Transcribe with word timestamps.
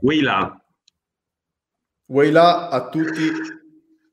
Weila. 0.00 0.60
Weila 2.06 2.68
a 2.70 2.88
tutti 2.88 3.30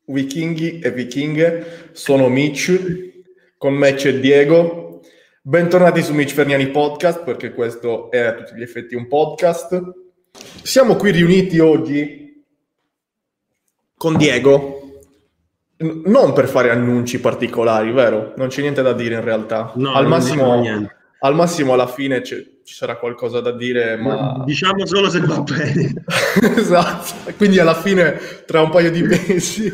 vichinghi 0.08 0.80
e 0.80 0.92
vichinghe, 0.92 1.90
sono 1.94 2.28
Mitch, 2.28 3.14
con 3.58 3.74
me 3.74 3.94
c'è 3.94 4.20
Diego. 4.20 5.02
Bentornati 5.42 6.02
su 6.02 6.14
Mitch 6.14 6.34
Ferniani 6.34 6.70
Podcast, 6.70 7.24
perché 7.24 7.54
questo 7.54 8.10
è 8.12 8.20
a 8.20 8.34
tutti 8.34 8.56
gli 8.56 8.62
effetti 8.64 8.96
un 8.96 9.08
podcast. 9.08 9.80
Siamo 10.64 10.96
qui 10.96 11.12
riuniti 11.12 11.60
oggi 11.60 12.44
con 13.96 14.18
Diego, 14.18 14.82
N- 15.78 16.02
non 16.06 16.34
per 16.34 16.48
fare 16.48 16.70
annunci 16.72 17.20
particolari, 17.20 17.92
vero? 17.92 18.34
Non 18.38 18.48
c'è 18.48 18.62
niente 18.62 18.82
da 18.82 18.94
dire 18.94 19.16
in 19.16 19.24
realtà. 19.24 19.72
No, 19.76 19.94
al, 19.94 20.08
massimo, 20.08 20.62
al 21.20 21.36
massimo 21.36 21.74
alla 21.74 21.88
fine 21.88 22.22
c'è- 22.22 22.44
ci 22.66 22.74
sarà 22.74 22.98
qualcosa 22.98 23.42
da 23.42 23.52
dire, 23.52 23.96
ma... 23.96 24.42
Diciamo 24.44 24.88
solo 24.88 25.08
se 25.08 25.20
va 25.20 25.40
bene. 25.42 26.04
esatto, 26.58 27.32
quindi 27.38 27.60
alla 27.60 27.76
fine 27.76 28.20
tra 28.46 28.62
un 28.62 28.72
paio 28.72 28.90
di 28.90 29.04
mesi. 29.04 29.72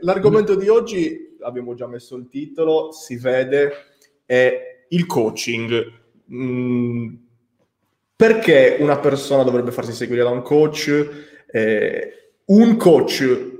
L'argomento 0.00 0.54
di 0.54 0.68
oggi, 0.68 1.36
abbiamo 1.40 1.74
già 1.74 1.88
messo 1.88 2.14
il 2.14 2.28
titolo, 2.28 2.92
si 2.92 3.16
vede, 3.16 3.72
è 4.24 4.86
il 4.90 5.04
coaching. 5.06 5.92
Mm, 6.32 7.14
perché 8.14 8.76
una 8.78 8.98
persona 8.98 9.42
dovrebbe 9.42 9.72
farsi 9.72 9.92
seguire 9.92 10.22
da 10.22 10.30
un 10.30 10.42
coach? 10.42 11.42
Eh, 11.50 12.12
un 12.46 12.76
coach 12.76 13.53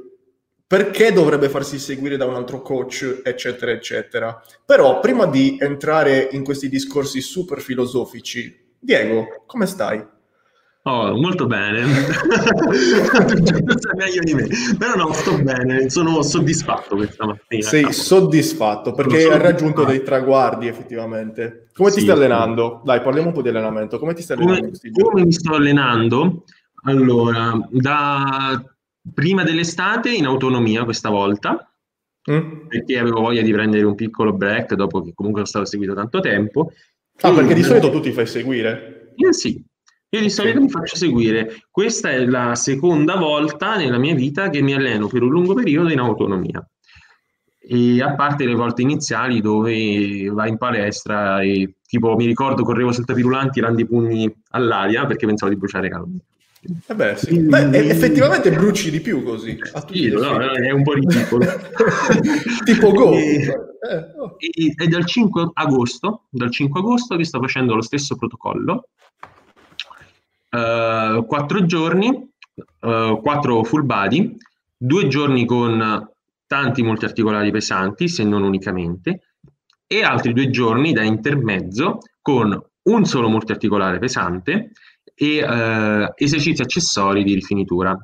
perché 0.66 1.12
dovrebbe 1.12 1.48
farsi 1.48 1.78
seguire 1.78 2.16
da 2.16 2.26
un 2.26 2.34
altro 2.34 2.60
coach, 2.62 3.20
eccetera, 3.24 3.70
eccetera. 3.70 4.40
Però 4.64 5.00
prima 5.00 5.26
di 5.26 5.56
entrare 5.60 6.28
in 6.32 6.42
questi 6.44 6.68
discorsi 6.68 7.20
super 7.20 7.60
filosofici, 7.60 8.72
Diego, 8.78 9.26
come 9.46 9.66
stai? 9.66 10.04
Oh, 10.86 11.16
molto 11.16 11.46
bene. 11.46 11.82
tu 12.60 13.72
sai 13.78 13.94
meglio 13.96 14.22
di 14.22 14.34
me. 14.34 14.46
Però 14.78 14.94
no, 14.96 15.12
sto 15.14 15.40
bene, 15.42 15.88
sono 15.88 16.20
soddisfatto 16.22 16.96
questa 16.96 17.24
mattina. 17.24 17.62
Sei 17.62 17.82
cavolo. 17.84 17.98
soddisfatto 18.02 18.92
perché 18.92 19.20
Sono 19.20 19.34
hai 19.34 19.40
raggiunto 19.40 19.82
soddisfatto. 19.82 19.90
dei 19.90 20.02
traguardi 20.02 20.66
effettivamente. 20.66 21.68
Come 21.72 21.90
ti 21.90 22.00
Sì, 22.00 22.02
stai 22.02 22.16
sì. 22.16 22.22
allenando? 22.22 22.82
Dai, 22.84 23.00
parliamo 23.00 23.28
un 23.28 23.34
po' 23.34 23.40
di 23.42 23.48
allenamento. 23.48 23.98
Come 23.98 24.12
ti 24.12 24.20
stai 24.22 24.36
allenando 24.36 24.70
Come, 24.92 25.08
come 25.10 25.24
mi 25.24 25.32
sto 25.32 25.54
allenando? 25.54 26.44
Allora, 26.86 27.58
da 27.70 28.62
prima 29.12 29.42
dell'estate 29.42 30.10
in 30.10 30.26
autonomia 30.26 30.84
questa 30.84 31.10
volta, 31.10 31.68
Mm? 32.30 32.68
perché 32.68 32.98
avevo 32.98 33.20
voglia 33.20 33.42
di 33.42 33.52
prendere 33.52 33.84
un 33.84 33.94
piccolo 33.94 34.32
break 34.32 34.72
dopo 34.74 35.02
che 35.02 35.12
comunque 35.14 35.42
non 35.42 35.50
stavo 35.50 35.66
seguito 35.66 35.92
tanto 35.92 36.20
tempo. 36.20 36.72
Ah, 37.20 37.32
perché 37.32 37.52
di 37.52 37.62
solito 37.62 37.90
tu 37.90 38.00
ti 38.00 38.12
fai 38.12 38.26
seguire. 38.26 39.12
Io 39.16 39.30
sì, 39.32 39.62
io 40.08 40.20
di 40.20 40.30
solito 40.30 40.60
mi 40.60 40.70
faccio 40.70 40.96
seguire. 40.96 41.64
Questa 41.70 42.10
è 42.10 42.24
la 42.24 42.54
seconda 42.54 43.16
volta 43.16 43.76
nella 43.76 43.98
mia 43.98 44.14
vita 44.14 44.48
che 44.48 44.62
mi 44.62 44.72
alleno 44.72 45.06
per 45.06 45.22
un 45.22 45.28
lungo 45.28 45.52
periodo 45.52 45.90
in 45.90 45.98
autonomia. 45.98 46.66
E 47.66 48.02
a 48.02 48.14
parte 48.14 48.46
le 48.46 48.54
volte 48.54 48.82
iniziali 48.82 49.40
dove 49.40 50.28
vai 50.30 50.48
in 50.48 50.56
palestra 50.56 51.42
e 51.42 51.76
tipo 51.86 52.14
mi 52.16 52.26
ricordo 52.26 52.62
correvo 52.62 52.92
sul 52.92 53.04
tapirulano 53.04 53.50
tirando 53.50 53.80
i 53.80 53.86
pugni 53.86 54.34
all'aria 54.50 55.04
perché 55.06 55.26
pensavo 55.26 55.52
di 55.52 55.58
bruciare 55.58 55.88
calorie. 55.88 56.20
Eh 56.86 56.94
beh, 56.94 57.16
sì. 57.16 57.38
Beh, 57.40 57.70
e- 57.70 57.88
effettivamente 57.88 58.50
bruci 58.50 58.90
di 58.90 59.00
più 59.00 59.22
così. 59.22 59.58
a 59.72 59.82
tutti 59.82 59.98
Sì, 59.98 60.10
no, 60.10 60.40
effetti. 60.40 60.66
è 60.66 60.70
un 60.70 60.82
po' 60.82 60.92
ridicolo. 60.94 61.44
tipo 62.64 62.90
Go. 62.92 63.12
E- 63.12 63.54
Eh, 63.84 63.96
oh. 64.18 64.36
E 64.38 64.72
è 64.82 64.86
dal 64.86 65.04
5 65.04 65.50
agosto, 65.52 66.22
dal 66.30 66.50
5 66.50 66.80
agosto 66.80 67.16
che 67.16 67.24
sto 67.24 67.38
facendo 67.38 67.74
lo 67.74 67.82
stesso 67.82 68.16
protocollo. 68.16 68.88
Eh, 70.50 71.24
quattro 71.26 71.66
giorni, 71.66 72.30
eh, 72.80 73.18
quattro 73.22 73.62
full 73.64 73.84
body, 73.84 74.36
due 74.76 75.08
giorni 75.08 75.44
con 75.44 76.08
tanti 76.46 76.82
multiarticolari 76.82 77.50
pesanti, 77.50 78.08
se 78.08 78.24
non 78.24 78.42
unicamente, 78.42 79.20
e 79.86 80.02
altri 80.02 80.32
due 80.32 80.48
giorni 80.50 80.92
da 80.92 81.02
intermezzo 81.02 81.98
con 82.22 82.58
un 82.84 83.04
solo 83.04 83.28
multiarticolare 83.28 83.98
pesante 83.98 84.70
e 85.14 85.36
eh, 85.38 86.12
esercizi 86.16 86.62
accessori 86.62 87.22
di 87.22 87.34
rifinitura. 87.34 87.96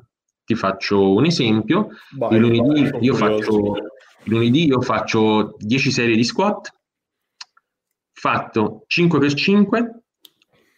Ti 0.43 0.55
faccio 0.55 1.13
un 1.13 1.25
esempio. 1.25 1.89
Vai, 2.17 2.35
Il 2.35 2.41
lunedì, 2.41 2.87
sono 2.87 2.99
io 2.99 3.13
faccio, 3.13 3.73
lunedì 4.23 4.65
io 4.65 4.81
faccio 4.81 5.55
10 5.57 5.91
serie 5.91 6.15
di 6.15 6.23
squat, 6.23 6.73
fatto 8.13 8.85
5x5 8.87 9.89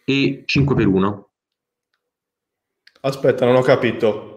e 0.04 0.44
5x1. 0.46 1.22
Aspetta, 3.02 3.44
non 3.44 3.56
ho 3.56 3.62
capito. 3.62 4.30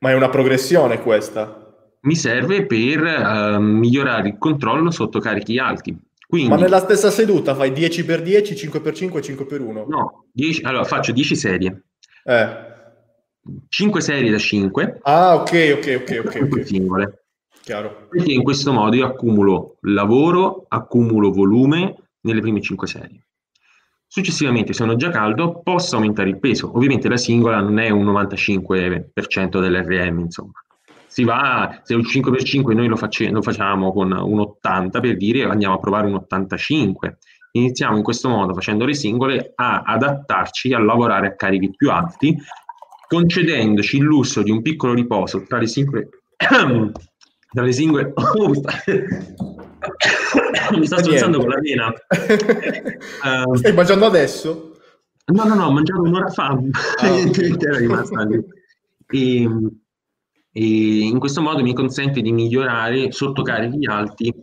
Ma 0.00 0.10
è 0.10 0.14
una 0.14 0.28
progressione 0.28 1.02
questa? 1.02 1.66
Mi 2.02 2.14
serve 2.14 2.66
per 2.66 3.04
eh, 3.04 3.58
migliorare 3.58 4.28
il 4.28 4.38
controllo 4.38 4.90
sotto 4.90 5.18
carichi 5.18 5.58
alti. 5.58 5.96
Quindi, 6.28 6.50
Ma 6.50 6.56
nella 6.56 6.78
stessa 6.80 7.10
seduta 7.10 7.54
fai 7.54 7.70
10x10, 7.70 8.52
5x5 8.70 9.16
e 9.16 9.22
5x1? 9.22 9.86
no, 9.88 10.26
10 10.30 10.62
allora 10.64 10.84
faccio 10.84 11.10
10 11.12 11.34
serie, 11.34 11.84
Eh. 12.22 12.66
5 13.70 14.00
serie 14.02 14.30
da 14.30 14.36
5, 14.36 14.98
Ah, 15.04 15.36
ok, 15.36 15.76
ok, 15.78 16.02
ok, 16.02 16.22
ok. 16.26 16.48
ok. 16.52 16.66
singole. 16.66 17.22
Chiaro. 17.62 18.08
Perché 18.10 18.32
in 18.32 18.42
questo 18.42 18.72
modo 18.72 18.94
io 18.94 19.06
accumulo 19.06 19.78
lavoro, 19.82 20.66
accumulo 20.68 21.30
volume 21.30 21.94
nelle 22.20 22.42
prime 22.42 22.60
5 22.60 22.86
serie. 22.86 23.26
Successivamente, 24.06 24.74
se 24.74 24.80
sono 24.80 24.96
già 24.96 25.08
caldo, 25.08 25.62
posso 25.62 25.96
aumentare 25.96 26.28
il 26.28 26.38
peso. 26.38 26.74
Ovviamente 26.76 27.08
la 27.08 27.16
singola 27.16 27.60
non 27.60 27.78
è 27.78 27.88
un 27.88 28.04
95% 28.04 29.60
dell'RM, 29.60 30.18
insomma. 30.20 30.52
Si 31.08 31.24
va, 31.24 31.80
se 31.82 31.94
un 31.94 32.02
5x5 32.02 32.74
noi 32.74 32.86
lo, 32.86 32.96
face- 32.96 33.30
lo 33.30 33.42
facciamo 33.42 33.92
con 33.92 34.12
un 34.12 34.40
80 34.40 35.00
per 35.00 35.16
dire, 35.16 35.44
andiamo 35.44 35.74
a 35.74 35.78
provare 35.78 36.06
un 36.06 36.14
85. 36.14 37.18
Iniziamo 37.52 37.96
in 37.96 38.02
questo 38.02 38.28
modo, 38.28 38.54
facendo 38.54 38.84
le 38.84 38.94
singole, 38.94 39.52
a 39.56 39.82
adattarci 39.84 40.74
a 40.74 40.78
lavorare 40.78 41.28
a 41.28 41.34
carichi 41.34 41.70
più 41.74 41.90
alti, 41.90 42.36
concedendoci 43.08 43.96
il 43.96 44.02
lusso 44.04 44.42
di 44.42 44.50
un 44.50 44.60
piccolo 44.60 44.92
riposo 44.92 45.42
tra 45.48 45.58
le 45.58 45.66
singole 45.66 46.08
tra 46.36 47.62
le 47.62 47.72
singole 47.72 48.12
Oh, 48.14 48.48
mi 50.76 50.84
sta, 50.84 50.98
strozzando 51.00 51.38
con 51.38 51.48
la 51.48 51.58
vena 51.60 51.90
Eh, 52.10 53.56
Stai 53.56 53.72
mangiando 53.72 54.04
adesso? 54.06 54.76
no 55.32 55.44
no 55.44 55.54
no 55.54 55.64
ho 55.66 55.72
mangiato 55.72 56.02
un'ora 56.02 56.28
fa 56.28 56.48
Ah, 57.00 57.08
rimasta 57.78 58.24
lì 58.24 58.44
e, 59.10 59.48
e 60.58 61.04
in 61.04 61.20
questo 61.20 61.40
modo 61.40 61.62
mi 61.62 61.72
consente 61.72 62.20
di 62.20 62.32
migliorare 62.32 63.12
sotto 63.12 63.42
carichi 63.42 63.86
alti 63.86 64.26
eh, 64.28 64.36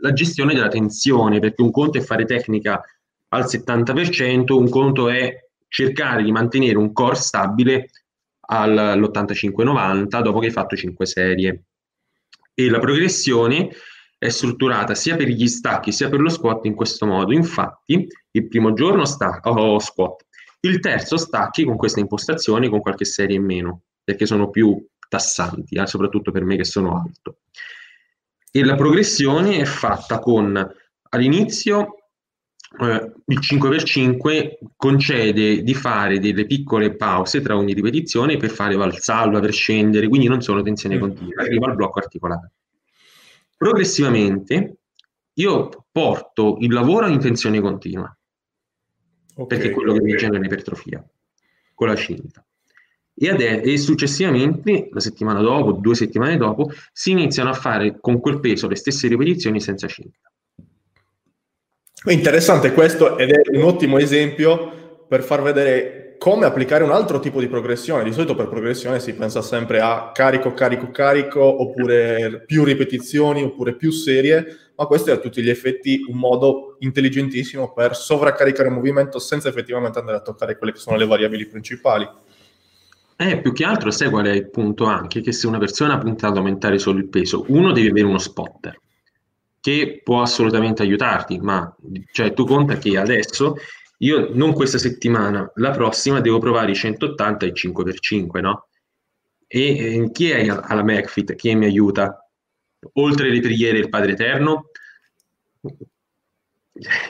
la 0.00 0.12
gestione 0.12 0.52
della 0.52 0.68
tensione 0.68 1.38
perché 1.38 1.62
un 1.62 1.70
conto 1.70 1.96
è 1.96 2.02
fare 2.02 2.26
tecnica 2.26 2.82
al 3.28 3.44
70% 3.44 4.52
un 4.52 4.68
conto 4.68 5.08
è 5.08 5.46
cercare 5.66 6.22
di 6.22 6.30
mantenere 6.30 6.76
un 6.76 6.92
core 6.92 7.14
stabile 7.14 7.88
al- 8.50 8.76
all'85-90 8.76 10.20
dopo 10.20 10.40
che 10.40 10.46
hai 10.46 10.52
fatto 10.52 10.76
5 10.76 11.06
serie 11.06 11.62
e 12.52 12.68
la 12.68 12.78
progressione 12.78 13.70
è 14.18 14.28
strutturata 14.28 14.94
sia 14.94 15.16
per 15.16 15.28
gli 15.28 15.46
stacchi 15.46 15.90
sia 15.90 16.10
per 16.10 16.20
lo 16.20 16.28
squat 16.28 16.64
in 16.64 16.74
questo 16.74 17.06
modo. 17.06 17.32
Infatti, 17.32 18.04
il 18.32 18.48
primo 18.48 18.72
giorno 18.72 19.04
sta 19.04 19.38
oh, 19.44 19.78
squat, 19.78 20.26
il 20.62 20.80
terzo 20.80 21.16
stacchi 21.16 21.62
con 21.62 21.76
questa 21.76 22.00
impostazione 22.00 22.68
con 22.68 22.80
qualche 22.80 23.04
serie 23.04 23.36
in 23.36 23.44
meno, 23.44 23.82
perché 24.02 24.26
sono 24.26 24.50
più 24.50 24.76
tassanti, 25.08 25.76
eh, 25.76 25.86
soprattutto 25.86 26.30
per 26.30 26.44
me 26.44 26.56
che 26.56 26.64
sono 26.64 27.00
alto. 27.00 27.38
E 28.50 28.64
la 28.64 28.74
progressione 28.76 29.58
è 29.58 29.64
fatta 29.64 30.18
con 30.18 30.74
all'inizio 31.10 31.94
eh, 32.80 33.12
il 33.26 33.38
5x5 33.40 34.58
concede 34.76 35.62
di 35.62 35.74
fare 35.74 36.18
delle 36.18 36.44
piccole 36.44 36.94
pause 36.96 37.40
tra 37.40 37.56
ogni 37.56 37.72
ripetizione 37.72 38.36
per 38.36 38.50
fare 38.50 38.76
valsalva, 38.76 39.40
per 39.40 39.52
scendere, 39.52 40.08
quindi 40.08 40.28
non 40.28 40.42
sono 40.42 40.60
tensioni 40.62 40.96
Mm. 40.96 41.00
continue, 41.00 41.34
arriva 41.42 41.66
al 41.66 41.74
blocco 41.76 41.98
articolare. 41.98 42.52
Progressivamente 43.56 44.76
io 45.34 45.86
porto 45.90 46.56
il 46.60 46.72
lavoro 46.72 47.06
in 47.06 47.18
tensione 47.18 47.60
continua, 47.60 48.14
Ok. 49.36 49.46
perché 49.46 49.68
è 49.68 49.72
quello 49.72 49.94
che 49.94 50.02
mi 50.02 50.16
genera 50.16 50.44
ipertrofia, 50.44 51.04
con 51.74 51.88
la 51.88 51.96
cinta. 51.96 52.44
E, 53.20 53.28
ade- 53.28 53.62
e 53.62 53.78
successivamente, 53.78 54.88
la 54.92 55.00
settimana 55.00 55.40
dopo, 55.40 55.72
due 55.72 55.94
settimane 55.94 56.36
dopo, 56.36 56.70
si 56.92 57.10
iniziano 57.10 57.50
a 57.50 57.54
fare 57.54 57.98
con 58.00 58.20
quel 58.20 58.40
peso 58.40 58.68
le 58.68 58.76
stesse 58.76 59.08
ripetizioni 59.08 59.60
senza. 59.60 59.86
È 59.86 62.12
interessante 62.12 62.72
questo 62.72 63.18
ed 63.18 63.30
è 63.30 63.56
un 63.56 63.62
ottimo 63.62 63.98
esempio 63.98 65.06
per 65.08 65.22
far 65.22 65.42
vedere 65.42 66.16
come 66.18 66.46
applicare 66.46 66.84
un 66.84 66.90
altro 66.90 67.20
tipo 67.20 67.40
di 67.40 67.48
progressione. 67.48 68.04
Di 68.04 68.12
solito 68.12 68.34
per 68.34 68.48
progressione 68.48 69.00
si 69.00 69.14
pensa 69.14 69.40
sempre 69.40 69.80
a 69.80 70.10
carico, 70.12 70.52
carico, 70.52 70.90
carico, 70.90 71.40
oppure 71.40 72.42
più 72.44 72.64
ripetizioni, 72.64 73.42
oppure 73.42 73.74
più 73.74 73.90
serie, 73.90 74.72
ma 74.76 74.86
questo 74.86 75.10
è 75.10 75.14
a 75.14 75.18
tutti 75.18 75.42
gli 75.42 75.48
effetti 75.48 76.04
un 76.08 76.18
modo 76.18 76.76
intelligentissimo 76.80 77.72
per 77.72 77.96
sovraccaricare 77.96 78.68
il 78.68 78.74
movimento 78.74 79.18
senza 79.18 79.48
effettivamente 79.48 79.98
andare 79.98 80.18
a 80.18 80.22
toccare 80.22 80.58
quelle 80.58 80.72
che 80.72 80.78
sono 80.78 80.96
le 80.96 81.06
variabili 81.06 81.46
principali. 81.46 82.06
Eh, 83.20 83.40
più 83.40 83.52
che 83.52 83.64
altro 83.64 83.90
sai 83.90 84.10
qual 84.10 84.26
è 84.26 84.32
il 84.32 84.48
punto 84.48 84.84
anche? 84.84 85.20
Che 85.20 85.32
se 85.32 85.48
una 85.48 85.58
persona 85.58 85.98
punta 85.98 86.28
ad 86.28 86.36
aumentare 86.36 86.78
solo 86.78 86.98
il 86.98 87.08
peso, 87.08 87.44
uno 87.48 87.72
deve 87.72 87.90
avere 87.90 88.06
uno 88.06 88.18
spotter 88.18 88.80
che 89.60 90.00
può 90.04 90.22
assolutamente 90.22 90.82
aiutarti, 90.82 91.38
ma 91.38 91.74
cioè, 92.12 92.32
tu 92.32 92.46
conta 92.46 92.78
che 92.78 92.96
adesso 92.96 93.56
io 93.98 94.30
non 94.32 94.52
questa 94.52 94.78
settimana, 94.78 95.50
la 95.56 95.70
prossima 95.72 96.20
devo 96.20 96.38
provare 96.38 96.70
i 96.70 96.76
180 96.76 97.46
e 97.46 97.52
5x5, 97.52 98.40
no? 98.40 98.68
E 99.46 99.96
eh, 99.96 100.10
chi 100.12 100.30
è 100.30 100.46
alla 100.48 100.84
McFit? 100.84 101.34
Chi 101.34 101.54
mi 101.54 101.64
aiuta? 101.64 102.24
Oltre 102.94 103.30
le 103.30 103.40
preghiere 103.40 103.78
il 103.78 103.88
Padre 103.88 104.12
Eterno? 104.12 104.70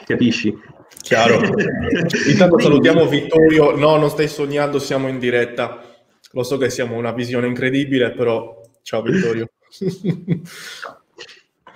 Capisci? 0.05 0.57
Chiaro. 1.01 1.39
Intanto 2.27 2.59
salutiamo 2.59 3.05
Vittorio. 3.07 3.75
No, 3.75 3.97
non 3.97 4.09
stai 4.09 4.27
sognando, 4.27 4.79
siamo 4.79 5.07
in 5.07 5.19
diretta. 5.19 5.88
Lo 6.31 6.43
so 6.43 6.57
che 6.57 6.69
siamo 6.69 6.95
una 6.95 7.11
visione 7.11 7.47
incredibile, 7.47 8.11
però 8.11 8.61
ciao 8.81 9.01
Vittorio. 9.01 9.49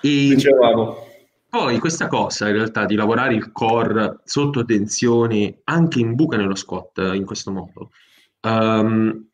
Dicevamo. 0.01 1.07
Poi 1.49 1.79
questa 1.79 2.07
cosa 2.07 2.47
in 2.47 2.53
realtà 2.55 2.85
di 2.85 2.95
lavorare 2.95 3.35
il 3.35 3.51
core 3.51 4.21
sotto 4.23 4.65
tensione 4.65 5.59
anche 5.65 5.99
in 5.99 6.15
buca 6.15 6.35
nello 6.35 6.55
squat 6.55 7.11
in 7.13 7.25
questo 7.25 7.51
modo 7.51 7.91
um, 8.43 9.25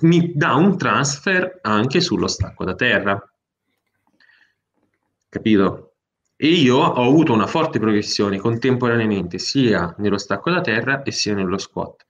mi 0.00 0.32
dà 0.34 0.54
un 0.54 0.76
transfer 0.76 1.58
anche 1.62 2.00
sullo 2.00 2.26
stacco 2.26 2.64
da 2.64 2.74
terra. 2.74 3.20
Capito? 5.28 5.92
E 6.36 6.48
io 6.48 6.76
ho 6.76 7.06
avuto 7.06 7.32
una 7.32 7.46
forte 7.46 7.78
progressione 7.78 8.38
contemporaneamente 8.38 9.38
sia 9.38 9.94
nello 9.98 10.18
stacco 10.18 10.50
da 10.50 10.60
terra 10.60 11.02
e 11.02 11.12
sia 11.12 11.34
nello 11.34 11.58
squat. 11.58 12.04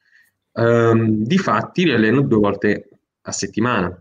Um, 0.57 1.25
difatti 1.25 1.85
li 1.85 1.93
alleno 1.93 2.21
due 2.21 2.39
volte 2.39 2.89
a 3.23 3.33
settimana. 3.33 4.01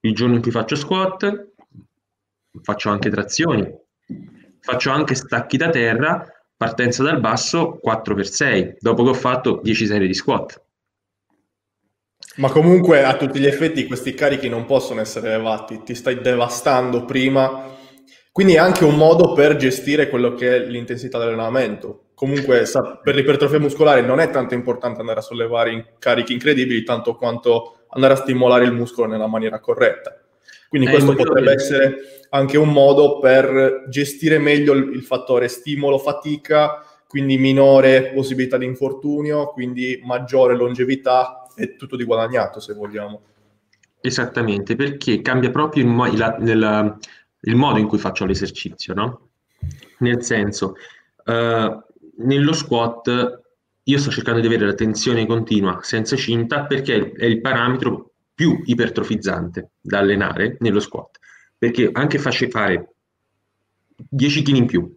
Il 0.00 0.14
giorno 0.14 0.36
in 0.36 0.42
cui 0.42 0.52
faccio 0.52 0.76
squat, 0.76 1.48
faccio 2.62 2.90
anche 2.90 3.10
trazioni, 3.10 3.68
faccio 4.60 4.90
anche 4.90 5.14
stacchi 5.16 5.56
da 5.56 5.70
terra, 5.70 6.24
partenza 6.56 7.02
dal 7.02 7.20
basso 7.20 7.80
4x6, 7.84 8.76
dopo 8.78 9.02
che 9.02 9.10
ho 9.10 9.14
fatto 9.14 9.60
10 9.62 9.86
serie 9.86 10.06
di 10.06 10.14
squat. 10.14 10.62
Ma 12.36 12.50
comunque 12.50 13.02
a 13.02 13.16
tutti 13.16 13.40
gli 13.40 13.46
effetti 13.46 13.86
questi 13.86 14.14
carichi 14.14 14.48
non 14.48 14.66
possono 14.66 15.00
essere 15.00 15.28
elevati, 15.28 15.82
ti 15.82 15.94
stai 15.94 16.20
devastando 16.20 17.04
prima, 17.04 17.72
quindi 18.30 18.54
è 18.54 18.58
anche 18.58 18.84
un 18.84 18.96
modo 18.96 19.32
per 19.32 19.56
gestire 19.56 20.08
quello 20.08 20.34
che 20.34 20.56
è 20.56 20.66
l'intensità 20.66 21.18
dell'allenamento 21.18 22.03
comunque 22.14 22.64
sa, 22.64 22.96
per 23.02 23.14
l'ipertrofia 23.14 23.58
muscolare 23.58 24.00
non 24.02 24.20
è 24.20 24.30
tanto 24.30 24.54
importante 24.54 25.00
andare 25.00 25.18
a 25.18 25.22
sollevare 25.22 25.94
carichi 25.98 26.32
incredibili 26.32 26.82
tanto 26.82 27.16
quanto 27.16 27.78
andare 27.88 28.14
a 28.14 28.16
stimolare 28.16 28.64
il 28.64 28.72
muscolo 28.72 29.06
nella 29.06 29.26
maniera 29.26 29.60
corretta. 29.60 30.18
Quindi 30.68 30.88
eh, 30.88 30.90
questo 30.90 31.14
potrebbe 31.14 31.54
bene. 31.54 31.54
essere 31.54 31.94
anche 32.30 32.58
un 32.58 32.72
modo 32.72 33.18
per 33.20 33.84
gestire 33.88 34.38
meglio 34.38 34.72
il, 34.72 34.92
il 34.94 35.02
fattore 35.02 35.48
stimolo-fatica, 35.48 36.84
quindi 37.06 37.38
minore 37.38 38.10
possibilità 38.12 38.58
di 38.58 38.64
infortunio, 38.64 39.52
quindi 39.52 40.00
maggiore 40.02 40.56
longevità 40.56 41.46
e 41.54 41.76
tutto 41.76 41.96
di 41.96 42.02
guadagnato 42.02 42.58
se 42.58 42.74
vogliamo. 42.74 43.20
Esattamente, 44.00 44.74
perché 44.74 45.22
cambia 45.22 45.50
proprio 45.50 45.84
il, 45.84 45.88
mo- 45.88 46.06
il, 46.06 46.98
il 47.40 47.54
modo 47.54 47.78
in 47.78 47.86
cui 47.86 47.98
faccio 47.98 48.24
l'esercizio, 48.24 48.94
no? 48.94 49.28
Nel 49.98 50.22
senso, 50.24 50.74
uh, 51.24 51.82
nello 52.18 52.52
squat 52.52 53.42
io 53.86 53.98
sto 53.98 54.10
cercando 54.10 54.40
di 54.40 54.46
avere 54.46 54.66
la 54.66 54.74
tensione 54.74 55.26
continua 55.26 55.80
senza 55.82 56.16
cinta 56.16 56.64
perché 56.64 57.12
è 57.12 57.26
il 57.26 57.40
parametro 57.40 58.12
più 58.34 58.62
ipertrofizzante 58.64 59.72
da 59.80 59.98
allenare 59.98 60.56
nello 60.60 60.80
squat, 60.80 61.18
perché 61.56 61.90
anche 61.92 62.18
faccio 62.18 62.48
fare 62.48 62.94
10 63.96 64.42
kg 64.42 64.56
in 64.56 64.66
più, 64.66 64.96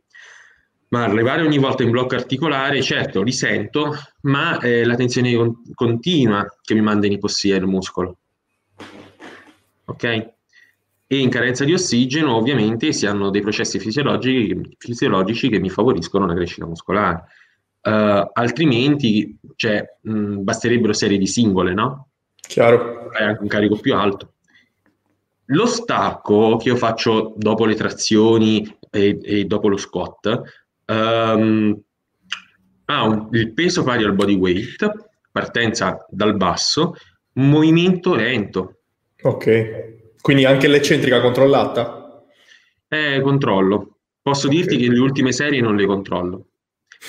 ma 0.89 1.03
arrivare 1.03 1.43
ogni 1.43 1.57
volta 1.57 1.83
in 1.83 1.91
blocco 1.91 2.15
articolare, 2.15 2.81
certo, 2.81 3.21
li 3.21 3.33
sento, 3.33 3.93
ma 4.21 4.57
è 4.59 4.83
la 4.85 4.95
tensione 4.95 5.35
con- 5.35 5.61
continua 5.73 6.45
che 6.61 6.73
mi 6.73 6.81
manda 6.81 7.05
in 7.05 7.13
ipossia 7.13 7.57
il 7.57 7.67
muscolo. 7.67 8.17
Ok? 9.85 10.35
E 11.07 11.17
in 11.19 11.29
carenza 11.29 11.63
di 11.63 11.73
ossigeno 11.73 12.35
ovviamente 12.35 12.91
si 12.91 13.05
hanno 13.05 13.29
dei 13.29 13.41
processi 13.41 13.79
fisiologici, 13.79 14.75
fisiologici 14.77 15.49
che 15.49 15.59
mi 15.59 15.69
favoriscono 15.69 16.25
la 16.25 16.35
crescita 16.35 16.65
muscolare. 16.65 17.23
Uh, 17.81 18.29
altrimenti 18.33 19.37
cioè, 19.55 19.81
mh, 20.01 20.43
basterebbero 20.43 20.91
serie 20.91 21.17
di 21.17 21.27
singole, 21.27 21.73
no? 21.73 22.09
Chiaro. 22.35 23.09
Hai 23.11 23.23
anche 23.23 23.41
un 23.41 23.47
carico 23.47 23.77
più 23.77 23.95
alto. 23.95 24.33
Lo 25.45 25.65
stacco 25.65 26.57
che 26.57 26.67
io 26.67 26.75
faccio 26.75 27.33
dopo 27.37 27.65
le 27.65 27.75
trazioni 27.75 28.77
e, 28.91 29.17
e 29.23 29.45
dopo 29.45 29.69
lo 29.69 29.77
squat 29.77 30.41
um, 30.87 31.81
ha 32.85 33.03
un, 33.03 33.29
il 33.31 33.53
peso 33.53 33.83
pari 33.83 34.03
al 34.03 34.15
body 34.15 34.35
weight, 34.35 35.09
partenza 35.31 36.05
dal 36.09 36.35
basso, 36.35 36.95
movimento 37.33 38.13
lento. 38.13 38.79
Ok. 39.21 39.95
Quindi 40.27 40.43
anche 40.43 40.67
l'eccentrica 40.67 41.21
controllata? 41.21 42.21
Eh, 42.89 43.21
controllo. 43.21 43.99
Posso 44.21 44.47
okay. 44.47 44.59
dirti 44.59 44.75
che 44.75 44.89
le 44.89 44.99
ultime 44.99 45.31
serie 45.31 45.61
non 45.61 45.77
le 45.77 45.85
controllo, 45.85 46.47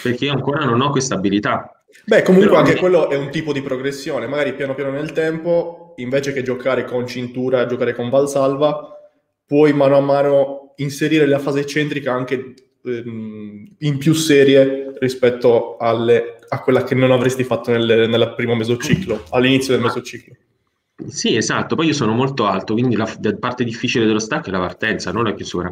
perché 0.05 0.26
io 0.26 0.32
ancora 0.35 0.65
non 0.65 0.81
ho 0.81 0.91
questa 0.91 1.17
abilità. 1.17 1.85
Beh, 2.05 2.23
comunque 2.23 2.50
Però... 2.50 2.61
anche 2.61 2.76
quello 2.76 3.11
è 3.11 3.17
un 3.17 3.31
tipo 3.31 3.53
di 3.53 3.61
progressione. 3.61 4.29
Magari 4.29 4.55
piano 4.55 4.76
piano 4.76 4.93
nel 4.93 5.11
tempo, 5.11 5.94
invece 5.97 6.32
che 6.32 6.44
giocare 6.44 6.85
con 6.85 7.09
cintura, 7.09 7.67
giocare 7.67 7.93
con 7.93 8.09
valsalva, 8.09 8.97
puoi 9.44 9.73
mano 9.73 9.97
a 9.97 10.00
mano 10.00 10.75
inserire 10.76 11.26
la 11.26 11.41
fase 11.41 11.59
eccentrica 11.59 12.12
anche 12.12 12.55
ehm, 12.85 13.75
in 13.79 13.99
più 13.99 14.12
serie 14.12 14.93
rispetto 15.00 15.76
alle, 15.76 16.37
a 16.47 16.62
quella 16.62 16.85
che 16.85 16.94
non 16.94 17.11
avresti 17.11 17.43
fatto 17.43 17.73
nel, 17.73 18.09
nel 18.09 18.32
primo 18.37 18.55
mesociclo, 18.55 19.25
all'inizio 19.31 19.75
del 19.75 19.82
mesociclo. 19.82 20.37
Sì, 21.06 21.37
esatto, 21.37 21.77
poi 21.77 21.87
io 21.87 21.93
sono 21.93 22.12
molto 22.12 22.47
alto, 22.47 22.73
quindi 22.73 22.97
la, 22.97 23.09
la 23.23 23.37
parte 23.37 23.62
difficile 23.62 24.05
dello 24.05 24.19
stacco 24.19 24.49
è 24.49 24.50
la 24.50 24.59
partenza, 24.59 25.12
non 25.12 25.25
la 25.25 25.35
chiusura. 25.35 25.71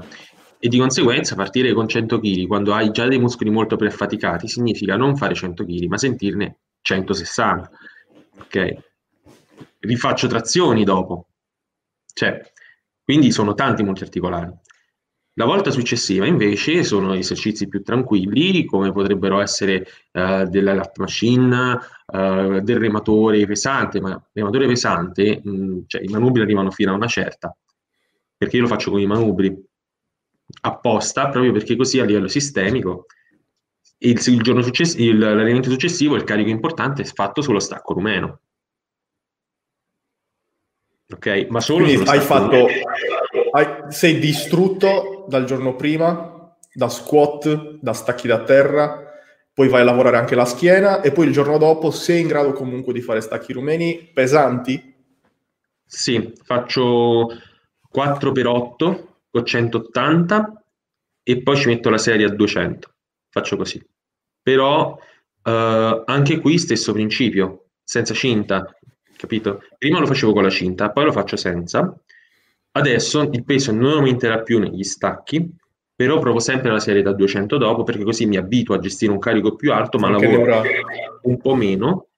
E 0.58 0.68
di 0.68 0.78
conseguenza 0.78 1.34
partire 1.34 1.72
con 1.72 1.88
100 1.88 2.20
kg 2.20 2.46
quando 2.46 2.72
hai 2.72 2.90
già 2.92 3.06
dei 3.08 3.18
muscoli 3.18 3.50
molto 3.50 3.76
preaffaticati 3.76 4.46
significa 4.48 4.96
non 4.96 5.16
fare 5.16 5.34
100 5.34 5.64
kg, 5.64 5.84
ma 5.86 5.98
sentirne 5.98 6.58
160. 6.80 7.70
Ok? 8.38 8.76
Rifaccio 9.80 10.28
trazioni 10.28 10.84
dopo. 10.84 11.26
Cioè, 12.12 12.40
quindi 13.02 13.30
sono 13.32 13.54
tanti 13.54 13.82
multiarticolari. 13.82 14.52
La 15.34 15.44
volta 15.44 15.70
successiva 15.70 16.24
invece 16.24 16.82
sono 16.82 17.12
esercizi 17.14 17.68
più 17.68 17.82
tranquilli, 17.82 18.64
come 18.64 18.90
potrebbero 18.92 19.40
essere 19.40 19.86
uh, 20.12 20.44
della 20.48 20.72
lat 20.72 20.96
machine, 20.98 21.78
uh, 22.06 22.60
del 22.60 22.78
rematore 22.78 23.44
pesante, 23.46 24.00
ma 24.00 24.10
il 24.10 24.22
rematore 24.32 24.66
pesante, 24.66 25.40
mh, 25.42 25.84
cioè 25.86 26.02
i 26.02 26.08
manubri 26.08 26.42
arrivano 26.42 26.70
fino 26.70 26.92
a 26.92 26.94
una 26.94 27.06
certa, 27.06 27.56
perché 28.36 28.56
io 28.56 28.62
lo 28.62 28.68
faccio 28.68 28.90
con 28.90 29.00
i 29.00 29.06
manubri 29.06 29.64
apposta, 30.62 31.28
proprio 31.28 31.52
perché 31.52 31.76
così 31.76 31.98
a 32.00 32.04
livello 32.04 32.28
sistemico 32.28 33.06
il, 33.98 34.22
il 34.26 34.42
giorno 34.42 34.62
successivo, 34.62 35.18
l'allenamento 35.18 35.70
successivo, 35.70 36.16
il 36.16 36.24
carico 36.24 36.50
importante 36.50 37.02
è 37.02 37.04
fatto 37.06 37.40
sullo 37.40 37.60
stacco 37.60 37.94
rumeno. 37.94 38.40
Ok, 41.08 41.46
ma 41.50 41.60
solo 41.60 41.84
Quindi 41.84 42.08
hai 42.08 42.20
fatto, 42.20 42.66
hai, 43.52 43.92
sei 43.92 44.18
distrutto 44.18 45.24
dal 45.28 45.44
giorno 45.44 45.76
prima, 45.76 46.52
da 46.72 46.88
squat, 46.88 47.78
da 47.80 47.92
stacchi 47.92 48.26
da 48.26 48.42
terra, 48.42 49.05
poi 49.56 49.68
vai 49.68 49.80
a 49.80 49.84
lavorare 49.84 50.18
anche 50.18 50.34
la 50.34 50.44
schiena 50.44 51.00
e 51.00 51.12
poi 51.12 51.28
il 51.28 51.32
giorno 51.32 51.56
dopo 51.56 51.90
sei 51.90 52.20
in 52.20 52.26
grado 52.26 52.52
comunque 52.52 52.92
di 52.92 53.00
fare 53.00 53.22
stacchi 53.22 53.54
rumeni 53.54 54.10
pesanti? 54.12 54.94
Sì, 55.82 56.34
faccio 56.44 57.28
4x8 57.90 59.04
con 59.30 59.46
180 59.46 60.64
e 61.22 61.42
poi 61.42 61.56
ci 61.56 61.68
metto 61.68 61.88
la 61.88 61.96
serie 61.96 62.26
a 62.26 62.34
200. 62.34 62.94
Faccio 63.30 63.56
così. 63.56 63.82
Però 64.42 64.94
eh, 65.42 66.02
anche 66.04 66.38
qui 66.38 66.58
stesso 66.58 66.92
principio, 66.92 67.68
senza 67.82 68.12
cinta, 68.12 68.76
capito? 69.16 69.62
Prima 69.78 70.00
lo 70.00 70.06
facevo 70.06 70.34
con 70.34 70.42
la 70.42 70.50
cinta, 70.50 70.90
poi 70.90 71.06
lo 71.06 71.12
faccio 71.12 71.36
senza. 71.36 71.98
Adesso 72.72 73.22
il 73.32 73.42
peso 73.42 73.72
non 73.72 73.92
aumenterà 73.92 74.42
più 74.42 74.58
negli 74.58 74.84
stacchi, 74.84 75.50
però 75.96 76.18
provo 76.18 76.38
sempre 76.38 76.70
la 76.70 76.78
serie 76.78 77.00
da 77.00 77.14
200 77.14 77.56
dopo 77.56 77.82
perché 77.82 78.04
così 78.04 78.26
mi 78.26 78.36
abituo 78.36 78.74
a 78.74 78.78
gestire 78.78 79.10
un 79.10 79.18
carico 79.18 79.56
più 79.56 79.72
alto, 79.72 79.98
ma 79.98 80.08
Anche 80.08 80.30
lavoro 80.30 80.62
un 81.22 81.38
po' 81.38 81.54
meno 81.54 82.08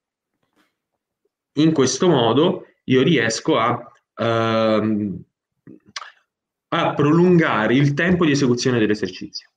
in 1.59 1.73
questo 1.73 2.09
modo 2.09 2.67
io 2.85 3.03
riesco 3.03 3.57
a, 3.57 3.71
uh, 3.71 5.25
a 6.69 6.95
prolungare 6.95 7.75
il 7.75 7.95
tempo 7.95 8.25
di 8.25 8.33
esecuzione 8.33 8.79
dell'esercizio. 8.79 9.49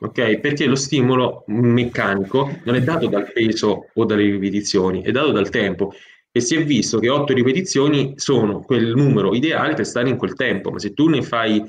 Ok? 0.00 0.38
Perché 0.38 0.64
lo 0.64 0.76
stimolo 0.76 1.44
meccanico 1.48 2.60
non 2.64 2.74
è 2.74 2.82
dato 2.82 3.06
dal 3.06 3.30
peso 3.32 3.88
o 3.92 4.04
dalle 4.04 4.22
ripetizioni, 4.22 5.02
è 5.02 5.10
dato 5.10 5.30
dal 5.30 5.50
tempo. 5.50 5.92
E 6.32 6.40
si 6.40 6.54
è 6.54 6.64
visto 6.64 6.98
che 7.00 7.08
8 7.08 7.34
ripetizioni 7.34 8.14
sono 8.16 8.60
quel 8.60 8.94
numero 8.94 9.34
ideale 9.34 9.74
per 9.74 9.84
stare 9.84 10.08
in 10.08 10.16
quel 10.16 10.34
tempo, 10.34 10.70
ma 10.70 10.78
se 10.78 10.94
tu 10.94 11.08
ne 11.08 11.22
fai 11.22 11.62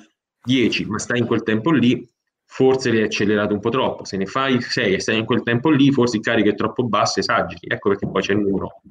10 0.44 0.86
ma 0.86 1.00
stai 1.00 1.20
in 1.20 1.26
quel 1.26 1.44
tempo 1.44 1.72
lì, 1.72 2.08
forse 2.46 2.92
l'hai 2.92 3.04
accelerato 3.04 3.54
un 3.54 3.60
po' 3.60 3.70
troppo. 3.70 4.06
Se 4.06 4.18
ne 4.18 4.26
fai 4.26 4.62
6 4.62 4.94
e 4.94 5.00
stai 5.00 5.18
in 5.18 5.26
quel 5.26 5.44
tempo 5.44 5.70
lì, 5.70 5.92
forse 5.92 6.18
il 6.18 6.24
carico 6.24 6.50
è 6.50 6.56
troppo 6.56 6.84
basso, 6.84 7.20
esageri. 7.20 7.68
Ecco 7.68 7.90
perché 7.90 8.08
poi 8.08 8.22
c'è 8.22 8.34
il 8.34 8.40
numero, 8.40 8.82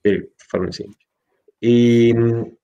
per 0.00 0.30
fare 0.36 0.62
un 0.62 0.68
esempio. 0.68 1.06
E, 1.58 2.08
ehm, 2.08 2.56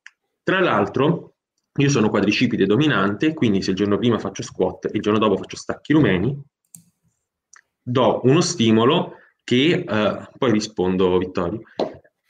tra 0.42 0.60
l'altro, 0.60 1.34
io 1.76 1.88
sono 1.88 2.10
quadricipite 2.10 2.66
dominante, 2.66 3.32
quindi 3.32 3.62
se 3.62 3.70
il 3.70 3.76
giorno 3.76 3.96
prima 3.96 4.18
faccio 4.18 4.42
squat 4.42 4.86
e 4.86 4.90
il 4.92 5.00
giorno 5.00 5.18
dopo 5.18 5.38
faccio 5.38 5.56
stacchi 5.56 5.94
rumeni, 5.94 6.38
do 7.82 8.20
uno 8.24 8.40
stimolo 8.40 9.16
che, 9.44 9.84
uh, 9.86 10.38
poi 10.38 10.52
rispondo 10.52 11.18
Vittorio, 11.18 11.62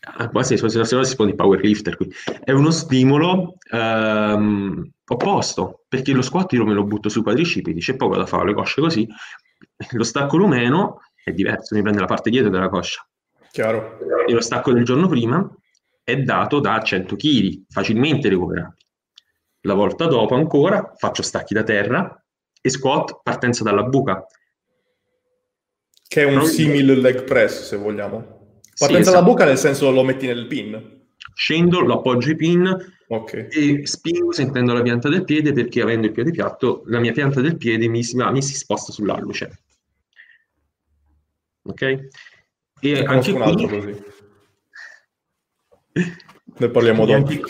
ah, 0.04 0.42
se, 0.42 0.56
se, 0.56 0.84
se 0.84 0.94
no 0.94 1.00
rispondi 1.00 1.34
powerlifter 1.34 1.96
qui, 1.96 2.12
è 2.44 2.52
uno 2.52 2.70
stimolo 2.70 3.56
um, 3.70 4.90
opposto, 5.06 5.84
perché 5.88 6.12
lo 6.12 6.22
squat 6.22 6.52
io 6.52 6.64
me 6.64 6.74
lo 6.74 6.84
butto 6.84 7.08
sui 7.08 7.22
quadricipiti, 7.22 7.80
c'è 7.80 7.96
poco 7.96 8.16
da 8.16 8.26
fare, 8.26 8.46
le 8.46 8.54
cosce 8.54 8.80
così, 8.80 9.06
lo 9.90 10.04
stacco 10.04 10.36
rumeno 10.36 11.00
è 11.22 11.32
diverso, 11.32 11.74
mi 11.74 11.82
prende 11.82 12.00
la 12.00 12.06
parte 12.06 12.30
dietro 12.30 12.50
della 12.50 12.68
coscia. 12.68 13.06
Chiaro. 13.50 13.98
E 14.26 14.32
lo 14.32 14.40
stacco 14.40 14.72
del 14.72 14.84
giorno 14.84 15.08
prima 15.08 15.48
è 16.02 16.16
dato 16.16 16.58
da 16.58 16.82
100 16.82 17.16
kg, 17.16 17.64
facilmente 17.68 18.28
recuperabili. 18.28 18.80
La 19.64 19.74
volta 19.74 20.06
dopo 20.06 20.34
ancora 20.34 20.92
faccio 20.96 21.22
stacchi 21.22 21.54
da 21.54 21.62
terra 21.62 22.24
e 22.60 22.68
squat 22.70 23.20
partenza 23.22 23.62
dalla 23.62 23.84
buca. 23.84 24.26
Che 26.08 26.22
è 26.22 26.24
un 26.24 26.44
simile 26.44 26.96
leg 26.96 27.22
press, 27.24 27.62
se 27.62 27.76
vogliamo. 27.76 28.41
Partenza 28.78 28.86
sì, 28.86 28.94
esatto. 28.94 29.10
dalla 29.10 29.22
buca 29.26 29.44
nel 29.44 29.58
senso 29.58 29.90
lo 29.90 30.02
metti 30.02 30.26
nel 30.26 30.46
pin. 30.46 31.00
Scendo, 31.34 31.80
lo 31.80 31.94
appoggio 31.94 32.30
i 32.30 32.36
pin 32.36 32.94
okay. 33.08 33.48
e 33.48 33.86
spingo 33.86 34.32
sentendo 34.32 34.72
la 34.72 34.82
pianta 34.82 35.08
del 35.08 35.24
piede 35.24 35.52
perché 35.52 35.80
avendo 35.82 36.06
il 36.06 36.12
piede 36.12 36.30
piatto, 36.30 36.82
la 36.86 36.98
mia 36.98 37.12
pianta 37.12 37.40
del 37.40 37.56
piede 37.56 37.88
mi, 37.88 38.02
mi 38.14 38.42
si 38.42 38.54
sposta 38.54 38.92
sull'alluce. 38.92 39.60
Ok? 41.64 41.82
E 41.82 42.08
ne 42.80 43.04
anche 43.04 43.30
un 43.30 43.42
altro 43.42 43.66
qui... 43.68 43.78
così. 43.78 44.02
Ne 46.58 46.68
parliamo 46.70 47.06
dopo. 47.06 47.28
Anche, 47.28 47.40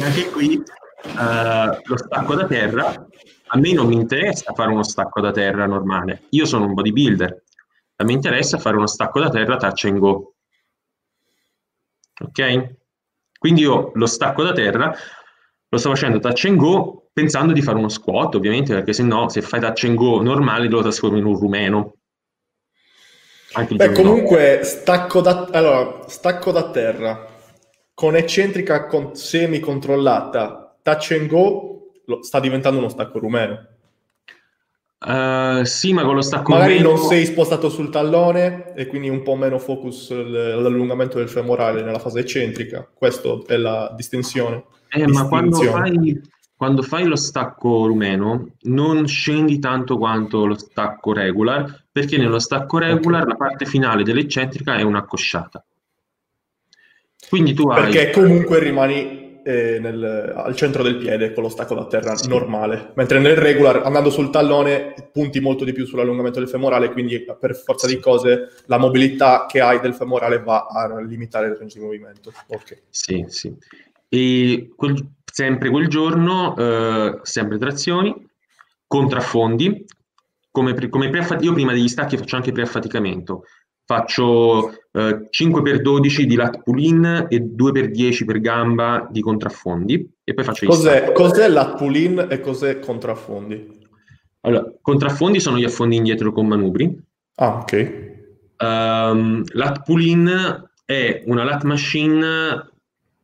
anche 0.00 0.28
qui 0.30 0.56
uh, 0.56 1.80
lo 1.84 1.96
stacco 1.96 2.34
da 2.34 2.46
terra, 2.46 3.06
a 3.46 3.58
me 3.58 3.72
non 3.72 3.86
mi 3.86 3.94
interessa 3.94 4.52
fare 4.52 4.70
uno 4.70 4.82
stacco 4.82 5.20
da 5.20 5.30
terra 5.30 5.66
normale, 5.66 6.24
io 6.30 6.44
sono 6.44 6.66
un 6.66 6.74
bodybuilder, 6.74 7.42
a 7.96 8.04
me 8.04 8.12
interessa 8.12 8.58
fare 8.58 8.76
uno 8.76 8.86
stacco 8.86 9.20
da 9.20 9.30
terra 9.30 9.56
touch 9.56 9.84
and 9.84 9.98
go. 9.98 10.34
Ok? 12.24 12.74
Quindi 13.38 13.62
io 13.62 13.92
lo 13.94 14.06
stacco 14.06 14.42
da 14.42 14.52
terra 14.52 14.94
lo 15.70 15.78
sto 15.78 15.90
facendo 15.90 16.18
touch 16.18 16.46
and 16.46 16.56
go 16.56 17.10
pensando 17.12 17.52
di 17.52 17.62
fare 17.62 17.78
uno 17.78 17.88
squat, 17.88 18.34
ovviamente, 18.36 18.72
perché 18.72 18.92
se 18.92 19.02
no, 19.02 19.28
se 19.28 19.42
fai 19.42 19.60
touch 19.60 19.84
and 19.84 19.96
go 19.96 20.22
normale, 20.22 20.68
lo 20.68 20.80
trasformi 20.80 21.18
in 21.18 21.24
un 21.24 21.38
rumeno. 21.38 21.94
Beh, 23.70 23.92
comunque, 23.92 24.60
stacco 24.62 25.20
da, 25.20 25.48
allora, 25.50 26.04
stacco 26.06 26.52
da 26.52 26.70
terra 26.70 27.26
con 27.94 28.14
eccentrica 28.14 28.86
con, 28.86 29.16
semi 29.16 29.58
controllata 29.58 30.78
touch 30.82 31.16
and 31.18 31.26
go 31.26 31.90
lo, 32.04 32.22
sta 32.22 32.38
diventando 32.38 32.78
uno 32.78 32.88
stacco 32.88 33.18
rumeno. 33.18 33.77
Uh, 35.00 35.62
sì, 35.62 35.92
ma 35.92 36.02
con 36.02 36.16
lo 36.16 36.22
stacco 36.22 36.52
Magari 36.54 36.80
non 36.80 36.98
sei 36.98 37.24
spostato 37.24 37.68
sul 37.68 37.88
tallone 37.88 38.74
e 38.74 38.88
quindi 38.88 39.08
un 39.08 39.22
po' 39.22 39.36
meno 39.36 39.60
focus 39.60 40.10
all'allungamento 40.10 41.18
del 41.18 41.28
femorale 41.28 41.82
nella 41.82 42.00
fase 42.00 42.20
eccentrica. 42.20 42.88
Questa 42.92 43.42
è 43.46 43.56
la 43.56 43.92
distensione. 43.94 44.64
Eh, 44.90 45.06
ma 45.06 45.28
quando 45.28 45.60
fai, 45.60 46.20
quando 46.56 46.82
fai 46.82 47.04
lo 47.04 47.14
stacco 47.14 47.86
rumeno 47.86 48.54
non 48.62 49.06
scendi 49.06 49.60
tanto 49.60 49.98
quanto 49.98 50.46
lo 50.46 50.58
stacco 50.58 51.12
regular, 51.12 51.84
perché 51.92 52.16
nello 52.16 52.40
stacco 52.40 52.78
regular 52.78 53.22
okay. 53.22 53.32
la 53.32 53.36
parte 53.36 53.66
finale 53.66 54.02
dell'eccentrica 54.02 54.74
è 54.74 54.82
una 54.82 55.04
cosciata. 55.04 55.64
Quindi 57.28 57.54
tu 57.54 57.68
hai... 57.68 57.82
Perché 57.82 58.10
comunque 58.10 58.58
rimani 58.58 59.17
nel, 59.48 60.32
al 60.36 60.54
centro 60.54 60.82
del 60.82 60.96
piede 60.96 61.32
con 61.32 61.42
lo 61.42 61.48
stacco 61.48 61.74
da 61.74 61.86
terra 61.86 62.14
sì. 62.16 62.28
normale, 62.28 62.92
mentre 62.94 63.18
nel 63.18 63.36
regular 63.36 63.82
andando 63.84 64.10
sul 64.10 64.30
tallone 64.30 64.94
punti 65.10 65.40
molto 65.40 65.64
di 65.64 65.72
più 65.72 65.86
sull'allungamento 65.86 66.38
del 66.38 66.48
femorale, 66.48 66.92
quindi 66.92 67.24
per 67.38 67.56
forza 67.56 67.86
di 67.86 67.98
cose 67.98 68.52
la 68.66 68.78
mobilità 68.78 69.46
che 69.48 69.60
hai 69.60 69.80
del 69.80 69.94
femorale 69.94 70.42
va 70.42 70.66
a 70.66 71.00
limitare 71.00 71.46
il 71.46 71.54
range 71.54 71.78
di 71.78 71.84
movimento. 71.84 72.32
Okay. 72.46 72.82
Sì, 72.90 73.24
sì. 73.28 73.56
E 74.08 74.70
quel, 74.76 75.12
sempre 75.24 75.70
quel 75.70 75.88
giorno, 75.88 76.56
eh, 76.56 77.20
sempre 77.22 77.58
trazioni, 77.58 78.14
contraffondi, 78.86 79.84
come, 80.50 80.88
come 80.88 81.10
pre- 81.10 81.38
io 81.40 81.52
prima 81.52 81.72
degli 81.72 81.88
stacchi 81.88 82.16
faccio 82.16 82.36
anche 82.36 82.52
preaffaticamento, 82.52 83.44
faccio 83.84 84.74
eh, 84.98 85.28
5x12 85.30 86.22
di 86.22 86.34
lat 86.34 86.62
pull-in 86.62 87.26
e 87.28 87.38
2x10 87.38 88.24
per 88.24 88.40
gamba 88.40 89.06
di 89.10 89.20
contraffondi 89.20 90.10
e 90.24 90.34
poi 90.34 90.44
faccio 90.44 90.66
cos'è, 90.66 91.12
cos'è 91.12 91.48
lat 91.48 91.76
pull-in 91.76 92.26
e 92.28 92.40
cos'è 92.40 92.80
contraffondi? 92.80 93.76
Allora, 94.40 94.72
contraffondi 94.80 95.40
sono 95.40 95.58
gli 95.58 95.64
affondi 95.64 95.96
indietro 95.96 96.32
con 96.32 96.46
manubri. 96.46 96.96
Ah, 97.36 97.58
ok. 97.58 98.06
Um, 98.58 99.44
lat 99.52 99.84
pull-in 99.84 100.66
è 100.84 101.22
una 101.26 101.44
lat 101.44 101.62
machine 101.62 102.70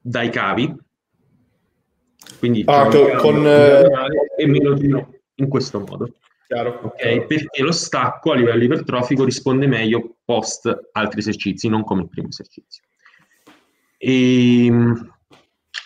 dai 0.00 0.30
cavi, 0.30 0.72
quindi 2.38 2.62
ah, 2.66 2.86
con, 2.88 3.16
con 3.16 3.46
eh... 3.46 3.84
e 4.36 4.46
me 4.46 4.58
lo 4.60 4.74
tiro 4.74 5.14
in 5.36 5.48
questo 5.48 5.80
modo. 5.80 6.10
Chiaro. 6.46 6.80
Ok, 6.82 7.26
perché 7.26 7.62
lo 7.62 7.72
stacco 7.72 8.32
a 8.32 8.34
livello 8.34 8.64
ipertrofico 8.64 9.24
risponde 9.24 9.66
meglio 9.66 10.16
post 10.24 10.90
altri 10.92 11.20
esercizi, 11.20 11.68
non 11.68 11.84
come 11.84 12.02
il 12.02 12.08
primo 12.08 12.28
esercizio. 12.28 12.82
E 13.96 14.66
ehm, 14.66 15.14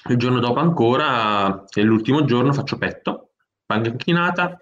il 0.08 0.16
giorno 0.16 0.40
dopo 0.40 0.58
ancora, 0.58 1.64
che 1.68 1.80
è 1.80 1.84
l'ultimo 1.84 2.24
giorno, 2.24 2.52
faccio 2.52 2.76
petto, 2.76 3.30
panca 3.66 3.90
inclinata, 3.90 4.60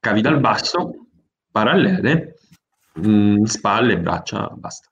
cavi 0.00 0.20
dal 0.20 0.40
basso, 0.40 1.06
parallele, 1.50 2.34
mh, 2.94 3.10
mm, 3.10 3.42
spalle, 3.44 3.98
braccia, 3.98 4.48
basta. 4.48 4.88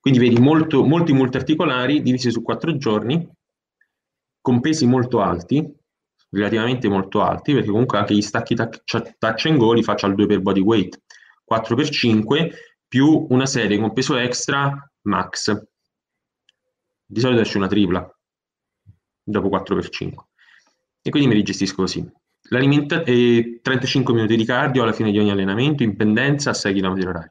Quindi 0.00 0.20
vedi 0.20 0.40
molto, 0.40 0.84
molti 0.84 1.12
multiarticolari 1.12 2.00
divisi 2.00 2.30
su 2.30 2.42
quattro 2.42 2.74
giorni, 2.78 3.28
con 4.40 4.60
pesi 4.60 4.86
molto 4.86 5.20
alti, 5.20 5.78
relativamente 6.30 6.88
molto 6.88 7.22
alti, 7.22 7.52
perché 7.52 7.70
comunque 7.70 7.98
anche 7.98 8.14
gli 8.14 8.22
stacchi 8.22 8.54
touch, 8.54 8.82
touch 9.18 9.46
and 9.46 9.58
go 9.58 9.72
li 9.72 9.82
faccio 9.82 10.06
al 10.06 10.14
2 10.14 10.26
per 10.26 10.40
body 10.40 10.60
weight, 10.60 11.00
4x5 11.50 12.50
più 12.86 13.26
una 13.30 13.46
serie 13.46 13.78
con 13.78 13.92
peso 13.92 14.16
extra 14.16 14.90
max. 15.02 15.66
Di 17.06 17.20
solito 17.20 17.40
esce 17.40 17.56
una 17.56 17.66
tripla 17.66 18.18
dopo 19.22 19.48
4x5. 19.48 20.14
E 21.02 21.10
quindi 21.10 21.28
mi 21.28 21.34
rigestisco 21.34 21.82
così. 21.82 22.08
L'alimenta- 22.50 23.02
eh, 23.04 23.60
35 23.62 24.14
minuti 24.14 24.36
di 24.36 24.44
cardio 24.44 24.82
alla 24.82 24.92
fine 24.92 25.10
di 25.10 25.18
ogni 25.18 25.30
allenamento 25.30 25.82
in 25.82 25.96
pendenza 25.96 26.50
a 26.50 26.54
6 26.54 26.74
km 26.74 27.06
orari. 27.06 27.30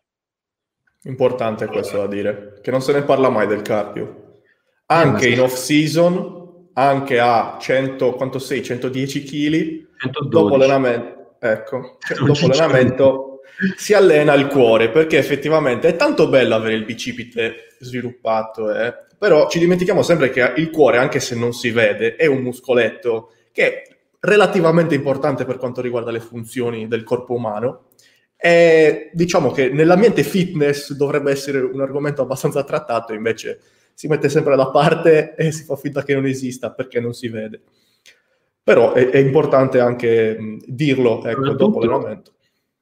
Importante 1.04 1.66
questo 1.68 1.98
da 1.98 2.08
dire, 2.08 2.60
che 2.62 2.72
non 2.72 2.82
se 2.82 2.94
ne 2.94 3.04
parla 3.04 3.30
mai 3.30 3.48
del 3.48 3.62
cardio. 3.62 4.42
Anche 4.88 5.28
eh, 5.28 5.34
in 5.34 5.42
off 5.42 5.54
season 5.54 6.39
anche 6.80 7.20
a 7.20 7.58
100, 7.60 8.14
quanto 8.14 8.40
sei, 8.40 8.64
110 8.64 9.24
kg, 9.24 9.88
112. 9.98 10.30
dopo 10.30 10.56
allenamento, 10.56 11.36
ecco, 11.40 11.98
cioè, 12.00 12.18
dopo 12.18 12.46
allenamento 12.46 13.42
si 13.76 13.94
allena 13.94 14.34
il 14.34 14.48
cuore, 14.48 14.90
perché 14.90 15.18
effettivamente 15.18 15.90
è 15.90 15.96
tanto 15.96 16.30
bello 16.30 16.56
avere 16.56 16.76
il 16.76 16.86
bicipite 16.86 17.76
sviluppato, 17.80 18.74
eh? 18.74 18.94
però 19.18 19.50
ci 19.50 19.60
dimentichiamo 19.60 20.02
sempre 20.02 20.30
che 20.30 20.54
il 20.56 20.70
cuore, 20.70 20.98
anche 20.98 21.20
se 21.20 21.36
non 21.36 21.52
si 21.52 21.72
vede, 21.72 22.16
è 22.16 22.26
un 22.26 22.42
muscoletto 22.42 23.34
che 23.52 23.64
è 23.68 23.84
relativamente 24.22 24.96
importante 24.96 25.44
per 25.44 25.58
quanto 25.58 25.82
riguarda 25.82 26.12
le 26.12 26.22
funzioni 26.22 26.88
del 26.88 27.04
corpo 27.04 27.34
umano. 27.34 27.88
E 28.38 29.10
diciamo 29.12 29.52
che 29.52 29.68
nell'ambiente 29.68 30.24
fitness 30.24 30.94
dovrebbe 30.94 31.32
essere 31.32 31.60
un 31.60 31.82
argomento 31.82 32.22
abbastanza 32.22 32.64
trattato, 32.64 33.14
invece 33.14 33.60
si 34.00 34.08
mette 34.08 34.30
sempre 34.30 34.56
da 34.56 34.70
parte 34.70 35.36
e 35.36 35.52
si 35.52 35.66
fa 35.66 35.76
finta 35.76 36.04
che 36.04 36.14
non 36.14 36.26
esista 36.26 36.72
perché 36.72 37.02
non 37.02 37.12
si 37.12 37.28
vede. 37.28 37.60
Però 38.64 38.94
è, 38.94 39.10
è 39.10 39.18
importante 39.18 39.82
anche 39.82 40.40
mh, 40.40 40.60
dirlo 40.68 41.22
ecco, 41.26 41.50
dopo 41.52 41.82
l'allenamento. 41.82 42.32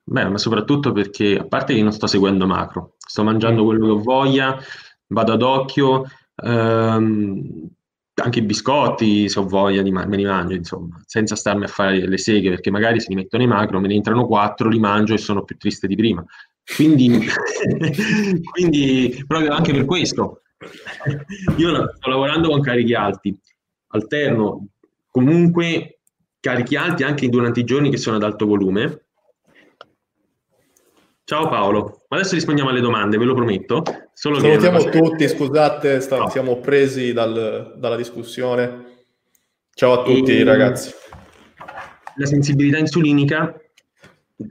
Beh, 0.04 0.30
ma 0.30 0.38
soprattutto 0.38 0.92
perché, 0.92 1.36
a 1.40 1.48
parte 1.48 1.74
che 1.74 1.82
non 1.82 1.92
sto 1.92 2.06
seguendo 2.06 2.46
macro, 2.46 2.98
sto 3.00 3.24
mangiando 3.24 3.64
mm. 3.64 3.66
quello 3.66 3.86
che 3.86 3.92
ho 3.94 4.04
voglia, 4.04 4.60
vado 5.08 5.34
ad 5.34 5.42
occhio, 5.42 6.04
ehm, 6.36 7.68
anche 8.14 8.38
i 8.40 8.44
biscotti, 8.44 9.28
se 9.28 9.40
ho 9.40 9.48
voglia, 9.48 9.82
di 9.82 9.92
me 9.92 10.06
li 10.08 10.24
mangio, 10.24 10.54
insomma, 10.54 11.02
senza 11.04 11.36
starmi 11.36 11.64
a 11.64 11.68
fare 11.68 12.08
le 12.08 12.18
seghe, 12.20 12.52
perché 12.52 12.70
magari 12.70 13.00
se 13.00 13.08
li 13.10 13.16
metto 13.16 13.38
nei 13.38 13.48
macro, 13.48 13.80
me 13.80 13.88
ne 13.88 13.96
entrano 13.96 14.28
quattro, 14.28 14.70
li 14.70 14.78
mangio 14.78 15.16
e 15.16 15.18
sono 15.18 15.44
più 15.44 15.58
triste 15.58 15.88
di 15.88 15.96
prima. 15.96 16.24
Quindi, 16.76 17.26
quindi 18.52 19.24
proprio 19.26 19.52
anche 19.54 19.74
per 19.74 19.86
questo, 19.86 20.42
io 21.58 21.94
sto 21.96 22.10
lavorando 22.10 22.50
con 22.50 22.62
carichi 22.62 22.94
alti, 22.94 23.40
alterno 23.88 24.68
comunque 25.10 26.00
carichi 26.40 26.76
alti 26.76 27.04
anche 27.04 27.30
durante 27.30 27.60
i 27.60 27.64
giorni 27.64 27.90
che 27.90 27.98
sono 27.98 28.16
ad 28.16 28.24
alto 28.24 28.46
volume. 28.46 29.06
Ciao 31.24 31.50
Paolo, 31.50 32.06
adesso 32.08 32.36
rispondiamo 32.36 32.70
alle 32.70 32.80
domande, 32.80 33.18
ve 33.18 33.26
lo 33.26 33.34
prometto. 33.34 33.84
Solo 34.14 34.40
Salutiamo 34.40 34.84
tutti, 34.86 35.28
scusate, 35.28 36.00
sta, 36.00 36.18
no. 36.18 36.30
siamo 36.30 36.58
presi 36.60 37.12
dal, 37.12 37.76
dalla 37.78 37.98
discussione. 37.98 38.86
Ciao 39.74 40.00
a 40.00 40.04
tutti 40.04 40.38
e 40.38 40.44
ragazzi. 40.44 40.92
La 42.16 42.26
sensibilità 42.26 42.78
insulinica 42.78 43.54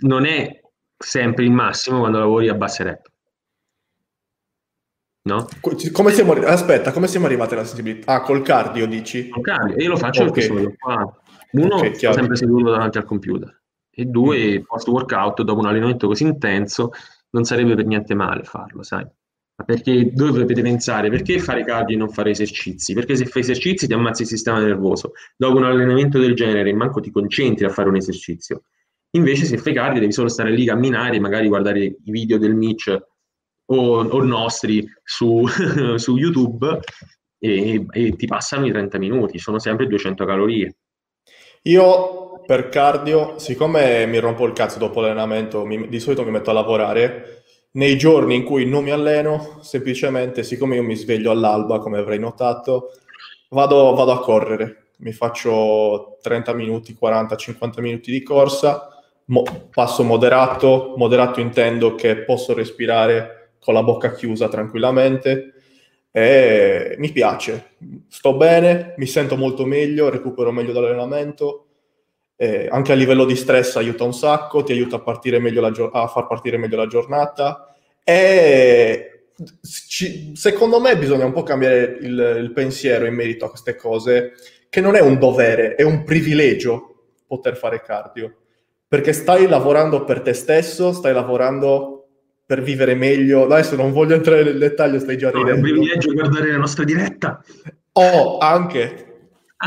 non 0.01 0.27
è 0.27 0.61
sempre 0.97 1.45
il 1.45 1.51
massimo 1.51 2.01
quando 2.01 2.19
lavori 2.19 2.49
a 2.49 2.55
basse 2.55 2.83
rep. 2.85 3.11
No? 5.27 5.49
Come 5.91 6.13
siamo, 6.13 6.33
aspetta, 6.35 6.93
come 6.93 7.09
siamo 7.09 7.27
arrivati 7.27 7.55
alla 7.55 7.65
sensibilità? 7.65 8.13
Ah, 8.13 8.21
col 8.23 8.43
cardio 8.43 8.87
dici? 8.87 9.29
Col 9.29 9.43
cardio, 9.43 9.77
io 9.77 9.89
lo 9.89 9.97
faccio 9.97 10.23
okay. 10.23 10.33
perché 10.33 10.47
sono 10.47 10.75
qua. 10.79 11.21
Uno, 11.51 11.75
okay, 11.75 11.95
sto 11.97 12.13
sempre 12.13 12.37
seduto 12.37 12.71
davanti 12.71 12.99
al 12.99 13.05
computer. 13.05 13.63
E 13.91 14.05
due, 14.05 14.61
mm. 14.61 14.63
post 14.63 14.87
workout, 14.87 15.43
dopo 15.43 15.59
un 15.59 15.67
allenamento 15.67 16.07
così 16.07 16.23
intenso, 16.23 16.91
non 17.31 17.43
sarebbe 17.43 17.75
per 17.75 17.87
niente 17.87 18.15
male 18.15 18.45
farlo, 18.45 18.85
sai? 18.85 19.05
Perché 19.65 20.13
dove 20.13 20.39
dovete 20.39 20.63
pensare? 20.63 21.11
Perché 21.11 21.41
fare 21.41 21.65
cardio 21.65 21.97
e 21.97 21.99
non 21.99 22.11
fare 22.11 22.31
esercizi? 22.31 22.95
Perché 22.95 23.17
se 23.17 23.25
fai 23.25 23.43
esercizi 23.43 23.89
ti 23.89 23.95
ammazzi 23.95 24.23
il 24.23 24.29
sistema 24.29 24.61
nervoso. 24.61 25.13
Dopo 25.37 25.57
un 25.57 25.65
allenamento 25.65 26.21
del 26.21 26.35
genere, 26.35 26.73
manco 26.73 27.01
ti 27.01 27.11
concentri 27.11 27.65
a 27.65 27.71
fare 27.71 27.89
un 27.89 27.97
esercizio. 27.97 28.63
Invece, 29.17 29.45
se 29.47 29.57
fai 29.57 29.73
cardio, 29.73 29.99
devi 29.99 30.13
solo 30.13 30.29
stare 30.29 30.53
lì, 30.53 30.67
camminare, 30.67 31.19
magari 31.19 31.49
guardare 31.49 31.81
i 31.81 32.11
video 32.11 32.39
del 32.39 32.55
Mitch 32.55 32.97
o, 33.67 34.05
o 34.05 34.23
nostri 34.23 34.87
su, 35.03 35.45
su 35.97 36.17
YouTube 36.17 36.81
e, 37.39 37.87
e, 37.91 38.17
ti 38.17 38.27
passano 38.27 38.67
i 38.67 38.71
30 38.71 38.99
minuti, 38.99 39.39
sono 39.39 39.59
sempre 39.59 39.87
200 39.87 40.25
calorie. 40.25 40.77
Io 41.63 42.43
per 42.47 42.69
cardio, 42.69 43.39
siccome 43.39 44.07
mi 44.07 44.19
rompo 44.19 44.47
il 44.47 44.53
cazzo 44.53 44.79
dopo 44.79 45.01
l'allenamento, 45.01 45.65
mi, 45.65 45.89
di 45.89 45.99
solito 45.99 46.25
mi 46.25 46.31
metto 46.31 46.51
a 46.51 46.55
lavorare, 46.55 47.43
nei 47.73 47.99
giorni 47.99 48.37
in 48.37 48.45
cui 48.45 48.67
non 48.67 48.85
mi 48.85 48.91
alleno, 48.91 49.59
semplicemente, 49.63 50.43
siccome 50.45 50.77
io 50.77 50.83
mi 50.83 50.95
sveglio 50.95 51.31
all'alba, 51.31 51.79
come 51.79 51.99
avrei 51.99 52.19
notato, 52.19 52.93
vado, 53.51 53.95
vado 53.95 54.13
a 54.13 54.21
correre. 54.21 54.85
Mi 54.99 55.13
faccio 55.13 56.17
30 56.23 56.55
minuti, 56.55 56.95
40, 56.95 57.37
50 57.37 57.81
minuti 57.83 58.11
di 58.11 58.23
corsa, 58.23 58.89
mo- 59.27 59.69
passo 59.71 60.05
moderato, 60.05 60.95
moderato 60.97 61.41
intendo 61.41 61.95
che 61.95 62.19
posso 62.19 62.55
respirare 62.55 63.46
con 63.67 63.75
la 63.75 63.83
bocca 63.83 64.13
chiusa 64.13 64.49
tranquillamente. 64.49 65.55
E 66.13 66.95
mi 66.99 67.11
piace, 67.11 67.73
sto 68.09 68.37
bene, 68.37 68.95
mi 68.97 69.07
sento 69.07 69.37
molto 69.37 69.67
meglio, 69.67 70.09
recupero 70.09 70.53
meglio 70.53 70.73
dall'allenamento, 70.73 71.67
eh, 72.37 72.69
anche 72.71 72.93
a 72.93 72.95
livello 72.95 73.25
di 73.25 73.35
stress 73.35 73.75
aiuta 73.75 74.05
un 74.05 74.15
sacco, 74.15 74.63
ti 74.63 74.71
aiuta 74.71 75.03
a, 75.05 75.71
gio- 75.73 75.91
a 75.91 76.07
far 76.07 76.29
partire 76.29 76.59
meglio 76.59 76.77
la 76.77 76.87
giornata. 76.87 77.75
E 78.05 79.31
ci, 79.89 80.33
secondo 80.37 80.81
me 80.81 80.97
bisogna 80.97 81.25
un 81.25 81.33
po' 81.33 81.43
cambiare 81.43 81.99
il, 82.01 82.37
il 82.39 82.53
pensiero 82.53 83.05
in 83.05 83.15
merito 83.15 83.45
a 83.45 83.51
queste 83.51 83.75
cose, 83.75 84.35
che 84.71 84.81
non 84.81 84.95
è 84.95 85.01
un 85.01 85.19
dovere, 85.19 85.75
è 85.75 85.83
un 85.83 86.05
privilegio 86.05 87.15
poter 87.27 87.57
fare 87.57 87.83
cardio, 87.83 88.33
perché 88.87 89.13
stai 89.13 89.49
lavorando 89.49 90.05
per 90.05 90.21
te 90.21 90.35
stesso, 90.35 90.93
stai 90.93 91.13
lavorando 91.13 91.96
per 92.47 92.63
vivere 92.63 92.95
meglio. 92.95 93.45
Adesso 93.45 93.75
non 93.75 93.93
voglio 93.93 94.15
entrare 94.15 94.45
nel 94.45 94.59
dettaglio, 94.59 95.01
stai 95.01 95.19
già 95.19 95.31
ridendo. 95.31 95.51
è 95.51 95.55
un 95.55 95.61
privilegio 95.61 96.13
guardare 96.13 96.53
la 96.53 96.59
nostra 96.59 96.85
diretta. 96.85 97.45
Oh, 97.93 98.39
anche. 98.39 99.03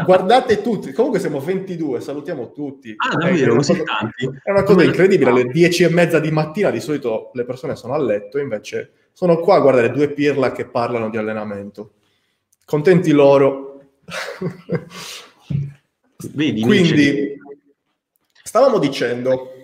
Guardate 0.06 0.62
tutti, 0.62 0.94
comunque 0.94 1.20
siamo 1.20 1.40
22, 1.40 2.00
salutiamo 2.00 2.52
tutti. 2.52 2.94
Ah, 2.96 3.16
davvero, 3.16 3.56
così 3.56 3.72
cosa, 3.72 3.84
tanti? 3.84 4.40
È 4.44 4.52
una 4.52 4.64
cosa 4.64 4.84
incredibile, 4.84 5.32
alle 5.32 5.46
10 5.46 5.84
e 5.84 5.90
mezza 5.90 6.20
di 6.20 6.32
mattina 6.32 6.70
di 6.70 6.80
solito 6.80 7.32
le 7.34 7.44
persone 7.44 7.76
sono 7.76 7.96
a 7.96 7.98
letto, 7.98 8.38
invece 8.38 8.92
sono 9.14 9.40
qua 9.40 9.56
a 9.56 9.60
guardare 9.60 9.92
due 9.92 10.10
pirla 10.12 10.52
che 10.52 10.68
parlano 10.68 11.10
di 11.10 11.18
allenamento. 11.18 11.94
Contenti 12.66 13.12
loro. 13.12 13.82
Vedi, 16.34 16.62
Quindi, 16.62 17.38
stavamo 18.44 18.78
dicendo, 18.78 19.59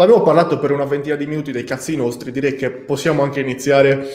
Abbiamo 0.00 0.22
parlato 0.22 0.60
per 0.60 0.70
una 0.70 0.84
ventina 0.84 1.16
di 1.16 1.26
minuti 1.26 1.50
dei 1.50 1.64
cazzi 1.64 1.96
nostri, 1.96 2.30
direi 2.30 2.54
che 2.54 2.70
possiamo 2.70 3.24
anche 3.24 3.40
iniziare 3.40 4.06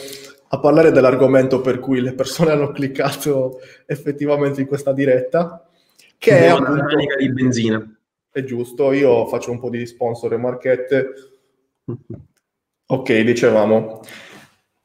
a 0.48 0.58
parlare 0.58 0.92
dell'argomento 0.92 1.60
per 1.60 1.78
cui 1.78 2.00
le 2.00 2.14
persone 2.14 2.52
hanno 2.52 2.70
cliccato 2.70 3.60
effettivamente 3.84 4.62
in 4.62 4.66
questa 4.66 4.94
diretta, 4.94 5.68
che 6.16 6.38
è 6.38 6.46
appunto... 6.46 6.86
di 7.18 7.30
benzina. 7.30 7.86
È 8.30 8.42
giusto, 8.44 8.92
io 8.92 9.26
faccio 9.26 9.50
un 9.50 9.60
po' 9.60 9.68
di 9.68 9.84
sponsor 9.84 10.32
e 10.32 10.36
marchette. 10.38 11.12
Ok, 12.86 13.20
dicevamo. 13.20 14.00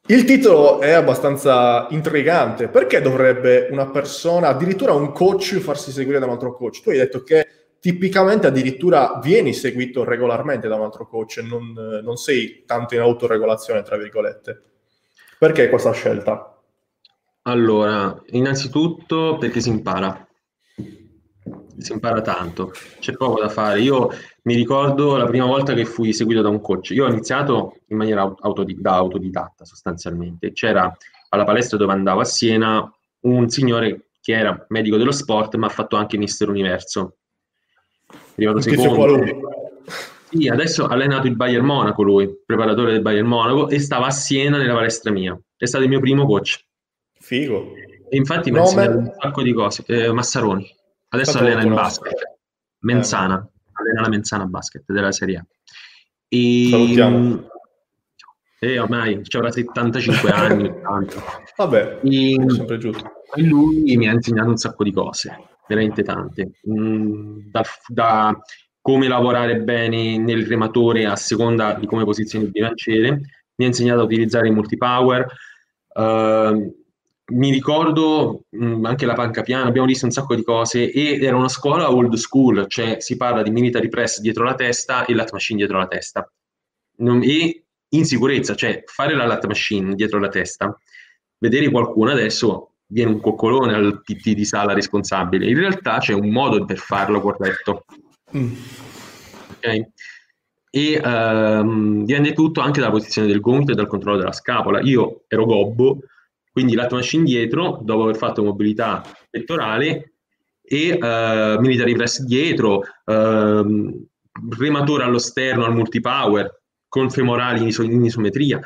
Il 0.08 0.24
titolo 0.24 0.80
è 0.80 0.90
abbastanza 0.90 1.86
intrigante. 1.92 2.68
Perché 2.68 3.00
dovrebbe 3.00 3.68
una 3.70 3.88
persona, 3.88 4.48
addirittura 4.48 4.92
un 4.92 5.12
coach, 5.12 5.60
farsi 5.60 5.92
seguire 5.92 6.18
da 6.18 6.26
un 6.26 6.32
altro 6.32 6.54
coach? 6.54 6.82
Tu 6.82 6.90
hai 6.90 6.98
detto 6.98 7.22
che 7.22 7.59
tipicamente 7.80 8.46
addirittura 8.46 9.18
vieni 9.22 9.52
seguito 9.54 10.04
regolarmente 10.04 10.68
da 10.68 10.76
un 10.76 10.82
altro 10.82 11.06
coach 11.06 11.38
e 11.38 11.42
non, 11.42 11.72
non 12.02 12.16
sei 12.16 12.64
tanto 12.66 12.94
in 12.94 13.00
autoregolazione, 13.00 13.82
tra 13.82 13.96
virgolette. 13.96 14.62
Perché 15.38 15.68
questa 15.70 15.92
scelta? 15.92 16.60
Allora, 17.42 18.22
innanzitutto 18.32 19.38
perché 19.38 19.60
si 19.60 19.70
impara. 19.70 20.26
Si 21.78 21.92
impara 21.92 22.20
tanto, 22.20 22.72
c'è 22.98 23.14
poco 23.14 23.40
da 23.40 23.48
fare. 23.48 23.80
Io 23.80 24.10
mi 24.42 24.54
ricordo 24.54 25.16
la 25.16 25.24
prima 25.24 25.46
volta 25.46 25.72
che 25.72 25.86
fui 25.86 26.12
seguito 26.12 26.42
da 26.42 26.50
un 26.50 26.60
coach. 26.60 26.90
Io 26.90 27.06
ho 27.06 27.08
iniziato 27.08 27.78
in 27.86 27.96
maniera 27.96 28.20
autodid- 28.40 28.80
da 28.80 28.96
autodidatta 28.96 29.64
sostanzialmente. 29.64 30.52
C'era 30.52 30.94
alla 31.30 31.44
palestra 31.44 31.78
dove 31.78 31.92
andavo 31.92 32.20
a 32.20 32.24
Siena 32.24 32.94
un 33.20 33.48
signore 33.48 34.10
che 34.20 34.32
era 34.32 34.66
medico 34.68 34.98
dello 34.98 35.12
sport, 35.12 35.54
ma 35.54 35.68
ha 35.68 35.70
fatto 35.70 35.96
anche 35.96 36.18
Mister 36.18 36.50
Universo 36.50 37.16
arrivato 38.44 38.60
secondo. 38.60 39.24
Sì, 40.30 40.46
adesso 40.46 40.84
ha 40.84 40.92
allenato 40.92 41.26
il 41.26 41.34
Bayern 41.34 41.64
Monaco 41.64 42.02
lui, 42.02 42.30
preparatore 42.46 42.92
del 42.92 43.02
Bayern 43.02 43.26
Monaco, 43.26 43.68
e 43.68 43.80
stava 43.80 44.06
a 44.06 44.10
Siena 44.10 44.58
nella 44.58 44.74
palestra 44.74 45.10
mia. 45.10 45.38
È 45.56 45.66
stato 45.66 45.82
il 45.82 45.90
mio 45.90 45.98
primo 45.98 46.24
coach. 46.24 46.64
Figo. 47.18 47.72
E 48.08 48.16
infatti 48.16 48.50
mi 48.50 48.58
ha 48.58 48.62
insegnato 48.62 48.98
un 48.98 49.12
sacco 49.18 49.42
di 49.42 49.52
cose. 49.52 49.82
Eh, 49.86 50.12
Massaroni. 50.12 50.66
Adesso 51.08 51.30
Stato 51.30 51.44
allena 51.44 51.62
in 51.62 51.74
basket. 51.74 52.38
Menzana. 52.80 53.44
Eh. 53.44 53.58
Allena 53.72 54.00
la 54.02 54.08
Menzana 54.08 54.46
Basket 54.46 54.84
della 54.86 55.10
Serie 55.10 55.36
A. 55.38 55.46
E... 56.28 56.68
Salutiamo. 56.70 57.48
E 58.60 58.78
ormai 58.78 59.24
ci 59.24 59.36
avrà 59.36 59.50
75 59.50 60.30
anni. 60.30 60.70
Vabbè, 61.56 62.00
e... 62.04 62.36
sempre 62.48 62.78
giusto. 62.78 63.10
E 63.34 63.42
lui 63.42 63.96
mi 63.96 64.08
ha 64.08 64.12
insegnato 64.12 64.50
un 64.50 64.56
sacco 64.56 64.84
di 64.84 64.92
cose 64.92 65.49
veramente 65.70 66.02
tante, 66.02 66.50
mm, 66.68 67.38
da, 67.50 67.62
da, 67.86 68.40
come 68.80 69.06
lavorare 69.06 69.60
bene 69.60 70.18
nel 70.18 70.46
rematore 70.46 71.06
a 71.06 71.14
seconda 71.14 71.74
di 71.74 71.86
come 71.86 72.04
posizioni 72.04 72.46
il 72.46 72.50
bilanciere, 72.50 73.20
mi 73.54 73.64
ha 73.64 73.68
insegnato 73.68 74.00
a 74.00 74.04
utilizzare 74.04 74.48
i 74.48 74.52
multipower, 74.52 75.26
uh, 75.94 76.78
mi 77.32 77.50
ricordo 77.52 78.46
mh, 78.48 78.64
mm, 78.64 78.84
anche 78.84 79.06
la 79.06 79.14
panca 79.14 79.42
piana, 79.42 79.68
abbiamo 79.68 79.86
visto 79.86 80.06
un 80.06 80.10
sacco 80.10 80.34
di 80.34 80.42
cose 80.42 80.90
ed 80.90 81.22
era 81.22 81.36
una 81.36 81.48
scuola 81.48 81.92
old 81.92 82.14
school, 82.14 82.66
cioè 82.66 82.96
si 82.98 83.16
parla 83.16 83.42
di 83.42 83.50
military 83.50 83.88
press 83.88 84.18
dietro 84.18 84.42
la 84.42 84.54
testa 84.54 85.04
e 85.04 85.14
lat 85.14 85.30
machine 85.32 85.58
dietro 85.58 85.78
la 85.78 85.86
testa. 85.86 86.28
E 87.22 87.64
in 87.92 88.04
sicurezza, 88.04 88.56
cioè 88.56 88.82
fare 88.86 89.14
la 89.14 89.26
lat 89.26 89.46
machine 89.46 89.94
dietro 89.94 90.18
la 90.18 90.28
testa, 90.28 90.76
vedere 91.38 91.70
qualcuno 91.70 92.10
adesso 92.10 92.69
viene 92.90 93.12
un 93.12 93.20
coccolone 93.20 93.74
al 93.74 94.02
PT 94.02 94.32
di 94.32 94.44
sala 94.44 94.72
responsabile. 94.72 95.48
In 95.48 95.58
realtà 95.58 95.98
c'è 95.98 96.12
un 96.12 96.28
modo 96.28 96.64
per 96.64 96.78
farlo 96.78 97.20
corretto. 97.20 97.84
Mm. 98.36 98.52
Ok? 99.56 99.88
E 100.72 101.00
um, 101.02 102.04
dipende 102.04 102.32
tutto 102.32 102.60
anche 102.60 102.80
dalla 102.80 102.92
posizione 102.92 103.26
del 103.26 103.40
gomito 103.40 103.72
e 103.72 103.74
dal 103.74 103.86
controllo 103.86 104.18
della 104.18 104.32
scapola. 104.32 104.80
Io 104.80 105.24
ero 105.26 105.44
gobbo, 105.44 106.00
quindi 106.52 106.74
lato 106.74 106.96
masci 106.96 107.16
indietro, 107.16 107.80
dopo 107.82 108.02
aver 108.02 108.16
fatto 108.16 108.42
mobilità 108.42 109.02
pettorale 109.28 110.14
e 110.62 110.92
uh, 110.92 111.60
military 111.60 111.94
press 111.94 112.22
dietro, 112.22 112.82
uh, 113.04 114.08
rematore 114.56 115.02
allo 115.02 115.18
sterno 115.18 115.64
al 115.64 115.74
multipower, 115.74 116.62
con 116.88 117.10
femorali 117.10 117.60
in, 117.60 117.66
iso- 117.68 117.82
in 117.82 118.04
isometria, 118.04 118.60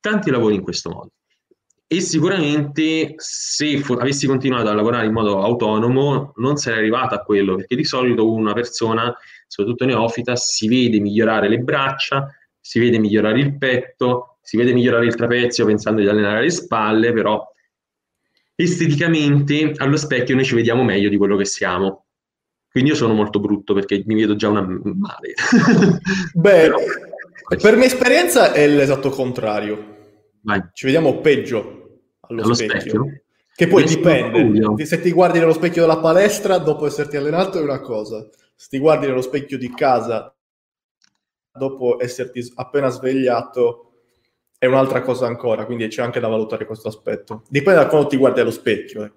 tanti 0.00 0.30
lavori 0.30 0.54
in 0.54 0.62
questo 0.62 0.90
modo. 0.90 1.10
E 1.92 2.00
sicuramente 2.00 3.14
se 3.16 3.80
fo- 3.80 3.96
avessi 3.96 4.28
continuato 4.28 4.68
a 4.68 4.74
lavorare 4.74 5.06
in 5.06 5.12
modo 5.12 5.42
autonomo 5.42 6.32
non 6.36 6.56
sarei 6.56 6.78
arrivato 6.78 7.16
a 7.16 7.22
quello, 7.22 7.56
perché 7.56 7.74
di 7.74 7.82
solito 7.82 8.30
una 8.30 8.52
persona, 8.52 9.12
soprattutto 9.48 9.86
neofita, 9.86 10.36
si 10.36 10.68
vede 10.68 11.00
migliorare 11.00 11.48
le 11.48 11.58
braccia, 11.58 12.32
si 12.60 12.78
vede 12.78 13.00
migliorare 13.00 13.40
il 13.40 13.58
petto, 13.58 14.38
si 14.40 14.56
vede 14.56 14.72
migliorare 14.72 15.04
il 15.04 15.16
trapezio 15.16 15.66
pensando 15.66 16.00
di 16.00 16.06
allenare 16.06 16.42
le 16.42 16.50
spalle, 16.50 17.12
però 17.12 17.44
esteticamente 18.54 19.72
allo 19.78 19.96
specchio 19.96 20.36
noi 20.36 20.44
ci 20.44 20.54
vediamo 20.54 20.84
meglio 20.84 21.08
di 21.08 21.16
quello 21.16 21.36
che 21.36 21.44
siamo. 21.44 22.04
Quindi 22.70 22.90
io 22.90 22.96
sono 22.96 23.14
molto 23.14 23.40
brutto 23.40 23.74
perché 23.74 24.00
mi 24.06 24.14
vedo 24.14 24.36
già 24.36 24.48
una 24.48 24.62
male. 24.62 25.34
Beh, 26.34 26.60
Però, 26.60 26.78
per 27.60 27.74
mia 27.74 27.86
esperienza 27.86 28.52
è 28.52 28.68
l'esatto 28.68 29.10
contrario. 29.10 29.96
Vai. 30.42 30.62
Ci 30.72 30.86
vediamo 30.86 31.18
peggio 31.18 31.79
allo, 32.30 32.42
allo 32.42 32.54
specchio. 32.54 32.80
specchio. 32.80 33.22
Che 33.54 33.66
poi 33.66 33.82
Questo 33.82 33.98
dipende. 33.98 34.86
Se 34.86 35.00
ti 35.00 35.12
guardi 35.12 35.38
nello 35.38 35.52
specchio 35.52 35.82
della 35.82 35.98
palestra 35.98 36.58
dopo 36.58 36.86
esserti 36.86 37.16
allenato 37.16 37.58
è 37.58 37.62
una 37.62 37.80
cosa. 37.80 38.26
Se 38.54 38.68
ti 38.70 38.78
guardi 38.78 39.06
nello 39.06 39.20
specchio 39.20 39.58
di 39.58 39.72
casa 39.74 40.34
dopo 41.52 42.00
esserti 42.00 42.52
appena 42.54 42.88
svegliato 42.88 43.92
è 44.56 44.66
un'altra 44.66 45.02
cosa 45.02 45.26
ancora, 45.26 45.64
quindi 45.64 45.88
c'è 45.88 46.02
anche 46.02 46.20
da 46.20 46.28
valutare 46.28 46.66
questo 46.66 46.88
aspetto. 46.88 47.42
Dipende 47.48 47.80
da 47.80 47.86
quando 47.86 48.08
ti 48.08 48.16
guardi 48.16 48.40
allo 48.40 48.50
specchio. 48.50 49.04
Eh. 49.04 49.12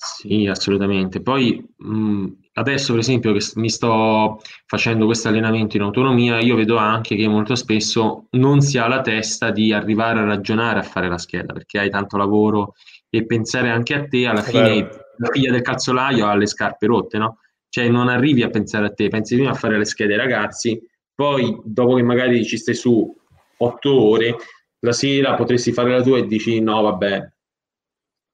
Sì, 0.00 0.46
assolutamente. 0.46 1.20
Poi 1.20 1.74
mh, 1.76 2.26
adesso, 2.52 2.92
per 2.92 3.00
esempio, 3.00 3.32
che 3.32 3.44
mi 3.56 3.68
sto 3.68 4.40
facendo 4.66 5.06
questo 5.06 5.26
allenamento 5.26 5.76
in 5.76 5.82
autonomia, 5.82 6.38
io 6.38 6.54
vedo 6.54 6.76
anche 6.76 7.16
che 7.16 7.26
molto 7.26 7.56
spesso 7.56 8.28
non 8.30 8.60
si 8.60 8.78
ha 8.78 8.86
la 8.86 9.00
testa 9.00 9.50
di 9.50 9.72
arrivare 9.72 10.20
a 10.20 10.24
ragionare 10.24 10.78
a 10.78 10.82
fare 10.84 11.08
la 11.08 11.18
scheda, 11.18 11.52
perché 11.52 11.80
hai 11.80 11.90
tanto 11.90 12.16
lavoro 12.16 12.74
e 13.10 13.26
pensare 13.26 13.70
anche 13.70 13.94
a 13.94 14.06
te, 14.06 14.26
alla 14.26 14.42
fine 14.42 14.88
la 15.16 15.30
figlia 15.32 15.50
del 15.50 15.62
calzolaio 15.62 16.26
ha 16.26 16.36
le 16.36 16.46
scarpe 16.46 16.86
rotte, 16.86 17.18
no? 17.18 17.38
Cioè 17.68 17.88
non 17.88 18.08
arrivi 18.08 18.42
a 18.44 18.50
pensare 18.50 18.86
a 18.86 18.92
te, 18.92 19.08
pensi 19.08 19.34
prima 19.34 19.50
a 19.50 19.54
fare 19.54 19.78
le 19.78 19.84
schede 19.84 20.12
ai 20.12 20.18
ragazzi, 20.20 20.80
poi 21.12 21.60
dopo 21.64 21.94
che 21.94 22.02
magari 22.02 22.44
ci 22.44 22.56
stai 22.56 22.76
su 22.76 23.12
otto 23.56 24.00
ore, 24.00 24.36
la 24.78 24.92
sera 24.92 25.34
potresti 25.34 25.72
fare 25.72 25.90
la 25.90 26.02
tua 26.02 26.18
e 26.18 26.26
dici 26.26 26.60
no, 26.60 26.82
vabbè, 26.82 27.32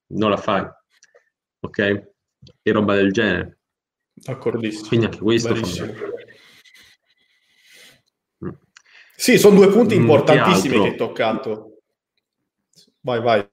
non 0.08 0.28
la 0.28 0.36
fai. 0.36 0.62
Ok? 1.64 1.78
E 2.62 2.72
roba 2.72 2.94
del 2.94 3.10
genere. 3.10 3.58
D'accordissimo. 4.12 4.88
Quindi 4.88 5.06
anche 5.06 5.18
questo 5.18 5.54
mm. 5.54 5.60
Sì, 9.16 9.38
sono 9.38 9.56
due 9.56 9.70
punti 9.70 9.94
importantissimi 9.94 10.74
che, 10.74 10.80
che 10.82 10.88
hai 10.88 10.96
toccato. 10.96 11.78
Vai, 13.00 13.20
vai. 13.22 13.48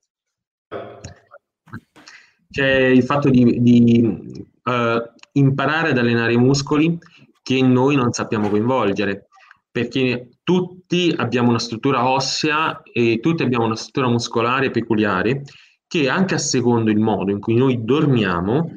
C'è 2.49 2.69
il 2.69 3.03
fatto 3.03 3.29
di, 3.29 3.61
di 3.61 4.45
uh, 4.63 5.11
imparare 5.33 5.91
ad 5.91 5.97
allenare 5.97 6.33
i 6.33 6.37
muscoli 6.37 6.97
che 7.41 7.61
noi 7.61 7.95
non 7.95 8.11
sappiamo 8.11 8.49
coinvolgere 8.49 9.27
perché 9.71 10.31
tutti 10.43 11.13
abbiamo 11.15 11.49
una 11.49 11.59
struttura 11.59 12.09
ossea 12.09 12.81
e 12.83 13.19
tutti 13.21 13.41
abbiamo 13.41 13.65
una 13.65 13.77
struttura 13.77 14.09
muscolare 14.09 14.69
peculiare 14.69 15.43
che 15.91 16.07
anche 16.07 16.35
a 16.35 16.37
secondo 16.37 16.89
il 16.89 16.99
modo 16.99 17.31
in 17.31 17.41
cui 17.41 17.53
noi 17.55 17.83
dormiamo 17.83 18.71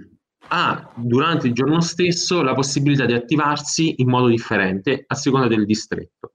ha 0.49 0.93
durante 0.97 1.47
il 1.47 1.53
giorno 1.53 1.81
stesso 1.81 2.43
la 2.43 2.55
possibilità 2.55 3.05
di 3.05 3.13
attivarsi 3.13 3.95
in 3.99 4.09
modo 4.09 4.27
differente 4.27 5.05
a 5.07 5.15
seconda 5.15 5.47
del 5.47 5.65
distretto. 5.65 6.33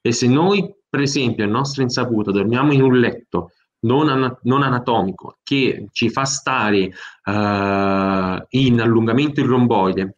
E 0.00 0.12
se 0.12 0.26
noi, 0.26 0.74
per 0.88 1.00
esempio, 1.00 1.44
a 1.44 1.48
nostra 1.48 1.82
insaputa 1.82 2.30
dormiamo 2.30 2.72
in 2.72 2.80
un 2.80 2.98
letto 2.98 3.50
non, 3.80 4.08
an- 4.08 4.38
non 4.44 4.62
anatomico 4.62 5.36
che 5.42 5.88
ci 5.92 6.08
fa 6.08 6.24
stare 6.24 6.86
uh, 6.86 8.42
in 8.48 8.80
allungamento 8.80 9.40
il 9.40 9.46
romboide 9.46 10.16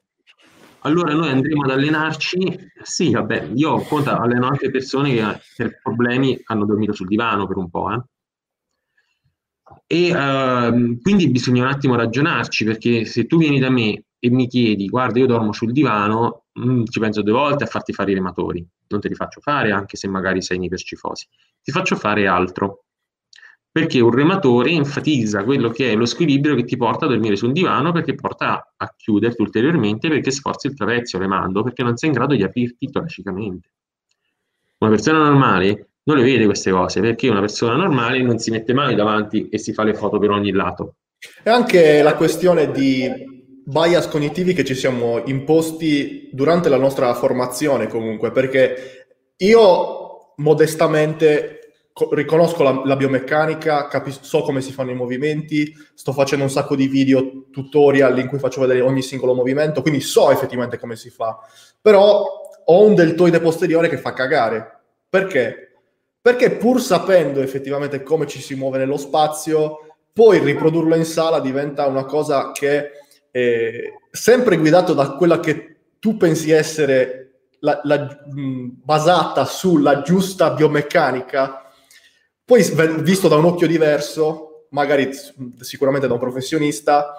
allora 0.83 1.13
noi 1.13 1.31
andremo 1.31 1.65
ad 1.65 1.71
allenarci, 1.71 2.71
sì, 2.83 3.11
vabbè, 3.11 3.51
io 3.55 3.81
conto, 3.81 4.11
alleno 4.11 4.47
anche 4.47 4.71
persone 4.71 5.13
che 5.13 5.41
per 5.57 5.81
problemi 5.83 6.41
hanno 6.45 6.65
dormito 6.65 6.93
sul 6.93 7.09
divano 7.09 7.49
per 7.49 7.57
un 7.57 7.69
po', 7.69 7.93
eh. 7.93 8.01
E 9.91 10.15
uh, 10.15 11.01
quindi 11.01 11.31
bisogna 11.31 11.63
un 11.63 11.71
attimo 11.71 11.97
ragionarci, 11.97 12.65
perché 12.65 13.07
se 13.07 13.27
tu 13.27 13.39
vieni 13.39 13.59
da 13.59 13.71
me 13.71 14.05
e 14.19 14.31
mi 14.31 14.47
chiedi, 14.47 14.87
guarda, 14.87 15.19
io 15.19 15.27
dormo 15.27 15.53
sul 15.53 15.73
divano, 15.73 16.45
mh, 16.53 16.71
mm, 16.71 16.85
ci 16.91 17.01
penso 17.01 17.23
due 17.23 17.33
volte 17.33 17.65
a 17.65 17.67
farti 17.67 17.95
fare 17.95 18.11
i 18.11 18.15
rematori. 18.15 18.67
Non 18.89 19.01
te 19.01 19.09
li 19.09 19.15
faccio 19.15 19.41
fare, 19.41 19.73
anche 19.73 19.97
se 19.97 20.07
magari 20.07 20.43
sei 20.43 20.59
in 20.59 20.65
ipercifosi. 20.65 21.27
Ti 21.63 21.73
faccio 21.73 21.97
fare 21.97 22.27
altro 22.27 22.85
perché 23.71 24.01
un 24.01 24.11
rematore 24.11 24.71
enfatizza 24.71 25.45
quello 25.45 25.71
che 25.71 25.93
è 25.93 25.95
lo 25.95 26.07
squilibrio 26.07 26.55
che 26.55 26.65
ti 26.65 26.77
porta 26.77 27.05
a 27.05 27.09
dormire 27.09 27.37
su 27.37 27.47
un 27.47 27.53
divano 27.53 27.93
perché 27.93 28.15
porta 28.15 28.75
a 28.77 28.95
chiuderti 28.97 29.41
ulteriormente 29.41 30.09
perché 30.09 30.31
sforzi 30.31 30.67
il 30.69 30.75
trapezio 30.75 31.19
remando 31.19 31.63
perché 31.63 31.83
non 31.83 31.97
sei 31.97 32.09
in 32.11 32.15
grado 32.17 32.35
di 32.35 32.43
aprirti 32.43 32.91
toracicamente. 32.91 33.71
Una 34.79 34.91
persona 34.91 35.19
normale 35.19 35.88
non 36.09 36.17
le 36.17 36.23
vede 36.23 36.47
queste 36.47 36.71
cose 36.71 37.01
perché 37.01 37.29
una 37.29 37.41
persona 37.41 37.77
normale 37.77 38.23
non 38.23 38.39
si 38.39 38.51
mette 38.51 38.73
mai 38.73 38.95
davanti 38.95 39.49
e 39.51 39.59
si 39.59 39.75
fa 39.75 39.85
le 39.85 39.95
foto 39.95 40.19
per 40.19 40.31
ogni 40.31 40.51
lato. 40.53 40.95
E 41.43 41.51
anche 41.51 42.01
la 42.01 42.15
questione 42.15 42.71
di 42.71 43.11
bias 43.65 44.09
cognitivi 44.09 44.55
che 44.55 44.65
ci 44.65 44.75
siamo 44.75 45.23
imposti 45.27 46.31
durante 46.33 46.71
la 46.71 46.79
nostra 46.79 47.13
formazione 47.13 47.87
comunque 47.89 48.33
perché 48.33 49.07
io 49.37 50.33
modestamente 50.37 51.55
riconosco 52.13 52.63
la, 52.63 52.81
la 52.85 52.97
biomeccanica, 52.97 53.89
capis- 53.89 54.21
so 54.21 54.41
come 54.43 54.63
si 54.63 54.73
fanno 54.73 54.93
i 54.93 54.95
movimenti, 54.95 55.75
sto 55.95 56.13
facendo 56.13 56.45
un 56.45 56.51
sacco 56.51 56.77
di 56.77 56.87
video 56.87 57.49
tutorial 57.51 58.19
in 58.19 58.29
cui 58.29 58.39
faccio 58.39 58.61
vedere 58.61 58.81
ogni 58.81 59.03
singolo 59.03 59.35
movimento, 59.35 59.83
quindi 59.83 60.01
so 60.01 60.31
effettivamente 60.31 60.79
come 60.79 60.97
si 60.97 61.11
fa. 61.11 61.39
Però 61.83 62.25
ho 62.65 62.85
un 62.85 62.95
deltoide 62.95 63.41
posteriore 63.41 63.89
che 63.89 63.99
fa 63.99 64.13
cagare. 64.13 64.81
Perché? 65.11 65.68
Perché 66.21 66.53
pur 66.53 66.81
sapendo 66.81 67.41
effettivamente 67.41 68.03
come 68.03 68.27
ci 68.27 68.41
si 68.41 68.55
muove 68.55 68.79
nello 68.79 68.97
spazio, 68.97 69.87
poi 70.13 70.39
riprodurlo 70.39 70.95
in 70.97 71.05
sala 71.05 71.41
diventa 71.41 71.87
una 71.87 72.05
cosa 72.05 72.51
che 72.53 72.91
è 73.31 73.93
sempre 74.11 74.57
guidato 74.57 74.95
da 74.95 75.13
quella 75.13 75.41
che 75.41 75.77
tu 75.99 76.17
pensi 76.17 76.51
essere 76.51 77.25
la, 77.61 77.81
la, 77.85 78.25
mh, 78.27 78.81
basata 78.83 79.45
sulla 79.45 80.03
giusta 80.03 80.51
biomeccanica 80.51 81.69
poi, 82.49 82.65
visto 83.03 83.29
da 83.29 83.37
un 83.37 83.45
occhio 83.45 83.67
diverso, 83.67 84.69
magari 84.71 85.11
sicuramente 85.61 86.07
da 86.07 86.15
un 86.15 86.19
professionista, 86.19 87.13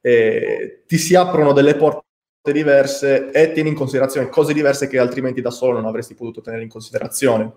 eh, 0.00 0.84
ti 0.86 0.96
si 0.98 1.16
aprono 1.16 1.52
delle 1.52 1.74
porte 1.74 2.04
diverse 2.52 3.32
e 3.32 3.50
tieni 3.50 3.70
in 3.70 3.74
considerazione 3.74 4.28
cose 4.28 4.52
diverse 4.52 4.86
che 4.86 5.00
altrimenti 5.00 5.40
da 5.40 5.50
solo 5.50 5.72
non 5.72 5.86
avresti 5.86 6.14
potuto 6.14 6.42
tenere 6.42 6.62
in 6.62 6.68
considerazione. 6.68 7.52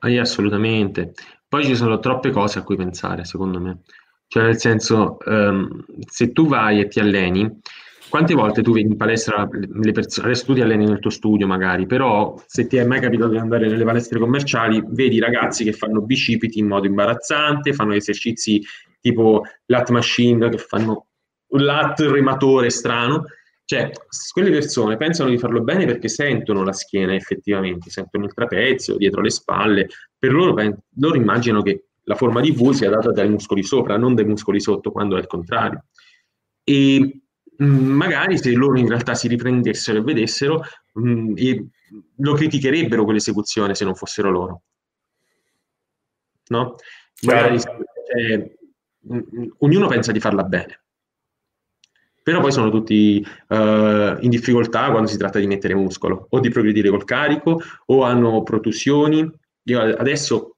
Eh, 0.00 0.18
assolutamente. 0.18 1.12
Poi 1.48 1.64
ci 1.64 1.74
sono 1.74 1.98
troppe 1.98 2.30
cose 2.30 2.58
a 2.58 2.62
cui 2.62 2.76
pensare, 2.76 3.24
secondo 3.24 3.60
me. 3.60 3.80
Cioè, 4.26 4.44
nel 4.44 4.58
senso, 4.58 5.16
um, 5.24 5.84
se 6.06 6.32
tu 6.32 6.46
vai 6.46 6.80
e 6.80 6.88
ti 6.88 7.00
alleni, 7.00 7.60
quante 8.08 8.34
volte 8.34 8.62
tu 8.62 8.72
vedi 8.72 8.88
in 8.88 8.96
palestra 8.96 9.48
le 9.50 9.92
persone, 9.92 10.28
adesso 10.28 10.44
tu 10.44 10.54
ti 10.54 10.60
alleni 10.60 10.86
nel 10.86 10.98
tuo 10.98 11.10
studio 11.10 11.46
magari, 11.46 11.86
però 11.86 12.34
se 12.46 12.66
ti 12.66 12.76
è 12.76 12.84
mai 12.84 13.00
capitato 13.00 13.30
di 13.30 13.38
andare 13.38 13.68
nelle 13.68 13.84
palestre 13.84 14.18
commerciali, 14.18 14.82
vedi 14.88 15.18
ragazzi 15.18 15.64
che 15.64 15.72
fanno 15.72 16.02
bicipiti 16.02 16.58
in 16.58 16.66
modo 16.66 16.86
imbarazzante, 16.86 17.72
fanno 17.72 17.94
esercizi 17.94 18.62
tipo 19.00 19.42
lat 19.66 19.90
machine, 19.90 20.48
che 20.48 20.58
fanno 20.58 21.06
un 21.48 21.64
lat 21.64 22.00
rematore 22.00 22.70
strano, 22.70 23.24
cioè 23.68 23.90
quelle 24.32 24.50
persone 24.50 24.96
pensano 24.96 25.28
di 25.28 25.36
farlo 25.36 25.60
bene 25.62 25.84
perché 25.84 26.08
sentono 26.08 26.64
la 26.64 26.72
schiena 26.72 27.14
effettivamente, 27.14 27.90
sentono 27.90 28.24
il 28.24 28.32
trapezio 28.32 28.96
dietro 28.96 29.20
le 29.20 29.30
spalle, 29.30 29.88
per 30.18 30.32
loro, 30.32 30.54
loro 30.96 31.16
immaginano 31.16 31.62
che 31.62 31.84
la 32.04 32.14
forma 32.14 32.40
di 32.40 32.52
V 32.52 32.70
sia 32.70 32.88
data 32.88 33.10
dai 33.10 33.28
muscoli 33.28 33.62
sopra, 33.62 33.98
non 33.98 34.14
dai 34.14 34.24
muscoli 34.24 34.60
sotto, 34.60 34.90
quando 34.90 35.16
è 35.16 35.20
il 35.20 35.26
contrario. 35.26 35.84
E 36.64 37.20
Mm, 37.62 37.90
magari 37.90 38.38
se 38.38 38.52
loro 38.52 38.78
in 38.78 38.86
realtà 38.86 39.14
si 39.14 39.26
riprendessero 39.26 39.98
e 39.98 40.02
vedessero, 40.02 40.62
mh, 40.92 41.10
mm, 41.10 41.32
e 41.36 41.66
lo 42.18 42.34
criticherebbero 42.34 43.04
quell'esecuzione 43.04 43.74
se 43.74 43.84
non 43.84 43.96
fossero 43.96 44.30
loro. 44.30 44.62
No? 46.48 46.76
Magari 47.22 47.58
cioè, 47.60 48.56
mh, 49.00 49.16
mm, 49.16 49.48
ognuno 49.58 49.88
pensa 49.88 50.12
di 50.12 50.20
farla 50.20 50.44
bene, 50.44 50.84
però 52.28 52.40
poi 52.42 52.52
sono 52.52 52.68
tutti 52.68 53.26
uh, 53.48 53.56
in 53.56 54.28
difficoltà 54.28 54.90
quando 54.90 55.08
si 55.08 55.16
tratta 55.16 55.38
di 55.38 55.46
mettere 55.46 55.74
muscolo 55.74 56.26
o 56.28 56.40
di 56.40 56.50
progredire 56.50 56.90
col 56.90 57.06
carico 57.06 57.58
o 57.86 58.02
hanno 58.02 58.42
protusioni. 58.42 59.26
Io 59.62 59.80
adesso 59.80 60.56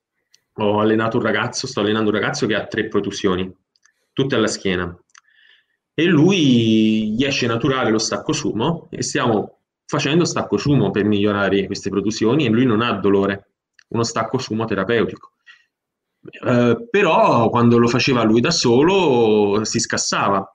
ho 0.52 0.80
allenato 0.80 1.18
un 1.18 1.22
ragazzo, 1.22 1.68
sto 1.68 1.78
allenando 1.78 2.11
un 2.11 2.16
ragazzo 2.16 2.48
che 2.48 2.56
ha 2.56 2.66
tre 2.66 2.88
protusioni, 2.88 3.48
tutte 4.12 4.35
alla 4.35 4.48
schiena 4.48 4.92
e 5.94 6.04
lui 6.06 7.12
gli 7.12 7.22
esce 7.22 7.46
naturale 7.46 7.90
lo 7.90 7.98
stacco 7.98 8.33
sumo 8.33 8.88
e 8.90 9.04
stiamo 9.04 9.61
facendo 9.87 10.24
stacco 10.24 10.56
sumo 10.56 10.90
per 10.90 11.04
migliorare 11.04 11.66
queste 11.66 11.88
protusioni 11.88 12.46
e 12.46 12.48
lui 12.48 12.66
non 12.66 12.80
ha 12.80 12.94
dolore, 12.94 13.50
uno 13.90 14.02
stacco 14.02 14.38
sumo 14.38 14.64
terapeutico. 14.64 15.35
Eh, 16.20 16.88
però 16.90 17.48
quando 17.48 17.78
lo 17.78 17.87
faceva 17.87 18.24
lui 18.24 18.40
da 18.40 18.50
solo 18.50 19.62
si 19.62 19.78
scassava. 19.78 20.52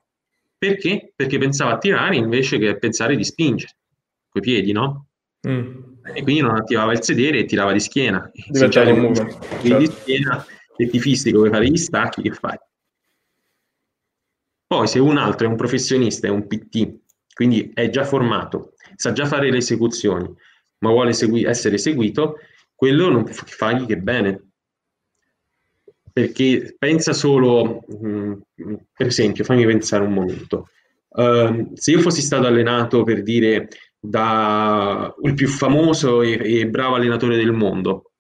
Perché? 0.58 1.14
Perché 1.16 1.38
pensava 1.38 1.74
a 1.74 1.78
tirare 1.78 2.16
invece 2.16 2.58
che 2.58 2.70
a 2.70 2.76
pensare 2.76 3.16
di 3.16 3.24
spingere, 3.24 3.78
coi 4.30 4.42
piedi, 4.42 4.72
no? 4.72 5.08
Mm. 5.48 5.94
E 6.14 6.24
quindi 6.24 6.42
non 6.42 6.56
attivava 6.56 6.92
il 6.92 7.04
sedere 7.04 7.40
e 7.40 7.46
tirava 7.46 7.72
di 7.72 7.80
schiena. 7.80 8.30
Diventava 8.50 8.92
un 8.92 9.00
movimento. 9.00 9.40
Certo. 9.42 9.78
di 9.78 9.86
schiena 9.86 10.46
e 10.78 10.88
ti 10.88 11.00
fissi 11.00 11.32
come 11.32 11.50
fare 11.50 11.68
gli 11.68 11.78
stacchi, 11.78 12.22
che 12.22 12.32
fai? 12.32 12.58
Poi 14.68 14.88
se 14.88 15.00
un 15.00 15.18
altro 15.18 15.48
è 15.48 15.50
un 15.50 15.56
professionista, 15.56 16.28
è 16.28 16.30
un 16.30 16.48
PT, 16.48 17.00
quindi 17.34 17.72
è 17.74 17.90
già 17.90 18.04
formato, 18.04 18.74
sa 18.96 19.12
già 19.12 19.26
fare 19.26 19.52
le 19.52 19.58
esecuzioni, 19.58 20.34
ma 20.80 20.90
vuole 20.90 21.14
segui- 21.14 21.44
essere 21.44 21.78
seguito, 21.78 22.40
quello 22.74 23.10
non 23.10 23.26
fagli 23.28 23.86
che 23.86 23.98
bene. 23.98 24.45
Perché 26.16 26.78
pensa 26.80 27.12
solo, 27.12 27.84
mh, 27.86 28.08
mm, 28.08 28.74
per 28.96 29.08
esempio, 29.08 29.44
fammi 29.44 29.66
pensare 29.66 30.02
un 30.02 30.14
momento. 30.14 30.70
Uh, 31.10 31.72
se 31.74 31.92
io 31.92 32.00
fossi 32.00 32.22
stato 32.22 32.48
allenato 32.48 33.04
per 33.04 33.22
dire 33.22 33.68
da 34.00 35.14
il 35.24 35.34
più 35.34 35.50
famoso 35.50 36.22
e, 36.22 36.60
e, 36.60 36.70
bravo 36.70 36.96
allenatore 36.96 37.36
del 37.36 37.52
mondo, 37.52 38.12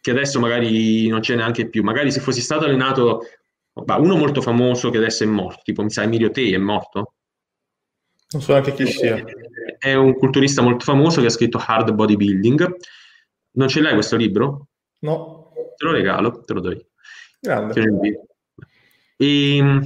che 0.00 0.10
adesso 0.10 0.40
magari 0.40 1.06
non 1.06 1.20
c'è 1.20 1.36
neanche 1.36 1.68
più, 1.68 1.84
magari 1.84 2.10
se 2.10 2.18
fossi 2.18 2.40
stato 2.40 2.64
allenato 2.64 3.20
da 3.72 3.94
uno 3.94 4.16
molto 4.16 4.42
famoso 4.42 4.90
che 4.90 4.98
adesso 4.98 5.22
è 5.22 5.28
morto, 5.28 5.60
tipo 5.62 5.84
mi 5.84 5.90
sa 5.90 6.02
Emilio 6.02 6.32
Tei 6.32 6.52
è 6.52 6.58
morto? 6.58 7.14
Non 8.30 8.42
so 8.42 8.50
neanche 8.50 8.74
chi 8.74 8.86
sia. 8.86 9.24
È 9.78 9.94
un 9.94 10.16
culturista 10.16 10.62
molto 10.62 10.84
famoso 10.84 11.20
che 11.20 11.28
ha 11.28 11.30
scritto 11.30 11.62
Hard 11.64 11.92
Bodybuilding. 11.92 12.76
Non 13.52 13.68
ce 13.68 13.80
l'hai 13.80 13.94
questo 13.94 14.16
libro? 14.16 14.66
No. 15.00 15.52
Te 15.76 15.84
lo 15.84 15.92
regalo, 15.92 16.40
te 16.40 16.52
lo 16.52 16.60
do 16.60 16.72
io. 16.72 16.86
Grande. 17.46 18.26
E, 19.16 19.80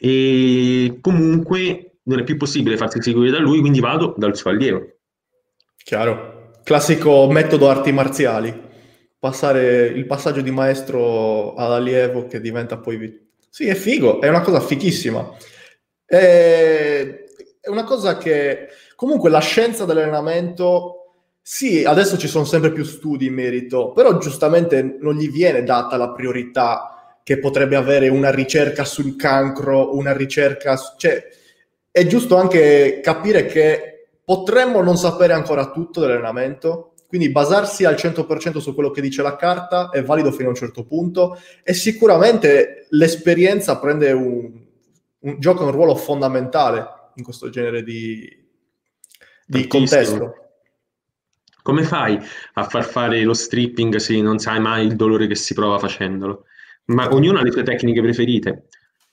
e 0.00 0.98
comunque 1.00 1.98
non 2.02 2.18
è 2.18 2.24
più 2.24 2.36
possibile 2.36 2.76
farsi 2.76 3.00
seguire 3.02 3.30
da 3.30 3.38
lui, 3.38 3.60
quindi 3.60 3.80
vado 3.80 4.14
dal 4.16 4.36
suo 4.36 4.50
allievo. 4.50 4.84
Chiaro. 5.76 6.52
Classico 6.64 7.30
metodo 7.30 7.68
arti 7.68 7.92
marziali. 7.92 8.66
Passare 9.18 9.86
il 9.86 10.06
passaggio 10.06 10.40
di 10.40 10.50
maestro 10.50 11.54
all'allievo 11.54 12.26
che 12.26 12.40
diventa 12.40 12.78
poi... 12.78 13.26
Sì, 13.50 13.66
è 13.66 13.74
figo, 13.74 14.20
è 14.20 14.28
una 14.28 14.42
cosa 14.42 14.60
fighissima. 14.60 15.36
È, 16.04 17.24
è 17.60 17.68
una 17.68 17.84
cosa 17.84 18.16
che 18.18 18.68
comunque 18.94 19.30
la 19.30 19.40
scienza 19.40 19.84
dell'allenamento 19.84 20.97
sì, 21.50 21.82
adesso 21.82 22.18
ci 22.18 22.28
sono 22.28 22.44
sempre 22.44 22.72
più 22.72 22.84
studi 22.84 23.24
in 23.24 23.32
merito, 23.32 23.92
però 23.92 24.18
giustamente 24.18 24.98
non 25.00 25.14
gli 25.14 25.30
viene 25.30 25.64
data 25.64 25.96
la 25.96 26.10
priorità 26.10 27.16
che 27.22 27.38
potrebbe 27.38 27.74
avere 27.74 28.10
una 28.10 28.30
ricerca 28.30 28.84
sul 28.84 29.16
cancro, 29.16 29.96
una 29.96 30.12
ricerca... 30.12 30.78
Cioè, 30.98 31.26
è 31.90 32.06
giusto 32.06 32.36
anche 32.36 33.00
capire 33.02 33.46
che 33.46 34.08
potremmo 34.22 34.82
non 34.82 34.98
sapere 34.98 35.32
ancora 35.32 35.70
tutto 35.70 36.00
dell'allenamento, 36.00 36.92
quindi 37.06 37.30
basarsi 37.30 37.86
al 37.86 37.94
100% 37.94 38.58
su 38.58 38.74
quello 38.74 38.90
che 38.90 39.00
dice 39.00 39.22
la 39.22 39.36
carta 39.36 39.88
è 39.88 40.02
valido 40.04 40.30
fino 40.30 40.48
a 40.48 40.50
un 40.50 40.54
certo 40.54 40.84
punto 40.84 41.40
e 41.62 41.72
sicuramente 41.72 42.88
l'esperienza 42.90 43.78
prende 43.78 44.12
un, 44.12 44.52
un 45.20 45.40
gioca 45.40 45.64
un 45.64 45.70
ruolo 45.70 45.96
fondamentale 45.96 46.86
in 47.14 47.24
questo 47.24 47.48
genere 47.48 47.82
di, 47.82 48.28
di 49.46 49.66
contesto. 49.66 50.42
Come 51.68 51.82
fai 51.82 52.18
a 52.54 52.64
far 52.64 52.82
fare 52.82 53.22
lo 53.24 53.34
stripping 53.34 53.96
se 53.96 54.18
non 54.22 54.38
sai 54.38 54.58
mai 54.58 54.86
il 54.86 54.96
dolore 54.96 55.26
che 55.26 55.34
si 55.34 55.52
prova 55.52 55.78
facendolo? 55.78 56.46
Ma 56.86 57.12
ognuno 57.12 57.40
ha 57.40 57.42
le 57.42 57.50
sue 57.50 57.62
tecniche 57.62 58.00
preferite. 58.00 58.68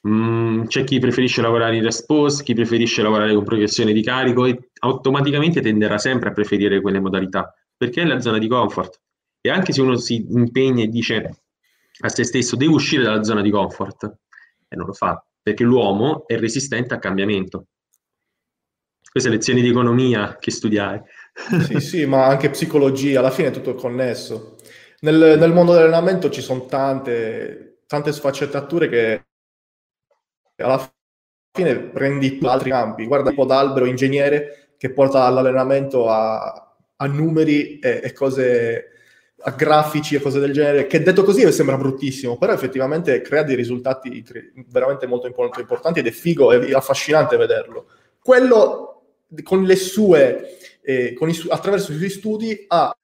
Mm, 0.07 0.63
c'è 0.63 0.85
chi 0.85 0.99
preferisce 0.99 1.41
lavorare 1.41 1.75
in 1.75 1.83
respose, 1.83 2.43
chi 2.43 2.53
preferisce 2.53 3.01
lavorare 3.01 3.33
con 3.33 3.43
progressione 3.43 3.91
di 3.91 4.01
carico 4.01 4.45
e 4.45 4.69
automaticamente 4.79 5.59
tenderà 5.59 5.97
sempre 5.97 6.29
a 6.29 6.31
preferire 6.31 6.79
quelle 6.79 7.01
modalità 7.01 7.53
perché 7.75 8.03
è 8.03 8.05
la 8.05 8.21
zona 8.21 8.37
di 8.37 8.47
comfort. 8.47 9.01
E 9.41 9.49
anche 9.49 9.73
se 9.73 9.81
uno 9.81 9.97
si 9.97 10.25
impegna 10.29 10.81
e 10.81 10.87
dice 10.87 11.41
a 11.99 12.07
se 12.07 12.23
stesso 12.23 12.55
devo 12.55 12.75
uscire 12.75 13.03
dalla 13.03 13.23
zona 13.25 13.41
di 13.41 13.49
comfort, 13.49 14.03
e 14.69 14.75
non 14.77 14.85
lo 14.85 14.93
fa, 14.93 15.21
perché 15.43 15.65
l'uomo 15.65 16.25
è 16.25 16.37
resistente 16.37 16.93
al 16.93 17.01
cambiamento. 17.01 17.65
Queste 19.11 19.29
lezioni 19.29 19.61
di 19.61 19.67
economia 19.67 20.37
che 20.37 20.51
studiare. 20.51 21.03
Sì, 21.67 21.79
sì, 21.81 22.05
ma 22.05 22.25
anche 22.25 22.49
psicologia, 22.49 23.19
alla 23.19 23.29
fine 23.29 23.49
è 23.49 23.51
tutto 23.51 23.75
connesso. 23.75 24.55
Nel, 25.01 25.37
nel 25.37 25.51
mondo 25.51 25.73
dell'allenamento 25.73 26.29
ci 26.29 26.41
sono 26.41 26.65
tante, 26.65 27.79
tante 27.87 28.11
sfaccettature 28.13 28.87
che 28.89 29.25
alla 30.57 30.89
fine 31.51 31.75
prendi 31.77 32.39
altri 32.43 32.69
campi. 32.69 33.05
Guarda 33.05 33.29
un 33.29 33.35
po' 33.35 33.45
d'albero 33.45 33.85
ingegnere 33.85 34.69
che 34.77 34.91
porta 34.91 35.27
l'allenamento 35.29 36.09
a, 36.09 36.75
a 36.95 37.05
numeri 37.05 37.79
e, 37.79 38.01
e, 38.03 38.13
cose, 38.13 38.85
a 39.41 39.51
grafici 39.51 40.15
e 40.15 40.21
cose 40.21 40.39
del 40.39 40.53
genere, 40.53 40.87
che 40.87 41.01
detto 41.03 41.23
così 41.23 41.49
sembra 41.51 41.77
bruttissimo, 41.77 42.37
però 42.37 42.53
effettivamente 42.53 43.21
crea 43.21 43.43
dei 43.43 43.55
risultati 43.55 44.23
veramente 44.69 45.05
molto 45.05 45.27
importanti 45.27 45.99
ed 45.99 46.07
è 46.07 46.11
figo 46.11 46.51
e 46.53 46.73
affascinante 46.73 47.35
vederlo. 47.37 47.87
Quello 48.23 48.91
con 49.43 49.63
le 49.63 49.75
sue 49.75 50.57
eh, 50.85 51.15
i, 51.19 51.45
attraverso 51.49 51.91
i 51.91 51.97
suoi 51.97 52.09
studi 52.09 52.65
ha, 52.67 52.95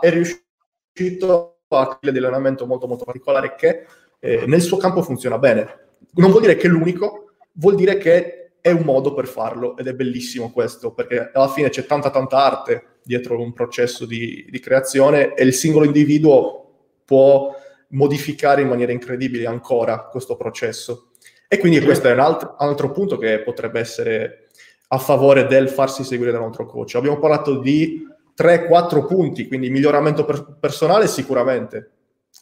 è 0.00 0.10
riuscito 0.10 1.60
a 1.68 1.98
creare 1.98 2.18
allenamento 2.18 2.66
molto 2.66 2.86
molto 2.86 3.04
particolare 3.04 3.54
che 3.54 3.86
eh, 4.18 4.46
nel 4.46 4.62
suo 4.62 4.76
campo 4.78 5.02
funziona 5.02 5.38
bene. 5.38 5.80
Non 6.14 6.30
vuol 6.30 6.42
dire 6.42 6.56
che 6.56 6.66
è 6.66 6.70
l'unico, 6.70 7.32
vuol 7.52 7.74
dire 7.74 7.96
che 7.98 8.52
è 8.60 8.70
un 8.70 8.82
modo 8.82 9.12
per 9.12 9.26
farlo 9.26 9.76
ed 9.76 9.86
è 9.86 9.94
bellissimo 9.94 10.52
questo, 10.52 10.92
perché 10.92 11.30
alla 11.32 11.48
fine 11.48 11.68
c'è 11.68 11.84
tanta 11.84 12.10
tanta 12.10 12.38
arte 12.38 12.98
dietro 13.02 13.40
un 13.40 13.52
processo 13.52 14.06
di, 14.06 14.46
di 14.48 14.60
creazione 14.60 15.34
e 15.34 15.44
il 15.44 15.54
singolo 15.54 15.84
individuo 15.84 16.60
può 17.04 17.54
modificare 17.88 18.62
in 18.62 18.68
maniera 18.68 18.92
incredibile 18.92 19.46
ancora 19.46 20.04
questo 20.04 20.36
processo. 20.36 21.10
E 21.48 21.58
quindi 21.58 21.80
questo 21.80 22.08
è 22.08 22.12
un 22.12 22.20
altro, 22.20 22.56
un 22.58 22.68
altro 22.68 22.90
punto 22.92 23.18
che 23.18 23.42
potrebbe 23.42 23.80
essere 23.80 24.41
a 24.92 24.98
favore 24.98 25.46
del 25.46 25.70
farsi 25.70 26.04
seguire 26.04 26.32
da 26.32 26.38
un 26.38 26.44
altro 26.44 26.66
coach. 26.66 26.96
Abbiamo 26.96 27.18
parlato 27.18 27.58
di 27.58 28.06
3-4 28.36 29.06
punti, 29.06 29.48
quindi 29.48 29.70
miglioramento 29.70 30.26
per- 30.26 30.56
personale 30.60 31.06
sicuramente. 31.06 31.90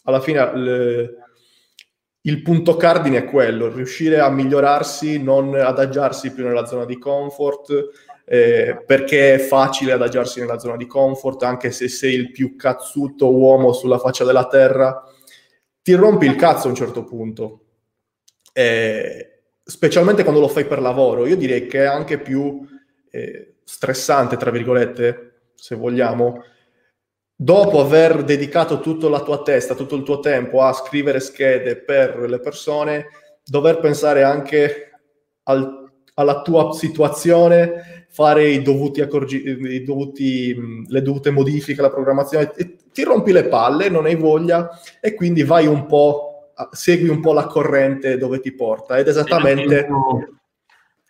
Alla 0.04 0.20
fine 0.20 0.56
le, 0.56 1.14
il 2.22 2.42
punto 2.42 2.76
cardine 2.76 3.18
è 3.18 3.24
quello, 3.24 3.72
riuscire 3.72 4.18
a 4.18 4.28
migliorarsi, 4.30 5.22
non 5.22 5.54
adagiarsi 5.54 6.32
più 6.32 6.44
nella 6.44 6.66
zona 6.66 6.84
di 6.84 6.98
comfort, 6.98 7.90
eh, 8.24 8.82
perché 8.84 9.34
è 9.34 9.38
facile 9.38 9.92
adagiarsi 9.92 10.40
nella 10.40 10.58
zona 10.58 10.76
di 10.76 10.86
comfort, 10.86 11.44
anche 11.44 11.70
se 11.70 11.86
sei 11.86 12.14
il 12.14 12.32
più 12.32 12.56
cazzuto 12.56 13.32
uomo 13.32 13.72
sulla 13.72 13.98
faccia 13.98 14.24
della 14.24 14.48
terra, 14.48 15.04
ti 15.82 15.94
rompi 15.94 16.26
il 16.26 16.34
cazzo 16.34 16.66
a 16.66 16.70
un 16.70 16.76
certo 16.76 17.04
punto. 17.04 17.60
Eh, 18.52 19.39
specialmente 19.70 20.24
quando 20.24 20.40
lo 20.40 20.48
fai 20.48 20.66
per 20.66 20.80
lavoro, 20.80 21.26
io 21.26 21.36
direi 21.36 21.66
che 21.66 21.82
è 21.82 21.86
anche 21.86 22.18
più 22.18 22.66
eh, 23.10 23.54
stressante, 23.62 24.36
tra 24.36 24.50
virgolette, 24.50 25.52
se 25.54 25.76
vogliamo, 25.76 26.42
dopo 27.36 27.80
aver 27.80 28.24
dedicato 28.24 28.80
tutta 28.80 29.08
la 29.08 29.22
tua 29.22 29.42
testa, 29.42 29.76
tutto 29.76 29.94
il 29.94 30.02
tuo 30.02 30.18
tempo 30.18 30.62
a 30.62 30.72
scrivere 30.72 31.20
schede 31.20 31.76
per 31.76 32.18
le 32.18 32.40
persone, 32.40 33.06
dover 33.44 33.78
pensare 33.78 34.24
anche 34.24 34.90
al, 35.44 35.88
alla 36.14 36.42
tua 36.42 36.72
situazione, 36.72 38.06
fare 38.10 38.48
i 38.48 38.62
dovuti 38.62 39.00
accorgi- 39.00 39.44
i 39.46 39.84
dovuti, 39.84 40.84
le 40.88 41.00
dovute 41.00 41.30
modifiche 41.30 41.78
alla 41.78 41.90
programmazione, 41.90 42.50
ti 42.92 43.04
rompi 43.04 43.30
le 43.30 43.44
palle, 43.44 43.88
non 43.88 44.06
hai 44.06 44.16
voglia 44.16 44.68
e 45.00 45.14
quindi 45.14 45.44
vai 45.44 45.68
un 45.68 45.86
po' 45.86 46.29
segui 46.72 47.08
un 47.08 47.20
po' 47.20 47.32
la 47.32 47.46
corrente 47.46 48.18
dove 48.18 48.40
ti 48.40 48.52
porta 48.52 48.98
ed 48.98 49.08
esattamente... 49.08 49.88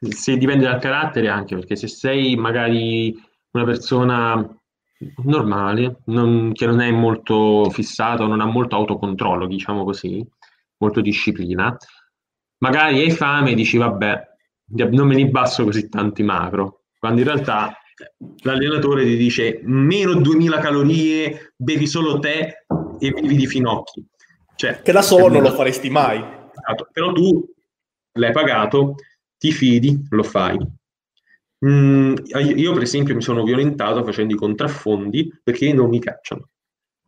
Se 0.03 0.39
dipende 0.39 0.65
dal 0.65 0.81
carattere 0.81 1.29
anche, 1.29 1.55
perché 1.55 1.77
se 1.77 1.87
sei 1.87 2.35
magari 2.35 3.15
una 3.51 3.65
persona 3.65 4.61
normale, 5.25 6.01
non, 6.07 6.53
che 6.53 6.65
non 6.65 6.81
è 6.81 6.91
molto 6.91 7.69
fissato, 7.71 8.27
non 8.27 8.41
ha 8.41 8.47
molto 8.47 8.77
autocontrollo, 8.77 9.47
diciamo 9.47 9.85
così, 9.85 10.27
molto 10.79 11.03
disciplina, 11.03 11.77
magari 12.59 13.01
hai 13.01 13.11
fame 13.11 13.51
e 13.51 13.55
dici 13.55 13.77
vabbè, 13.77 14.29
non 14.91 15.07
me 15.07 15.17
ne 15.17 15.27
basso 15.27 15.65
così 15.65 15.89
tanti 15.89 16.23
macro, 16.23 16.85
quando 16.99 17.21
in 17.21 17.27
realtà 17.27 17.77
l'allenatore 18.43 19.05
ti 19.05 19.17
dice 19.17 19.61
meno 19.65 20.15
2000 20.15 20.59
calorie, 20.59 21.53
bevi 21.57 21.87
solo 21.87 22.19
tè 22.19 22.65
e 22.99 23.13
vivi 23.13 23.37
di 23.37 23.47
finocchi. 23.47 24.07
Cioè, 24.61 24.83
che 24.83 24.93
da 24.93 25.01
solo 25.01 25.29
non 25.29 25.41
lo 25.41 25.53
faresti 25.53 25.89
mai. 25.89 26.19
Esatto. 26.19 26.89
Però 26.93 27.13
tu 27.13 27.51
l'hai 28.19 28.31
pagato, 28.31 28.97
ti 29.39 29.53
fidi, 29.53 30.07
lo 30.11 30.23
fai. 30.23 30.59
Mm, 31.65 32.15
io, 32.57 32.75
per 32.75 32.83
esempio, 32.83 33.15
mi 33.15 33.23
sono 33.23 33.43
violentato 33.43 34.05
facendo 34.05 34.35
i 34.35 34.37
contraffondi 34.37 35.41
perché 35.43 35.73
non 35.73 35.89
mi 35.89 35.99
cacciano. 35.99 36.51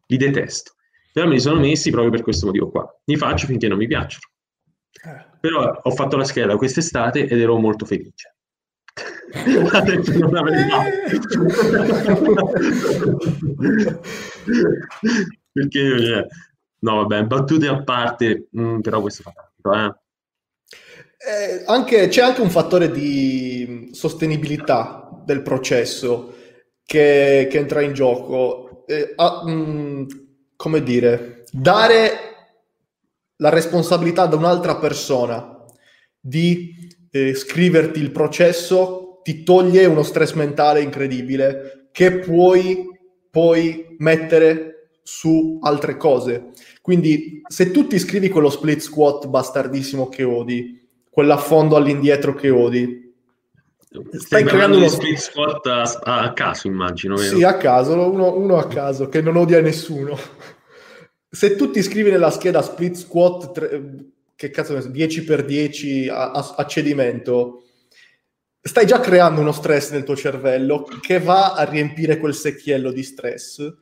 Li 0.06 0.16
detesto. 0.16 0.76
Però 1.12 1.26
me 1.26 1.34
li 1.34 1.40
sono 1.40 1.60
messi 1.60 1.90
proprio 1.90 2.10
per 2.10 2.22
questo 2.22 2.46
motivo 2.46 2.70
qua. 2.70 2.90
Li 3.04 3.16
faccio 3.16 3.44
finché 3.44 3.68
non 3.68 3.76
mi 3.76 3.86
piacciono. 3.86 4.24
Eh. 5.04 5.26
Però 5.38 5.80
ho 5.82 5.90
fatto 5.90 6.16
la 6.16 6.24
scheda 6.24 6.56
quest'estate 6.56 7.26
ed 7.26 7.38
ero 7.38 7.58
molto 7.58 7.84
felice. 7.84 8.34
non 9.44 10.36
avrei 10.36 10.64
Perché, 15.52 16.00
cioè, 16.00 16.26
no, 16.82 16.96
vabbè, 16.96 17.24
battute 17.24 17.66
a 17.66 17.82
parte, 17.82 18.48
mh, 18.50 18.62
mm, 18.62 18.80
però 18.80 19.00
questo 19.00 19.22
fa 19.22 19.32
tanto, 19.32 19.78
eh. 19.78 20.00
Eh, 21.24 21.62
anche, 21.66 22.08
c'è 22.08 22.22
anche 22.22 22.40
un 22.40 22.50
fattore 22.50 22.90
di 22.90 23.90
sostenibilità 23.92 25.08
del 25.24 25.42
processo 25.42 26.34
che, 26.84 27.46
che 27.48 27.58
entra 27.58 27.80
in 27.80 27.92
gioco. 27.92 28.84
Eh, 28.86 29.12
a, 29.14 29.42
mh, 29.44 29.50
mm, 29.50 30.06
come 30.56 30.82
dire, 30.82 31.44
dare 31.52 32.10
la 33.36 33.50
responsabilità 33.50 34.22
ad 34.22 34.34
un'altra 34.34 34.76
persona 34.76 35.64
di 36.18 36.74
eh, 37.10 37.34
scriverti 37.34 38.00
il 38.00 38.10
processo 38.10 39.20
ti 39.22 39.42
toglie 39.42 39.84
uno 39.86 40.02
stress 40.02 40.32
mentale 40.32 40.80
incredibile 40.80 41.88
che 41.92 42.18
puoi 42.18 42.88
poi 43.30 43.96
mettere 43.98 44.81
su 45.02 45.58
altre 45.62 45.96
cose. 45.96 46.50
Quindi 46.80 47.42
se 47.46 47.70
tu 47.70 47.86
ti 47.86 47.98
scrivi 47.98 48.28
quello 48.28 48.50
split 48.50 48.80
squat 48.80 49.26
bastardissimo 49.26 50.08
che 50.08 50.22
odi, 50.22 50.80
quell'affondo 51.10 51.76
all'indietro 51.76 52.34
che 52.34 52.50
odi. 52.50 53.00
Stai 54.12 54.44
creando 54.44 54.78
uno 54.78 54.88
split 54.88 55.18
squat 55.18 55.66
a, 55.66 55.82
a, 56.02 56.32
caso, 56.32 56.66
immagino. 56.66 57.16
Vero? 57.16 57.36
Sì, 57.36 57.42
a 57.42 57.56
caso, 57.58 57.92
uno, 57.92 58.34
uno, 58.34 58.56
a 58.56 58.66
caso, 58.66 59.08
che 59.08 59.20
non 59.20 59.36
odia 59.36 59.60
nessuno. 59.60 60.18
Se 61.28 61.56
tu 61.56 61.70
ti 61.70 61.82
scrivi 61.82 62.10
nella 62.10 62.30
scheda 62.30 62.62
split 62.62 62.94
squat, 62.94 63.52
tre, 63.52 63.94
che 64.34 64.50
cazzo 64.50 64.74
ne 64.74 64.80
so, 64.80 64.88
10x10 64.88 66.10
a, 66.10 66.30
a, 66.30 66.54
a 66.56 66.66
cedimento, 66.66 67.64
stai 68.60 68.86
già 68.86 69.00
creando 69.00 69.40
uno 69.40 69.52
stress 69.52 69.90
nel 69.90 70.04
tuo 70.04 70.16
cervello 70.16 70.86
che 71.00 71.18
va 71.18 71.54
a 71.54 71.64
riempire 71.64 72.16
quel 72.18 72.34
secchiello 72.34 72.90
di 72.90 73.02
stress. 73.02 73.72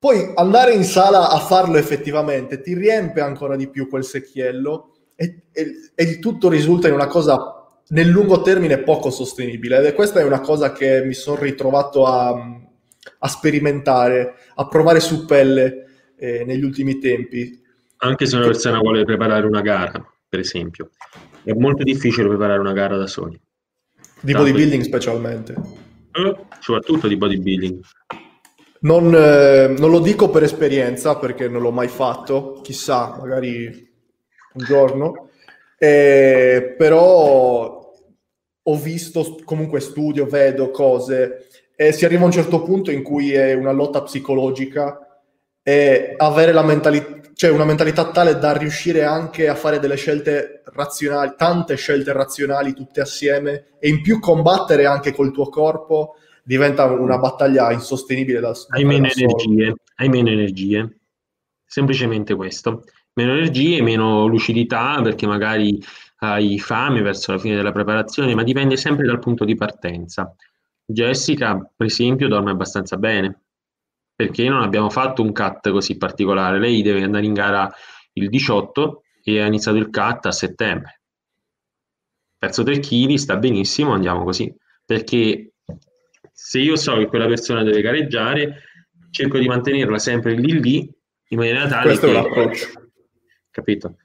Poi 0.00 0.32
andare 0.34 0.72
in 0.72 0.84
sala 0.84 1.28
a 1.28 1.38
farlo 1.40 1.76
effettivamente 1.76 2.62
ti 2.62 2.72
riempie 2.72 3.20
ancora 3.20 3.54
di 3.54 3.68
più 3.68 3.86
quel 3.86 4.02
secchiello 4.02 4.94
e, 5.14 5.42
e, 5.52 5.90
e 5.94 6.04
il 6.04 6.18
tutto 6.20 6.48
risulta 6.48 6.88
in 6.88 6.94
una 6.94 7.06
cosa 7.06 7.60
nel 7.88 8.08
lungo 8.08 8.40
termine 8.40 8.78
poco 8.78 9.10
sostenibile. 9.10 9.86
E 9.86 9.92
questa 9.92 10.20
è 10.20 10.24
una 10.24 10.40
cosa 10.40 10.72
che 10.72 11.04
mi 11.04 11.12
sono 11.12 11.38
ritrovato 11.38 12.06
a, 12.06 12.32
a 13.18 13.28
sperimentare, 13.28 14.36
a 14.54 14.66
provare 14.68 15.00
su 15.00 15.26
pelle 15.26 16.12
eh, 16.16 16.44
negli 16.46 16.64
ultimi 16.64 16.98
tempi. 16.98 17.60
Anche 17.98 18.24
se 18.24 18.36
una 18.36 18.46
persona 18.46 18.78
vuole 18.78 19.04
preparare 19.04 19.44
una 19.44 19.60
gara, 19.60 20.02
per 20.26 20.38
esempio, 20.38 20.92
è 21.42 21.52
molto 21.52 21.82
difficile 21.82 22.26
preparare 22.26 22.58
una 22.58 22.72
gara 22.72 22.96
da 22.96 23.06
soli. 23.06 23.38
Di 24.22 24.32
Tanto 24.32 24.48
bodybuilding 24.48 24.82
specialmente. 24.82 25.54
Eh, 26.12 26.36
soprattutto 26.58 27.06
di 27.06 27.18
bodybuilding. 27.18 27.80
Non, 28.82 29.14
eh, 29.14 29.68
non, 29.78 29.90
lo 29.90 30.00
dico 30.00 30.30
per 30.30 30.42
esperienza 30.42 31.16
perché 31.16 31.48
non 31.48 31.60
l'ho 31.60 31.70
mai 31.70 31.88
fatto, 31.88 32.60
chissà, 32.62 33.16
magari 33.18 33.66
un 34.54 34.64
giorno, 34.64 35.28
eh, 35.76 36.74
però 36.78 37.92
ho 38.62 38.76
visto, 38.76 39.36
comunque 39.44 39.80
studio, 39.80 40.24
vedo 40.26 40.70
cose. 40.70 41.46
E 41.76 41.92
si 41.92 42.04
arriva 42.06 42.22
a 42.22 42.26
un 42.26 42.32
certo 42.32 42.62
punto 42.62 42.90
in 42.90 43.02
cui 43.02 43.34
è 43.34 43.52
una 43.52 43.72
lotta 43.72 44.02
psicologica 44.02 45.20
e 45.62 46.14
avere 46.16 46.52
la 46.52 46.62
mentalità, 46.62 47.20
cioè 47.34 47.50
una 47.50 47.64
mentalità 47.64 48.10
tale 48.10 48.38
da 48.38 48.56
riuscire 48.56 49.02
anche 49.02 49.48
a 49.48 49.54
fare 49.54 49.78
delle 49.78 49.96
scelte 49.96 50.62
razionali, 50.72 51.34
tante 51.36 51.76
scelte 51.76 52.12
razionali 52.12 52.74
tutte 52.74 53.00
assieme 53.00 53.76
e 53.78 53.88
in 53.88 54.00
più 54.02 54.20
combattere 54.20 54.86
anche 54.86 55.14
col 55.14 55.32
tuo 55.32 55.48
corpo 55.48 56.14
diventa 56.44 56.84
una 56.86 57.18
battaglia 57.18 57.72
insostenibile 57.72 58.40
da, 58.40 58.52
hai 58.70 58.84
meno 58.84 59.08
energie, 59.08 59.74
hai 59.96 60.08
meno 60.08 60.30
energie, 60.30 60.98
semplicemente 61.64 62.34
questo 62.34 62.84
meno 63.14 63.32
energie, 63.32 63.82
meno 63.82 64.26
lucidità 64.26 65.00
perché 65.02 65.26
magari 65.26 65.82
hai 66.18 66.58
fame 66.58 67.02
verso 67.02 67.32
la 67.32 67.38
fine 67.38 67.56
della 67.56 67.72
preparazione, 67.72 68.34
ma 68.34 68.42
dipende 68.42 68.76
sempre 68.76 69.06
dal 69.06 69.18
punto 69.18 69.44
di 69.44 69.54
partenza. 69.54 70.34
Jessica, 70.84 71.56
per 71.76 71.86
esempio, 71.86 72.28
dorme 72.28 72.50
abbastanza 72.50 72.96
bene 72.96 73.42
perché 74.14 74.48
non 74.48 74.62
abbiamo 74.62 74.90
fatto 74.90 75.22
un 75.22 75.32
cut 75.32 75.70
così 75.70 75.96
particolare. 75.96 76.58
Lei 76.58 76.82
deve 76.82 77.02
andare 77.02 77.24
in 77.24 77.32
gara 77.32 77.72
il 78.14 78.28
18 78.28 79.02
e 79.22 79.40
ha 79.40 79.46
iniziato 79.46 79.78
il 79.78 79.88
cut 79.88 80.26
a 80.26 80.32
settembre. 80.32 81.00
Perso 82.36 82.62
3 82.62 82.80
kg, 82.80 83.14
sta 83.14 83.36
benissimo, 83.36 83.92
andiamo 83.92 84.24
così. 84.24 84.54
Perché 84.84 85.49
se 86.42 86.58
io 86.58 86.74
so 86.76 86.96
che 86.96 87.06
quella 87.06 87.26
persona 87.26 87.62
deve 87.62 87.82
gareggiare, 87.82 88.62
cerco 89.10 89.38
di 89.38 89.46
mantenerla 89.46 89.98
sempre 89.98 90.34
lì 90.34 90.58
lì 90.58 90.90
in 91.28 91.38
maniera 91.38 91.66
tale 91.66 91.88
Questo 91.88 92.06
che... 92.06 92.12
è 92.12 92.14
l'approccio 92.14 92.66
capito? 93.50 93.96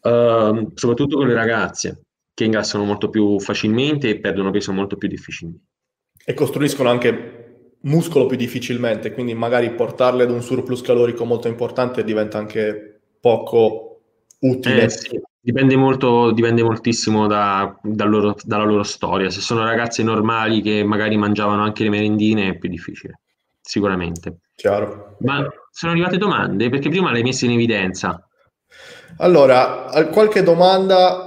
Uh, 0.00 0.72
soprattutto 0.74 1.16
con 1.16 1.28
le 1.28 1.34
ragazze 1.34 2.02
che 2.34 2.44
ingrassano 2.44 2.84
molto 2.84 3.10
più 3.10 3.38
facilmente 3.38 4.08
e 4.08 4.20
perdono 4.20 4.50
peso 4.50 4.72
molto 4.72 4.96
più 4.96 5.08
difficilmente. 5.08 5.66
E 6.24 6.34
costruiscono 6.34 6.88
anche 6.88 7.76
muscolo 7.82 8.26
più 8.26 8.36
difficilmente, 8.36 9.12
quindi 9.12 9.34
magari 9.34 9.72
portarle 9.72 10.24
ad 10.24 10.30
un 10.30 10.42
surplus 10.42 10.80
calorico 10.80 11.24
molto 11.24 11.48
importante 11.48 12.04
diventa 12.04 12.38
anche 12.38 13.00
poco 13.20 14.02
utile. 14.40 14.84
Eh, 14.84 14.90
sì. 14.90 15.20
Dipende, 15.40 15.76
molto, 15.76 16.32
dipende 16.32 16.62
moltissimo 16.62 17.26
da, 17.26 17.78
da 17.82 18.04
loro, 18.04 18.34
dalla 18.42 18.64
loro 18.64 18.82
storia. 18.82 19.30
Se 19.30 19.40
sono 19.40 19.64
ragazze 19.64 20.02
normali 20.02 20.60
che 20.60 20.82
magari 20.84 21.16
mangiavano 21.16 21.62
anche 21.62 21.84
le 21.84 21.90
merendine 21.90 22.48
è 22.48 22.58
più 22.58 22.68
difficile, 22.68 23.20
sicuramente. 23.60 24.40
Chiaro. 24.54 25.16
Ma 25.20 25.46
sono 25.70 25.92
arrivate 25.92 26.18
domande? 26.18 26.68
Perché 26.68 26.88
prima 26.88 27.12
le 27.12 27.18
hai 27.18 27.22
messe 27.22 27.46
in 27.46 27.52
evidenza. 27.52 28.28
Allora, 29.18 29.86
qualche 30.12 30.42
domanda, 30.42 31.24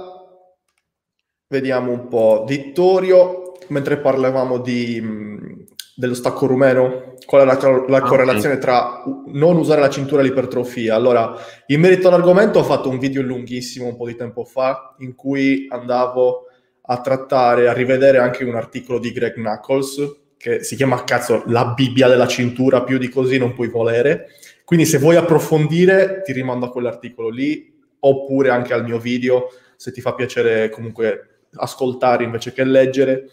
vediamo 1.48 1.90
un 1.90 2.08
po'. 2.08 2.44
Vittorio, 2.46 3.54
mentre 3.68 3.98
parlavamo 3.98 4.58
di, 4.58 5.00
mh, 5.00 5.64
dello 5.96 6.14
stacco 6.14 6.46
rumeno, 6.46 7.11
qual 7.24 7.42
è 7.42 7.44
la, 7.44 7.84
la 7.88 7.96
ah, 7.98 8.02
correlazione 8.02 8.58
tra 8.58 9.02
non 9.26 9.56
usare 9.56 9.80
la 9.80 9.90
cintura 9.90 10.22
e 10.22 10.24
l'ipertrofia? 10.24 10.94
Allora, 10.94 11.34
in 11.66 11.80
merito 11.80 12.08
all'argomento 12.08 12.58
ho 12.58 12.64
fatto 12.64 12.88
un 12.88 12.98
video 12.98 13.22
lunghissimo 13.22 13.86
un 13.86 13.96
po' 13.96 14.06
di 14.06 14.16
tempo 14.16 14.44
fa 14.44 14.94
in 14.98 15.14
cui 15.14 15.66
andavo 15.70 16.46
a 16.82 17.00
trattare, 17.00 17.68
a 17.68 17.72
rivedere 17.72 18.18
anche 18.18 18.44
un 18.44 18.54
articolo 18.54 18.98
di 18.98 19.12
Greg 19.12 19.34
Knuckles 19.34 20.20
che 20.36 20.64
si 20.64 20.74
chiama 20.74 21.04
cazzo 21.04 21.44
la 21.46 21.66
Bibbia 21.66 22.08
della 22.08 22.26
cintura, 22.26 22.82
più 22.82 22.98
di 22.98 23.08
così 23.08 23.38
non 23.38 23.54
puoi 23.54 23.68
volere. 23.68 24.26
Quindi 24.64 24.86
se 24.86 24.98
vuoi 24.98 25.16
approfondire 25.16 26.22
ti 26.24 26.32
rimando 26.32 26.66
a 26.66 26.70
quell'articolo 26.70 27.28
lì, 27.28 27.72
oppure 28.00 28.50
anche 28.50 28.74
al 28.74 28.82
mio 28.82 28.98
video, 28.98 29.48
se 29.76 29.92
ti 29.92 30.00
fa 30.00 30.14
piacere 30.14 30.68
comunque 30.70 31.42
ascoltare 31.54 32.24
invece 32.24 32.52
che 32.52 32.64
leggere. 32.64 33.26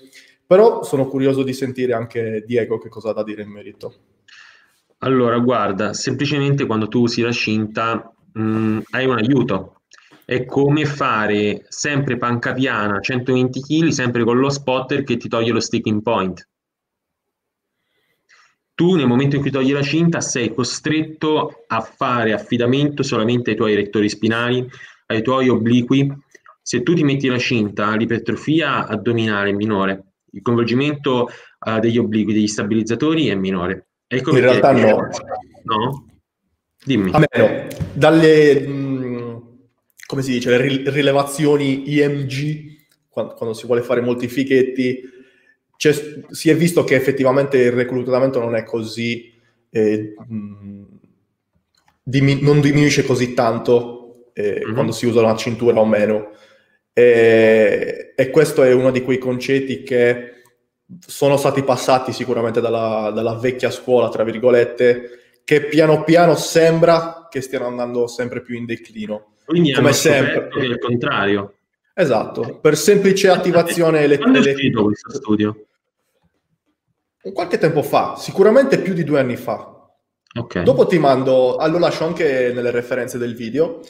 Però 0.49 0.81
sono 0.81 1.05
curioso 1.05 1.43
di 1.43 1.53
sentire 1.53 1.93
anche 1.93 2.43
Diego 2.43 2.79
che 2.79 2.89
cosa 2.89 3.11
ha 3.11 3.13
da 3.13 3.21
dire 3.23 3.43
in 3.43 3.51
merito. 3.51 3.93
Allora, 4.99 5.37
guarda, 5.37 5.93
semplicemente 5.93 6.65
quando 6.65 6.87
tu 6.87 7.01
usi 7.01 7.21
la 7.21 7.31
cinta 7.31 8.11
mh, 8.33 8.41
mm, 8.41 8.79
hai 8.89 9.05
un 9.05 9.17
aiuto. 9.19 9.81
È 10.25 10.45
come 10.45 10.85
fare 10.85 11.65
sempre 11.67 12.17
panca 12.17 12.53
piana, 12.53 12.99
120 12.99 13.61
kg, 13.61 13.89
sempre 13.89 14.23
con 14.23 14.39
lo 14.39 14.49
spotter 14.49 15.03
che 15.03 15.17
ti 15.17 15.27
toglie 15.27 15.51
lo 15.51 15.59
sticking 15.59 16.01
point 16.01 16.47
tu 18.73 18.95
nel 18.95 19.07
momento 19.07 19.35
in 19.35 19.41
cui 19.41 19.51
togli 19.51 19.73
la 19.73 19.81
cinta 19.81 20.21
sei 20.21 20.53
costretto 20.53 21.65
a 21.67 21.81
fare 21.81 22.31
affidamento 22.31 23.03
solamente 23.03 23.49
ai 23.49 23.57
tuoi 23.57 23.75
rettori 23.75 24.07
spinali, 24.07 24.65
ai 25.07 25.21
tuoi 25.21 25.49
obliqui. 25.49 26.09
Se 26.61 26.81
tu 26.81 26.93
ti 26.93 27.03
metti 27.03 27.27
la 27.27 27.37
cinta, 27.37 27.93
l'ipertrofia 27.93 28.87
addominale 28.87 29.51
minore, 29.51 30.08
il 30.31 30.41
coinvolgimento 30.41 31.29
uh, 31.59 31.79
degli 31.79 31.97
obliqui, 31.97 32.33
degli 32.33 32.47
stabilizzatori 32.47 33.27
è 33.27 33.35
minore. 33.35 33.87
Ecco 34.07 34.31
in 34.31 34.41
realtà 34.41 34.71
no. 34.71 35.07
No? 35.63 36.05
Dimmi. 36.83 37.11
A 37.13 37.19
meno, 37.19 37.67
dalle, 37.93 38.59
mh, 38.59 39.41
come 40.05 40.21
si 40.21 40.31
dice, 40.31 40.49
le 40.49 40.89
rilevazioni 40.89 41.93
IMG, 41.93 42.77
quando, 43.09 43.33
quando 43.33 43.55
si 43.55 43.65
vuole 43.65 43.81
fare 43.81 44.01
molti 44.01 44.27
fichetti, 44.27 45.17
si 46.29 46.49
è 46.49 46.55
visto 46.55 46.83
che 46.83 46.95
effettivamente 46.95 47.57
il 47.57 47.71
reclutamento 47.71 48.39
non 48.39 48.55
è 48.55 48.63
così, 48.63 49.31
eh, 49.69 50.13
diminu- 52.03 52.41
non 52.41 52.59
diminuisce 52.59 53.05
così 53.05 53.33
tanto 53.33 54.31
eh, 54.33 54.61
mm-hmm. 54.63 54.73
quando 54.73 54.91
si 54.91 55.05
usa 55.05 55.21
la 55.21 55.35
cintura 55.35 55.79
o 55.79 55.85
meno. 55.85 56.31
E, 56.99 58.13
e, 58.13 58.29
questo 58.29 58.63
è 58.63 58.73
uno 58.73 58.91
di 58.91 59.01
quei 59.01 59.17
concetti 59.17 59.83
che 59.83 60.33
sono 60.99 61.37
stati 61.37 61.63
passati 61.63 62.11
sicuramente 62.11 62.59
dalla, 62.59 63.11
dalla 63.13 63.35
vecchia 63.35 63.71
scuola, 63.71 64.09
tra 64.09 64.25
virgolette, 64.25 65.39
che 65.45 65.61
piano 65.63 66.03
piano 66.03 66.35
sembra 66.35 67.27
che 67.29 67.39
stiano 67.39 67.67
andando 67.67 68.07
sempre 68.07 68.41
più 68.41 68.55
in 68.55 68.65
declino. 68.65 69.35
Quindi 69.45 69.71
come 69.71 69.93
sempre 69.93 70.49
è 70.49 70.63
il 70.63 70.77
contrario. 70.77 71.53
Esatto, 71.93 72.59
per 72.61 72.75
semplice 72.75 73.29
attivazione 73.29 74.01
elettrica. 74.01 74.31
Quando 74.31 74.49
è 74.49 74.53
uscito 74.53 74.83
questo 74.83 75.11
studio? 75.13 75.65
Qualche 77.33 77.57
tempo 77.57 77.81
fa, 77.81 78.15
sicuramente 78.17 78.79
più 78.79 78.93
di 78.93 79.03
due 79.03 79.19
anni 79.19 79.37
fa. 79.37 79.89
Okay. 80.37 80.63
Dopo 80.63 80.85
ti 80.85 80.99
mando, 80.99 81.55
ah, 81.55 81.67
lo 81.67 81.79
lascio 81.79 82.05
anche 82.05 82.51
nelle 82.53 82.71
referenze 82.71 83.17
del 83.17 83.35
video, 83.35 83.81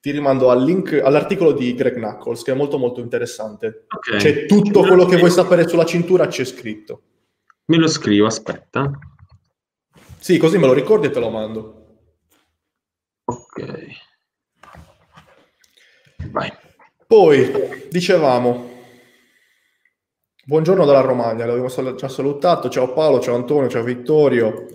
ti 0.00 0.10
rimando 0.10 0.50
al 0.50 0.64
link, 0.64 0.98
all'articolo 1.02 1.52
di 1.52 1.74
Greg 1.74 1.94
Knuckles 1.94 2.42
che 2.42 2.52
è 2.52 2.54
molto 2.54 2.78
molto 2.78 3.00
interessante. 3.00 3.84
Okay. 3.88 4.18
C'è 4.18 4.46
tutto 4.46 4.80
quello 4.80 5.04
che 5.04 5.18
vuoi 5.18 5.30
sapere 5.30 5.68
sulla 5.68 5.84
cintura, 5.84 6.26
c'è 6.26 6.44
scritto. 6.44 7.02
Me 7.66 7.76
lo 7.76 7.86
scrivo, 7.86 8.26
aspetta. 8.26 8.90
Sì, 10.18 10.38
così 10.38 10.58
me 10.58 10.66
lo 10.66 10.72
ricordi 10.72 11.06
e 11.06 11.10
te 11.10 11.20
lo 11.20 11.30
mando. 11.30 11.98
Ok. 13.24 13.86
Vai. 16.30 16.52
Poi, 17.06 17.88
dicevamo, 17.90 18.70
buongiorno 20.44 20.84
dalla 20.84 21.00
Romagna, 21.00 21.44
l'abbiamo 21.44 21.94
già 21.94 22.08
salutato, 22.08 22.68
ciao 22.68 22.92
Paolo, 22.92 23.20
ciao 23.20 23.34
Antonio, 23.34 23.68
ciao 23.68 23.82
Vittorio. 23.82 24.66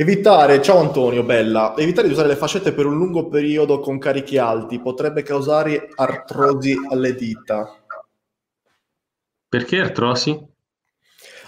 Evitare, 0.00 0.62
ciao 0.62 0.78
Antonio, 0.78 1.22
bella, 1.24 1.74
evitare 1.76 2.06
di 2.06 2.14
usare 2.14 2.28
le 2.28 2.36
fascette 2.36 2.72
per 2.72 2.86
un 2.86 2.96
lungo 2.96 3.28
periodo 3.28 3.80
con 3.80 3.98
carichi 3.98 4.38
alti 4.38 4.80
potrebbe 4.80 5.22
causare 5.22 5.90
artrosi 5.94 6.74
alle 6.88 7.14
dita. 7.14 7.70
Perché 9.46 9.78
artrosi? 9.78 10.42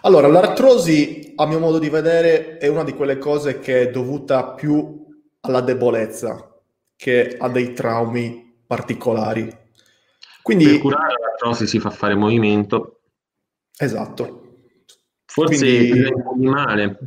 Allora, 0.02 0.28
l'artrosi, 0.28 1.32
a 1.34 1.46
mio 1.46 1.60
modo 1.60 1.78
di 1.78 1.88
vedere, 1.88 2.58
è 2.58 2.66
una 2.66 2.84
di 2.84 2.92
quelle 2.92 3.16
cose 3.16 3.58
che 3.58 3.88
è 3.88 3.90
dovuta 3.90 4.52
più 4.52 5.02
alla 5.40 5.62
debolezza 5.62 6.54
che 6.94 7.34
a 7.38 7.48
dei 7.48 7.72
traumi 7.72 8.54
particolari. 8.66 9.50
Quindi, 10.42 10.66
per 10.66 10.78
curare 10.80 11.14
l'artrosi 11.18 11.66
si 11.66 11.78
fa 11.78 11.88
fare 11.88 12.14
movimento. 12.14 13.00
Esatto. 13.78 14.40
Forse 15.24 15.56
Quindi... 15.56 16.02
è 16.02 16.12
un 16.12 16.32
animale 16.34 16.98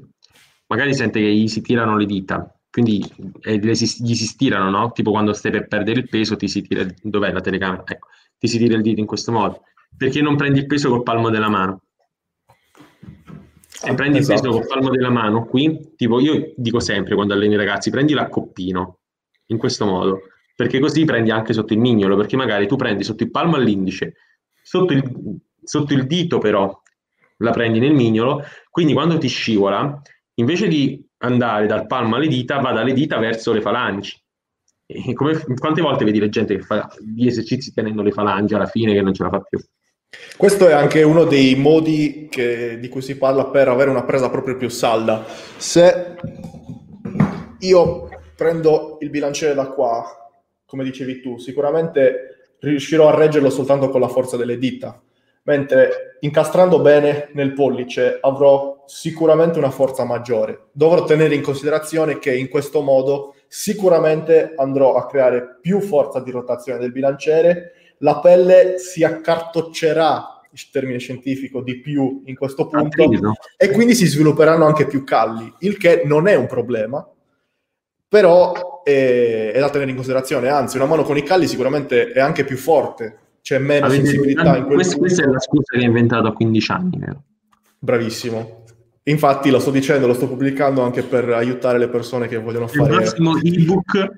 magari 0.68 0.94
sente 0.94 1.20
che 1.20 1.32
gli 1.32 1.48
si 1.48 1.62
tirano 1.62 1.98
le 1.98 2.06
dita, 2.06 2.56
quindi 2.70 3.04
eh, 3.42 3.58
gli 3.58 3.74
si 3.76 4.26
stirano, 4.26 4.70
no? 4.70 4.92
Tipo 4.92 5.12
quando 5.12 5.34
stai 5.34 5.52
per 5.52 5.68
perdere 5.68 6.00
il 6.00 6.10
peso, 6.10 6.36
ti 6.36 6.48
si 6.48 6.62
tira, 6.62 6.86
dov'è 7.02 7.32
la 7.32 7.42
telecamera? 7.42 7.84
Ecco, 7.86 8.08
ti 8.38 8.48
si 8.48 8.58
tira 8.58 8.76
il 8.76 8.82
dito 8.82 9.00
in 9.00 9.06
questo 9.06 9.32
modo. 9.32 9.62
Perché 9.98 10.22
non 10.22 10.36
prendi 10.36 10.60
il 10.60 10.66
peso 10.66 10.90
col 10.90 11.04
palmo 11.04 11.30
della 11.30 11.48
mano? 11.48 11.84
Se 13.68 13.94
prendi 13.94 14.18
esatto. 14.18 14.34
il 14.34 14.42
peso 14.42 14.58
col 14.58 14.68
palmo 14.68 14.90
della 14.90 15.10
mano, 15.10 15.46
qui, 15.46 15.94
tipo 15.96 16.20
io 16.20 16.54
dico 16.58 16.80
sempre 16.80 17.16
quando 17.16 17.34
alleno 17.34 17.54
i 17.54 17.58
ragazzi, 17.58 17.90
prendi 17.90 18.14
l'accoppino, 18.14 19.00
in 19.48 19.58
questo 19.58 19.86
modo, 19.86 20.22
perché 20.56 20.80
così 20.80 21.06
prendi 21.06 21.32
anche 21.32 21.54
sotto 21.54 21.74
il 21.74 21.80
mignolo, 21.80 22.16
perché 22.16 22.36
magari 22.36 22.68
tu 22.68 22.76
prendi 22.76 23.04
sotto 23.04 23.24
il 23.24 23.32
palmo 23.32 23.56
all'indice, 23.56 24.16
sotto 24.62 24.94
il, 24.94 25.40
sotto 25.64 25.94
il 25.94 26.08
dito 26.08 26.40
però 26.40 26.82
la 27.38 27.52
prendi 27.52 27.80
nel 27.80 27.94
mignolo, 27.94 28.44
quindi 28.70 28.94
quando 28.94 29.18
ti 29.18 29.28
scivola, 29.28 30.02
invece 30.36 30.68
di 30.68 31.04
andare 31.20 31.68
dal 31.68 31.88
palmo 31.88 32.16
alle 32.16 32.28
dita, 32.28 32.60
va 32.60 32.72
dalle 32.72 32.94
dita 32.94 33.18
verso 33.18 33.52
le 33.52 33.62
falangi. 33.62 34.14
Come, 35.14 35.44
quante 35.58 35.82
volte 35.82 36.06
vedi 36.06 36.20
la 36.20 36.30
gente 36.30 36.56
che 36.56 36.62
fa 36.62 36.88
gli 37.00 37.26
esercizi 37.26 37.74
tenendo 37.74 38.04
le 38.04 38.12
falangi 38.12 38.54
alla 38.54 38.68
fine 38.68 38.94
che 38.94 39.02
non 39.02 39.14
ce 39.14 39.24
la 39.24 39.30
fa 39.30 39.40
più? 39.40 39.60
Questo 40.38 40.68
è 40.68 40.74
anche 40.74 41.02
uno 41.02 41.24
dei 41.24 41.56
modi 41.56 42.28
che, 42.30 42.78
di 42.80 42.88
cui 42.88 43.02
si 43.02 43.18
parla 43.18 43.48
per 43.48 43.68
avere 43.68 43.90
una 43.90 44.04
presa 44.04 44.30
proprio 44.30 44.58
più 44.58 44.70
salda. 44.70 45.26
Se 45.58 46.16
io 47.60 48.10
prendo 48.36 48.98
il 49.00 49.10
bilanciere 49.10 49.56
da 49.56 49.68
qua, 49.68 50.06
come 50.66 50.84
dicevi 50.84 51.22
tu, 51.22 51.38
sicuramente 51.38 52.56
riuscirò 52.60 53.10
a 53.10 53.16
reggerlo 53.16 53.50
soltanto 53.50 53.90
con 53.90 54.02
la 54.02 54.08
forza 54.08 54.38
delle 54.38 54.58
dita 54.58 55.02
mentre 55.46 56.18
incastrando 56.22 56.80
bene 56.80 57.30
nel 57.34 57.54
pollice 57.54 58.18
avrò 58.22 58.84
sicuramente 58.86 59.58
una 59.58 59.72
forza 59.72 60.04
maggiore. 60.04 60.68
Dovrò 60.72 61.04
tenere 61.04 61.36
in 61.36 61.42
considerazione 61.42 62.20
che 62.20 62.36
in 62.36 62.50
questo 62.50 62.82
modo 62.82 63.36
sicuramente 63.48 64.54
andrò 64.56 64.96
a 64.96 65.06
creare 65.06 65.58
più 65.62 65.82
forza 65.82 66.20
di 66.20 66.32
rotazione 66.32 66.80
del 66.80 66.92
bilanciere, 66.92 67.74
la 68.00 68.20
pelle 68.20 68.78
si 68.78 69.04
accartoccerà 69.04 70.42
il 70.52 70.70
termine 70.72 71.00
scientifico 71.00 71.62
di 71.62 71.80
più 71.80 72.24
in 72.26 72.36
questo 72.36 72.68
punto 72.68 73.10
e 73.58 73.70
quindi 73.72 73.94
si 73.94 74.06
svilupperanno 74.06 74.66
anche 74.66 74.88
più 74.88 75.04
calli, 75.04 75.54
il 75.60 75.78
che 75.78 76.04
non 76.06 76.28
è 76.28 76.36
un 76.36 76.48
problema, 76.48 77.08
però 78.08 78.82
è, 78.84 79.52
è 79.54 79.60
da 79.60 79.70
tenere 79.70 79.90
in 79.90 79.96
considerazione, 79.96 80.50
anzi 80.50 80.78
una 80.78 80.86
mano 80.86 81.04
con 81.04 81.18
i 81.18 81.24
calli 81.24 81.48
sicuramente 81.48 82.12
è 82.12 82.20
anche 82.20 82.46
più 82.46 82.58
forte 82.58 83.20
c'è 83.46 83.60
meno 83.60 83.86
Avete 83.86 84.08
sensibilità 84.08 84.58
in 84.58 84.64
quel 84.64 84.78
questa, 84.78 84.98
questa 84.98 85.24
è 85.24 85.28
la 85.28 85.40
scusa 85.40 85.74
che 85.74 85.78
hai 85.78 85.84
inventato 85.84 86.26
a 86.26 86.34
15 86.34 86.72
anni, 86.72 86.98
vero? 86.98 87.24
Bravissimo. 87.78 88.64
Infatti 89.04 89.52
lo 89.52 89.60
sto 89.60 89.70
dicendo, 89.70 90.08
lo 90.08 90.16
sto 90.16 90.28
pubblicando 90.28 90.82
anche 90.82 91.04
per 91.04 91.30
aiutare 91.30 91.78
le 91.78 91.88
persone 91.88 92.28
che 92.28 92.38
vogliono 92.38 92.68
fare... 92.68 92.92
Il 92.92 93.00
massimo 93.00 93.38
ebook. 93.38 94.14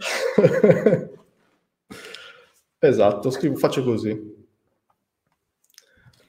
esatto, 2.80 3.30
scrivo, 3.30 3.58
faccio 3.58 3.84
così. 3.84 4.18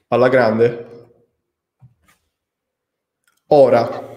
Alla 0.09 0.27
grande. 0.27 0.87
Ora, 3.47 4.07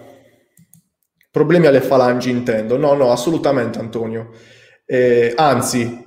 problemi 1.30 1.66
alle 1.66 1.82
falangi 1.82 2.30
intendo. 2.30 2.76
No, 2.76 2.94
no, 2.94 3.12
assolutamente 3.12 3.78
Antonio. 3.78 4.32
Eh, 4.84 5.34
anzi, 5.36 6.02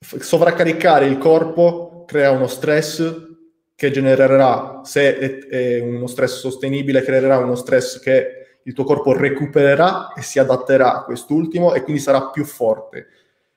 sovraccaricare 0.00 1.06
il 1.06 1.16
corpo 1.16 1.89
crea 2.10 2.32
uno 2.32 2.48
stress 2.48 3.28
che 3.76 3.92
genererà, 3.92 4.80
se 4.82 5.16
è, 5.16 5.46
è 5.46 5.78
uno 5.78 6.08
stress 6.08 6.40
sostenibile, 6.40 7.02
creerà 7.02 7.38
uno 7.38 7.54
stress 7.54 8.00
che 8.00 8.58
il 8.64 8.72
tuo 8.72 8.82
corpo 8.82 9.12
recupererà 9.12 10.12
e 10.14 10.22
si 10.22 10.40
adatterà 10.40 10.92
a 10.92 11.04
quest'ultimo 11.04 11.72
e 11.72 11.84
quindi 11.84 12.02
sarà 12.02 12.30
più 12.30 12.44
forte. 12.44 13.06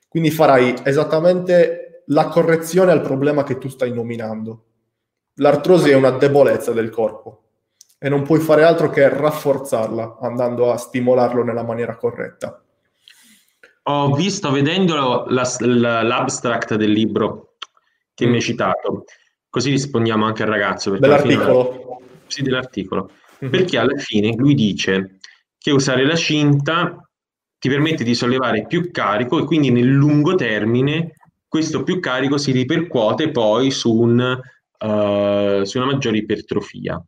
Quindi 0.08 0.30
farai 0.30 0.76
esattamente 0.84 2.04
la 2.08 2.28
correzione 2.28 2.91
al 2.91 3.01
problema 3.01 3.41
che 3.41 3.58
tu 3.58 3.70
stai 3.70 3.91
nominando. 3.91 4.66
L'artrosi 5.38 5.89
è 5.89 5.95
una 5.95 6.12
debolezza 6.12 6.74
del 6.74 6.91
corpo 6.91 7.45
e 7.97 8.08
non 8.08 8.22
puoi 8.22 8.39
fare 8.39 8.64
altro 8.64 8.91
che 8.91 9.10
rafforzarla 9.10 10.20
andando 10.22 10.72
a 10.72 10.78
stimolarlo 10.78 11.43
nella 11.43 11.64
maniera 11.64 11.97
corretta. 11.97 12.64
Ho 13.86 14.14
visto, 14.14 14.51
vedendo 14.51 15.26
l'abstract 15.28 16.76
del 16.76 16.91
libro 16.91 17.53
che 18.14 18.26
mm. 18.26 18.30
mi 18.30 18.36
hai 18.36 18.41
citato. 18.41 19.05
Così 19.49 19.70
rispondiamo 19.70 20.26
anche 20.26 20.43
al 20.43 20.49
ragazzo. 20.49 20.97
Dell'articolo? 20.97 21.72
Fine, 21.72 22.09
sì, 22.28 22.41
dell'articolo. 22.41 23.11
Mm-hmm. 23.43 23.51
Perché 23.51 23.78
alla 23.78 23.97
fine 23.97 24.34
lui 24.36 24.55
dice 24.55 25.20
che 25.57 25.72
usare 25.72 26.05
la 26.05 26.16
cinta 26.16 27.07
ti 27.59 27.70
permette 27.70 28.03
di 28.03 28.16
sollevare 28.16 28.66
più 28.68 28.91
carico 28.91 29.39
e 29.39 29.45
quindi 29.45 29.72
nel 29.72 29.88
lungo 29.88 30.36
termine 30.36 31.14
questo 31.47 31.84
più 31.84 31.99
carico 31.99 32.38
si 32.38 32.51
ripercuote 32.51 33.32
poi 33.32 33.70
su, 33.70 33.93
un, 33.93 34.20
uh, 34.20 35.64
su 35.64 35.78
una 35.78 35.86
maggiore 35.86 36.18
ipertrofia. 36.18 37.01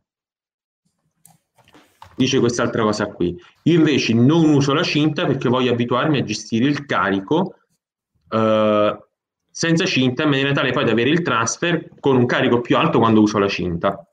Dice 2.14 2.38
quest'altra 2.38 2.82
cosa 2.82 3.06
qui. 3.06 3.36
Io 3.64 3.74
invece 3.74 4.14
non 4.14 4.48
uso 4.48 4.72
la 4.72 4.84
cinta 4.84 5.26
perché 5.26 5.48
voglio 5.48 5.72
abituarmi 5.72 6.20
a 6.20 6.22
gestire 6.22 6.66
il 6.66 6.86
carico 6.86 7.56
uh, 8.30 9.05
senza 9.56 9.86
cinta 9.86 10.24
in 10.24 10.28
maniera 10.28 10.52
tale 10.52 10.70
poi 10.70 10.84
da 10.84 10.92
avere 10.92 11.08
il 11.08 11.22
transfer 11.22 11.88
con 11.98 12.14
un 12.14 12.26
carico 12.26 12.60
più 12.60 12.76
alto 12.76 12.98
quando 12.98 13.22
uso 13.22 13.38
la 13.38 13.48
cinta. 13.48 14.06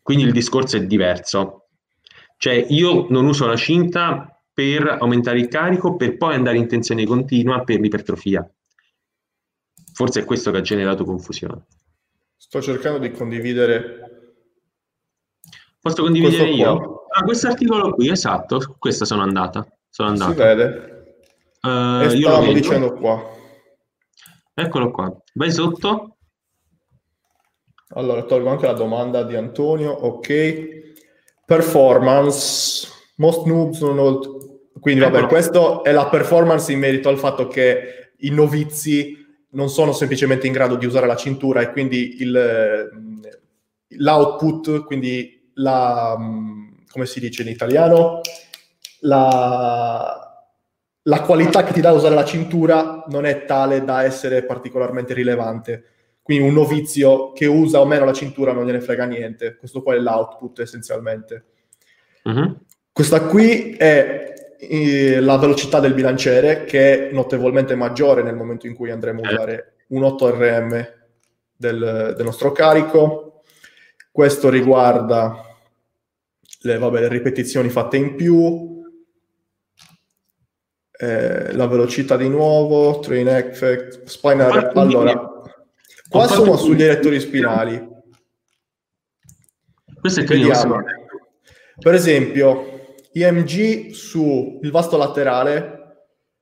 Quindi 0.00 0.24
il 0.24 0.32
discorso 0.32 0.78
è 0.78 0.86
diverso. 0.86 1.66
Cioè 2.38 2.64
io 2.70 3.08
non 3.10 3.26
uso 3.26 3.44
la 3.44 3.56
cinta 3.56 4.42
per 4.54 4.88
aumentare 4.88 5.38
il 5.38 5.48
carico 5.48 5.96
per 5.96 6.16
poi 6.16 6.34
andare 6.34 6.56
in 6.56 6.66
tensione 6.66 7.04
continua 7.04 7.62
per 7.62 7.78
l'ipertrofia. 7.78 8.50
Forse 9.92 10.20
è 10.20 10.24
questo 10.24 10.50
che 10.50 10.56
ha 10.56 10.62
generato 10.62 11.04
confusione. 11.04 11.66
Sto 12.36 12.62
cercando 12.62 12.96
di 12.96 13.10
condividere. 13.10 14.36
Posso 15.78 16.00
condividere 16.00 16.48
io? 16.48 17.04
Ah, 17.10 17.22
questo 17.22 17.48
articolo 17.48 17.92
qui, 17.92 18.08
esatto, 18.08 18.60
su 18.60 18.76
questo 18.78 19.04
sono 19.04 19.20
andata. 19.20 19.66
Sono 19.90 20.08
andato. 20.08 20.30
Si 20.32 20.38
vede. 20.38 21.16
Uh, 21.60 22.00
e 22.00 22.08
stavamo 22.08 22.52
dicendo 22.54 22.94
qua. 22.94 23.42
Eccolo 24.54 24.90
qua. 24.90 25.14
Vai 25.34 25.50
sotto. 25.50 26.16
Allora, 27.88 28.22
tolgo 28.22 28.48
anche 28.48 28.66
la 28.66 28.72
domanda 28.72 29.22
di 29.24 29.34
Antonio. 29.34 29.90
Ok. 29.90 30.82
Performance. 31.44 32.88
Most 33.16 33.46
noobs 33.46 33.80
non 33.80 33.98
hold... 33.98 34.42
Quindi, 34.80 35.00
vabbè, 35.00 35.16
Eccolo. 35.16 35.28
questo 35.28 35.84
è 35.84 35.92
la 35.92 36.08
performance 36.08 36.70
in 36.72 36.78
merito 36.78 37.08
al 37.08 37.18
fatto 37.18 37.46
che 37.46 38.12
i 38.18 38.30
novizi 38.30 39.16
non 39.50 39.68
sono 39.68 39.92
semplicemente 39.92 40.46
in 40.46 40.52
grado 40.52 40.76
di 40.76 40.84
usare 40.84 41.06
la 41.06 41.16
cintura 41.16 41.60
e 41.60 41.70
quindi 41.70 42.20
il, 42.20 42.90
l'output, 43.88 44.84
quindi 44.84 45.50
la... 45.54 46.16
come 46.90 47.06
si 47.06 47.20
dice 47.20 47.42
in 47.42 47.48
italiano? 47.48 48.20
la, 49.04 50.23
la 51.06 51.20
qualità 51.22 51.64
che 51.64 51.72
ti 51.72 51.80
dà 51.80 51.92
usare 51.92 52.14
la 52.14 52.24
cintura 52.24 53.04
non 53.08 53.26
è 53.26 53.44
tale 53.44 53.84
da 53.84 54.04
essere 54.04 54.44
particolarmente 54.44 55.14
rilevante. 55.14 55.84
Quindi 56.22 56.46
un 56.46 56.54
novizio 56.54 57.32
che 57.32 57.46
usa 57.46 57.80
o 57.80 57.86
meno 57.86 58.06
la 58.06 58.14
cintura 58.14 58.52
non 58.52 58.64
gliene 58.64 58.80
frega 58.80 59.04
niente. 59.04 59.56
Questo 59.56 59.82
qua 59.82 59.94
è 59.94 59.98
l'output 59.98 60.60
essenzialmente. 60.60 61.44
Uh-huh. 62.22 62.58
Questa 62.90 63.20
qui 63.22 63.72
è 63.72 64.56
eh, 64.58 65.20
la 65.20 65.36
velocità 65.36 65.80
del 65.80 65.92
bilanciere 65.92 66.64
che 66.64 67.08
è 67.08 67.12
notevolmente 67.12 67.74
maggiore 67.74 68.22
nel 68.22 68.36
momento 68.36 68.66
in 68.66 68.74
cui 68.74 68.90
andremo 68.90 69.20
a 69.20 69.30
usare 69.30 69.74
un 69.88 70.02
8 70.02 70.30
RM 70.30 70.88
del, 71.54 72.14
del 72.16 72.24
nostro 72.24 72.52
carico. 72.52 73.42
Questo 74.10 74.48
riguarda 74.48 75.44
le, 76.62 76.78
vabbè, 76.78 77.00
le 77.00 77.08
ripetizioni 77.08 77.68
fatte 77.68 77.98
in 77.98 78.14
più, 78.14 78.73
eh, 80.96 81.52
la 81.52 81.66
velocità 81.66 82.16
di 82.16 82.28
nuovo, 82.28 83.00
train 83.00 83.28
effect, 83.28 84.04
spinal. 84.04 84.70
Allora, 84.74 85.42
qua 86.08 86.26
sono 86.26 86.56
sugli 86.56 86.82
elettori 86.82 87.18
spinali. 87.20 87.92
Questo 90.00 90.20
è 90.20 90.24
carino. 90.24 90.84
Per 91.78 91.94
esempio, 91.94 92.96
IMG 93.12 93.90
sul 93.90 94.58
vasto 94.70 94.96
laterale 94.96 95.82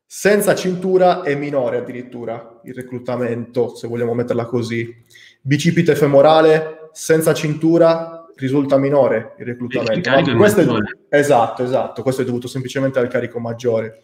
senza 0.05 0.55
cintura 0.55 1.23
è 1.23 1.35
minore 1.35 1.79
addirittura 1.79 2.61
il 2.65 2.75
reclutamento, 2.75 3.75
se 3.75 3.89
vogliamo 3.89 4.13
metterla 4.13 4.45
così. 4.45 4.95
Bicipite 5.41 5.95
femorale 5.95 6.91
senza 6.93 7.33
cintura 7.33 8.27
risulta 8.37 8.77
minore 8.77 9.35
il 9.39 9.47
reclutamento. 9.47 10.11
Il 10.19 10.37
questo 10.37 10.61
è, 10.61 11.17
esatto, 11.17 11.63
esatto, 11.65 12.03
questo 12.03 12.21
è 12.21 12.25
dovuto 12.27 12.49
semplicemente 12.49 12.99
al 12.99 13.09
carico 13.09 13.39
maggiore. 13.39 14.03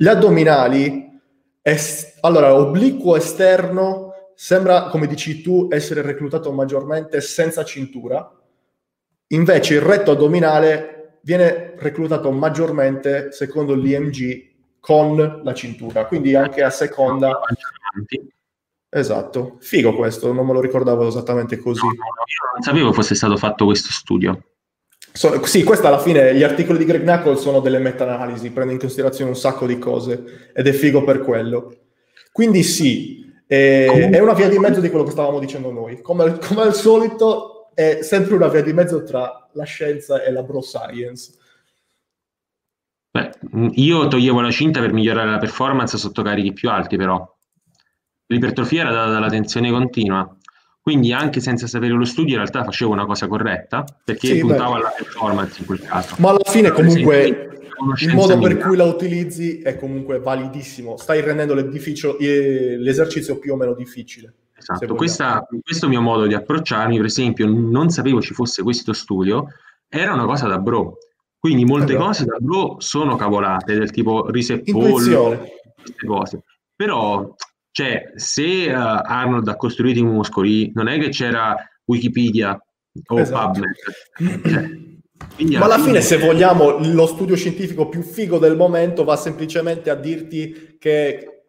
Gli 0.00 0.06
addominali, 0.06 1.20
es, 1.60 2.18
allora, 2.20 2.54
obliquo 2.54 3.16
esterno 3.16 4.12
sembra, 4.32 4.84
come 4.90 5.08
dici 5.08 5.42
tu, 5.42 5.66
essere 5.72 6.02
reclutato 6.02 6.52
maggiormente 6.52 7.20
senza 7.20 7.64
cintura, 7.64 8.32
invece 9.26 9.74
il 9.74 9.80
retto 9.80 10.12
addominale 10.12 11.18
viene 11.22 11.74
reclutato 11.76 12.30
maggiormente 12.30 13.32
secondo 13.32 13.74
l'IMG 13.74 14.78
con 14.78 15.40
la 15.42 15.52
cintura, 15.52 16.06
quindi 16.06 16.36
anche 16.36 16.62
a 16.62 16.70
seconda... 16.70 17.40
Esatto, 18.90 19.56
figo 19.58 19.96
questo, 19.96 20.32
non 20.32 20.46
me 20.46 20.52
lo 20.52 20.60
ricordavo 20.60 21.08
esattamente 21.08 21.58
così. 21.58 21.84
No, 21.84 21.90
io 21.90 22.52
non 22.52 22.62
sapevo 22.62 22.92
fosse 22.92 23.16
stato 23.16 23.36
fatto 23.36 23.64
questo 23.64 23.90
studio. 23.90 24.40
So, 25.18 25.44
sì, 25.46 25.64
questa 25.64 25.88
alla 25.88 25.98
fine, 25.98 26.32
gli 26.36 26.44
articoli 26.44 26.78
di 26.78 26.84
Greg 26.84 27.02
Knuckle 27.02 27.34
sono 27.34 27.58
delle 27.58 27.80
meta-analisi, 27.80 28.52
prende 28.52 28.74
in 28.74 28.78
considerazione 28.78 29.30
un 29.30 29.36
sacco 29.36 29.66
di 29.66 29.76
cose 29.76 30.52
ed 30.54 30.64
è 30.64 30.70
figo 30.70 31.02
per 31.02 31.22
quello. 31.22 31.74
Quindi 32.30 32.62
sì, 32.62 33.28
è, 33.44 34.10
è 34.12 34.20
una 34.20 34.34
via 34.34 34.48
di 34.48 34.60
mezzo 34.60 34.78
di 34.78 34.88
quello 34.88 35.04
che 35.04 35.10
stavamo 35.10 35.40
dicendo 35.40 35.72
noi. 35.72 36.02
Come, 36.02 36.38
come 36.38 36.60
al 36.60 36.72
solito 36.72 37.72
è 37.74 37.98
sempre 38.02 38.36
una 38.36 38.46
via 38.46 38.62
di 38.62 38.72
mezzo 38.72 39.02
tra 39.02 39.48
la 39.54 39.64
scienza 39.64 40.22
e 40.22 40.30
la 40.30 40.44
bro 40.44 40.60
science. 40.60 41.32
Beh, 43.10 43.30
io 43.72 44.06
toglievo 44.06 44.40
la 44.40 44.52
cinta 44.52 44.78
per 44.78 44.92
migliorare 44.92 45.32
la 45.32 45.38
performance 45.38 45.98
sotto 45.98 46.22
carichi 46.22 46.52
più 46.52 46.70
alti, 46.70 46.96
però 46.96 47.28
l'ipertrofia 48.26 48.82
era 48.82 48.92
data 48.92 49.10
dalla 49.10 49.28
tensione 49.28 49.68
continua. 49.68 50.37
Quindi 50.88 51.12
anche 51.12 51.40
senza 51.40 51.66
sapere 51.66 51.92
lo 51.92 52.06
studio 52.06 52.30
in 52.30 52.38
realtà 52.38 52.64
facevo 52.64 52.90
una 52.90 53.04
cosa 53.04 53.28
corretta 53.28 53.84
perché 54.02 54.28
sì, 54.28 54.38
puntavo 54.38 54.76
alla 54.76 54.88
performance 54.96 55.60
in 55.60 55.66
quel 55.66 55.82
caso. 55.82 56.14
Ma 56.16 56.30
alla 56.30 56.40
fine 56.46 56.70
comunque 56.70 57.50
il 57.98 58.14
modo 58.14 58.38
per 58.38 58.56
cui 58.56 58.74
la 58.74 58.84
utilizzi 58.84 59.60
è 59.60 59.76
comunque 59.76 60.18
validissimo. 60.18 60.96
Stai 60.96 61.20
rendendo 61.20 61.52
l'esercizio 61.52 63.38
più 63.38 63.52
o 63.52 63.56
meno 63.56 63.74
difficile. 63.74 64.32
Esatto, 64.56 64.94
Questa, 64.94 65.46
questo 65.62 65.88
mio 65.88 66.00
modo 66.00 66.26
di 66.26 66.32
approcciarmi, 66.32 66.96
per 66.96 67.04
esempio, 67.04 67.46
non 67.46 67.90
sapevo 67.90 68.22
ci 68.22 68.32
fosse 68.32 68.62
questo 68.62 68.94
studio, 68.94 69.44
era 69.90 70.14
una 70.14 70.24
cosa 70.24 70.46
da 70.46 70.56
bro. 70.56 70.96
Quindi 71.38 71.66
molte 71.66 71.92
allora. 71.92 72.06
cose 72.06 72.24
da 72.24 72.38
bro 72.40 72.76
sono 72.78 73.14
cavolate, 73.16 73.74
del 73.74 73.90
tipo 73.90 74.30
riseppollo, 74.30 75.46
queste 75.82 76.06
cose. 76.06 76.42
Però, 76.74 77.34
cioè, 77.78 78.10
se 78.16 78.72
uh, 78.72 78.74
Arnold 78.74 79.46
ha 79.46 79.54
costruito 79.54 80.00
i 80.00 80.02
muscoli, 80.02 80.72
non 80.74 80.88
è 80.88 80.98
che 80.98 81.10
c'era 81.10 81.54
Wikipedia 81.84 82.60
o 83.06 83.20
esatto. 83.20 83.60
PubMed. 83.60 84.42
Cioè, 84.50 84.70
Ma 85.58 85.64
alla 85.66 85.74
fine, 85.76 85.86
fine, 85.86 86.00
se 86.00 86.18
vogliamo, 86.18 86.78
lo 86.92 87.06
studio 87.06 87.36
scientifico 87.36 87.88
più 87.88 88.02
figo 88.02 88.38
del 88.38 88.56
momento 88.56 89.04
va 89.04 89.14
semplicemente 89.14 89.90
a 89.90 89.94
dirti 89.94 90.74
che 90.80 91.44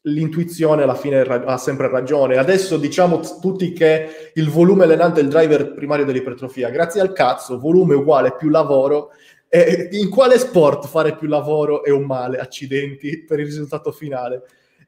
l'intuizione 0.00 0.84
alla 0.84 0.94
fine 0.94 1.20
ha 1.20 1.58
sempre 1.58 1.90
ragione. 1.90 2.38
Adesso 2.38 2.78
diciamo 2.78 3.20
tutti 3.42 3.74
che 3.74 4.30
il 4.32 4.48
volume 4.48 4.84
allenante 4.84 5.20
è 5.20 5.22
il 5.22 5.28
driver 5.28 5.74
primario 5.74 6.06
dell'ipertrofia. 6.06 6.70
Grazie 6.70 7.02
al 7.02 7.12
cazzo, 7.12 7.58
volume 7.58 7.94
uguale 7.94 8.34
più 8.36 8.48
lavoro 8.48 9.10
e 9.50 9.90
in 9.92 10.08
quale 10.08 10.38
sport 10.38 10.86
fare 10.86 11.14
più 11.14 11.28
lavoro 11.28 11.84
è 11.84 11.90
un 11.90 12.04
male, 12.04 12.38
accidenti, 12.38 13.22
per 13.24 13.38
il 13.38 13.44
risultato 13.44 13.92
finale? 13.92 14.44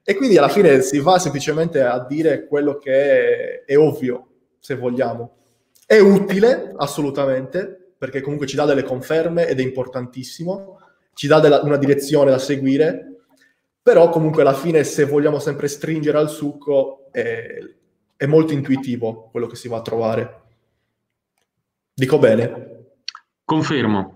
E 0.08 0.14
quindi 0.14 0.38
alla 0.38 0.48
fine 0.48 0.82
si 0.82 1.00
va 1.00 1.18
semplicemente 1.18 1.82
a 1.82 1.98
dire 2.06 2.46
quello 2.46 2.78
che 2.78 3.64
è, 3.64 3.64
è 3.64 3.76
ovvio, 3.76 4.28
se 4.60 4.76
vogliamo. 4.76 5.38
È 5.84 5.98
utile, 5.98 6.72
assolutamente, 6.76 7.94
perché 7.98 8.20
comunque 8.20 8.46
ci 8.46 8.54
dà 8.54 8.64
delle 8.66 8.84
conferme 8.84 9.48
ed 9.48 9.58
è 9.58 9.62
importantissimo, 9.64 10.78
ci 11.12 11.26
dà 11.26 11.40
della, 11.40 11.62
una 11.62 11.76
direzione 11.76 12.30
da 12.30 12.38
seguire, 12.38 13.16
però 13.82 14.08
comunque 14.08 14.42
alla 14.42 14.54
fine 14.54 14.84
se 14.84 15.06
vogliamo 15.06 15.40
sempre 15.40 15.66
stringere 15.66 16.18
al 16.18 16.30
succo 16.30 17.08
è, 17.10 17.58
è 18.16 18.26
molto 18.26 18.52
intuitivo 18.52 19.28
quello 19.32 19.48
che 19.48 19.56
si 19.56 19.66
va 19.66 19.78
a 19.78 19.82
trovare. 19.82 20.42
Dico 21.92 22.20
bene? 22.20 22.84
Confermo. 23.44 24.15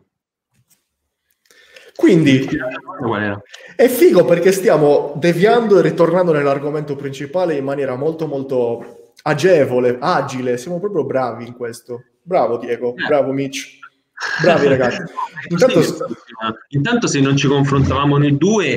Quindi 2.01 2.49
è 3.77 3.87
figo 3.87 4.25
perché 4.25 4.53
stiamo 4.53 5.13
deviando 5.17 5.79
e 5.79 5.83
ritornando 5.83 6.33
nell'argomento 6.33 6.97
principale 6.97 7.57
in 7.57 7.65
maniera 7.65 7.95
molto 7.95 8.27
molto 8.27 9.13
agevole, 9.23 9.99
agile, 10.01 10.57
siamo 10.57 10.81
proprio 10.81 11.05
bravi 11.05 11.47
in 11.47 11.55
questo. 11.55 12.05
Bravo 12.23 12.57
Diego, 12.57 12.97
eh. 12.97 13.07
bravo 13.07 13.33
Mitch. 13.33 13.79
Bravi 14.43 14.69
ragazzi. 14.69 15.03
Intanto, 15.49 15.81
intanto 16.69 17.07
se 17.07 17.21
non 17.21 17.37
ci 17.37 17.49
confrontavamo 17.49 18.17
noi 18.17 18.39
due, 18.39 18.71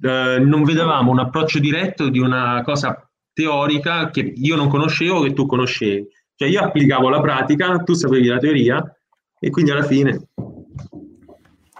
eh, 0.00 0.38
non 0.38 0.62
vedevamo 0.62 1.10
un 1.10 1.18
approccio 1.18 1.58
diretto 1.58 2.08
di 2.08 2.20
una 2.20 2.62
cosa 2.64 3.10
teorica 3.32 4.10
che 4.10 4.20
io 4.20 4.54
non 4.54 4.68
conoscevo, 4.68 5.22
che 5.22 5.32
tu 5.32 5.46
conoscevi. 5.46 6.06
Cioè 6.36 6.48
io 6.48 6.62
applicavo 6.62 7.08
la 7.08 7.20
pratica, 7.20 7.76
tu 7.78 7.94
sapevi 7.94 8.28
la 8.28 8.38
teoria 8.38 8.96
e 9.40 9.50
quindi 9.50 9.72
alla 9.72 9.82
fine 9.82 10.27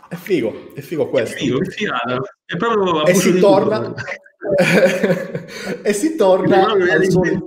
è 0.09 0.15
figo, 0.15 0.75
è 0.75 0.81
figo 0.81 1.09
questo. 1.09 1.37
È 1.37 1.39
figo, 1.39 1.61
è 1.61 1.67
figata. 1.67 2.21
È 2.45 2.57
proprio 2.57 3.05
e 3.05 3.15
si 3.15 3.39
torna... 3.39 3.95
e 5.83 5.93
si 5.93 6.17
torna 6.17 6.73
al 6.73 7.11
suo... 7.11 7.23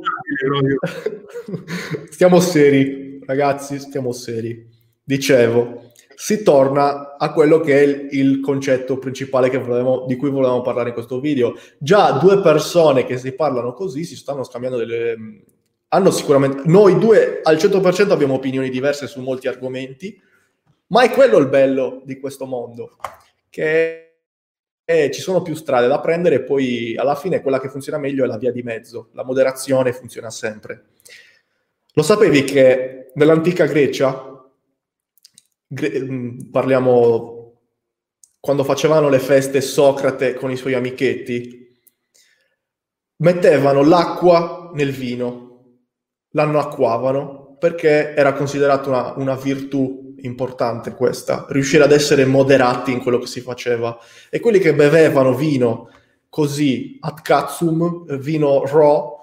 stiamo 2.09 2.39
seri, 2.39 3.20
ragazzi, 3.26 3.80
stiamo 3.80 4.12
seri. 4.12 4.70
Dicevo, 5.03 5.91
si 6.16 6.43
torna 6.43 7.18
a 7.18 7.34
quello 7.34 7.59
che 7.59 7.80
è 7.80 7.82
il, 7.82 8.07
il 8.12 8.39
concetto 8.41 8.99
principale 8.99 9.49
volevamo, 9.57 10.05
di 10.05 10.16
cui 10.16 10.30
volevamo 10.30 10.62
parlare 10.62 10.89
in 10.89 10.93
questo 10.93 11.20
video. 11.20 11.55
Già 11.80 12.12
due 12.12 12.41
persone 12.41 13.05
che 13.05 13.18
si 13.18 13.34
parlano 13.34 13.74
così 13.74 14.03
si 14.03 14.16
stanno 14.16 14.43
scambiando 14.43 14.78
delle... 14.78 15.16
Hanno 15.88 16.12
sicuramente... 16.12 16.62
Noi 16.66 16.99
due 16.99 17.39
al 17.41 17.55
100% 17.55 18.12
abbiamo 18.12 18.36
opinioni 18.36 18.70
diverse 18.70 19.07
su 19.07 19.20
molti 19.22 19.47
argomenti, 19.47 20.22
ma 20.92 21.04
è 21.04 21.10
quello 21.10 21.38
il 21.38 21.48
bello 21.48 22.02
di 22.06 22.20
questo 22.20 22.46
mondo, 22.46 22.98
che 23.50 24.12
è, 24.84 25.10
ci 25.10 25.22
sono 25.22 25.42
più 25.42 25.56
strade 25.56 25.88
da 25.88 26.02
prendere 26.02 26.36
e 26.36 26.44
poi 26.44 26.96
alla 26.98 27.16
fine 27.16 27.42
quella 27.42 27.62
che 27.62 27.70
funziona 27.70 27.98
meglio 27.98 28.26
è 28.26 28.28
la 28.28 28.38
via 28.38 28.52
di 28.52 28.62
mezzo. 28.62 29.10
La 29.14 29.24
moderazione 29.24 29.94
funziona 29.94 30.30
sempre. 30.30 30.88
Lo 31.94 32.04
sapevi 32.04 32.44
che 32.44 33.12
nell'antica 33.16 33.66
Grecia, 33.66 34.50
gre- 35.66 36.02
mm, 36.02 36.39
parliamo 36.52 37.39
quando 38.39 38.64
facevano 38.64 39.08
le 39.08 39.20
feste 39.20 39.62
Socrate 39.62 40.34
con 40.34 40.52
i 40.52 40.58
suoi 40.58 40.74
amichetti, 40.74 41.70
mettevano 43.18 43.84
l'acqua 43.84 44.72
nel 44.74 44.92
vino, 44.92 45.78
l'anno 46.32 46.60
acquavano 46.60 47.56
perché 47.60 48.14
era 48.16 48.34
considerata 48.34 48.89
una, 48.89 49.14
una 49.18 49.36
virtù 49.36 50.11
importante 50.24 50.93
questa, 50.93 51.45
riuscire 51.49 51.84
ad 51.84 51.91
essere 51.91 52.26
moderati 52.26 52.91
in 52.91 52.99
quello 53.01 53.19
che 53.19 53.28
si 53.28 53.41
faceva. 53.41 53.97
E 54.30 54.39
quelli 54.39 54.59
che 54.59 54.74
bevevano 54.74 55.34
vino 55.34 55.89
così 56.30 56.97
ad 57.01 57.22
cazzum, 57.22 58.17
vino 58.17 58.65
raw, 58.65 59.19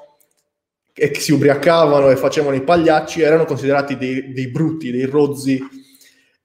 e 0.92 1.11
che 1.11 1.20
si 1.20 1.32
ubriacavano 1.32 2.11
e 2.11 2.16
facevano 2.16 2.57
i 2.57 2.62
pagliacci, 2.62 3.22
erano 3.22 3.44
considerati 3.44 3.96
dei, 3.96 4.32
dei 4.32 4.49
brutti, 4.49 4.90
dei 4.90 5.05
rozzi. 5.05 5.62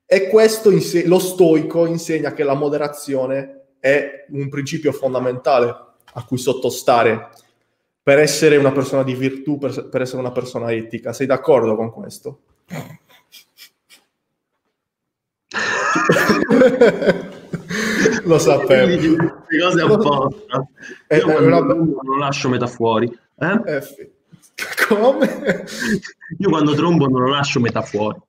E 0.05 0.27
questo, 0.27 0.69
inse- 0.69 1.07
lo 1.07 1.17
stoico 1.17 1.87
insegna 1.87 2.33
che 2.33 2.43
la 2.43 2.53
moderazione 2.53 3.61
è 3.79 4.25
un 4.29 4.47
principio 4.49 4.91
fondamentale 4.91 5.75
a 6.13 6.23
cui 6.25 6.37
sottostare 6.37 7.29
per 8.03 8.19
essere 8.19 8.57
una 8.57 8.71
persona 8.71 9.01
di 9.01 9.15
virtù, 9.15 9.57
per, 9.57 9.89
per 9.89 10.01
essere 10.01 10.19
una 10.19 10.31
persona 10.31 10.71
etica. 10.71 11.13
Sei 11.13 11.25
d'accordo 11.25 11.75
con 11.75 11.89
questo? 11.89 12.39
Lo 18.25 18.37
sapevo. 18.37 18.85
Le 19.47 19.59
cose 19.59 19.81
apposta. 19.81 20.67
Eh, 21.07 21.17
Io 21.17 21.29
eh, 21.29 21.45
una... 21.45 21.59
non 21.59 21.95
lo 22.01 22.17
lascio 22.17 22.49
metà 22.49 22.67
fuori. 22.67 23.07
Eh? 23.39 23.61
Eh, 23.65 23.81
come? 24.87 25.65
Io 26.37 26.49
quando 26.49 26.73
trombo 26.73 27.07
non 27.07 27.21
lo 27.21 27.29
lascio 27.29 27.59
metà 27.59 27.81
fuori. 27.81 28.19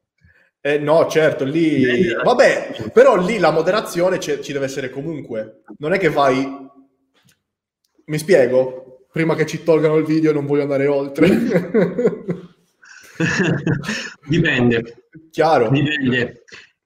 Eh, 0.61 0.79
no, 0.79 1.07
certo, 1.09 1.45
lì... 1.45 2.13
Vabbè, 2.23 2.91
però 2.93 3.17
lì 3.17 3.39
la 3.39 3.51
moderazione 3.51 4.19
ci 4.19 4.53
deve 4.53 4.65
essere 4.65 4.89
comunque. 4.89 5.63
Non 5.79 5.93
è 5.93 5.99
che 5.99 6.09
vai... 6.09 6.71
Mi 8.07 8.19
spiego? 8.19 9.07
Prima 9.13 9.35
che 9.35 9.47
ci 9.47 9.63
tolgano 9.63 9.97
il 9.97 10.05
video 10.05 10.33
non 10.33 10.47
voglio 10.47 10.63
andare 10.63 10.87
oltre. 10.87 11.29
Dipende. 14.27 15.07
Chiaro. 15.31 15.71
Dipende. 15.71 16.45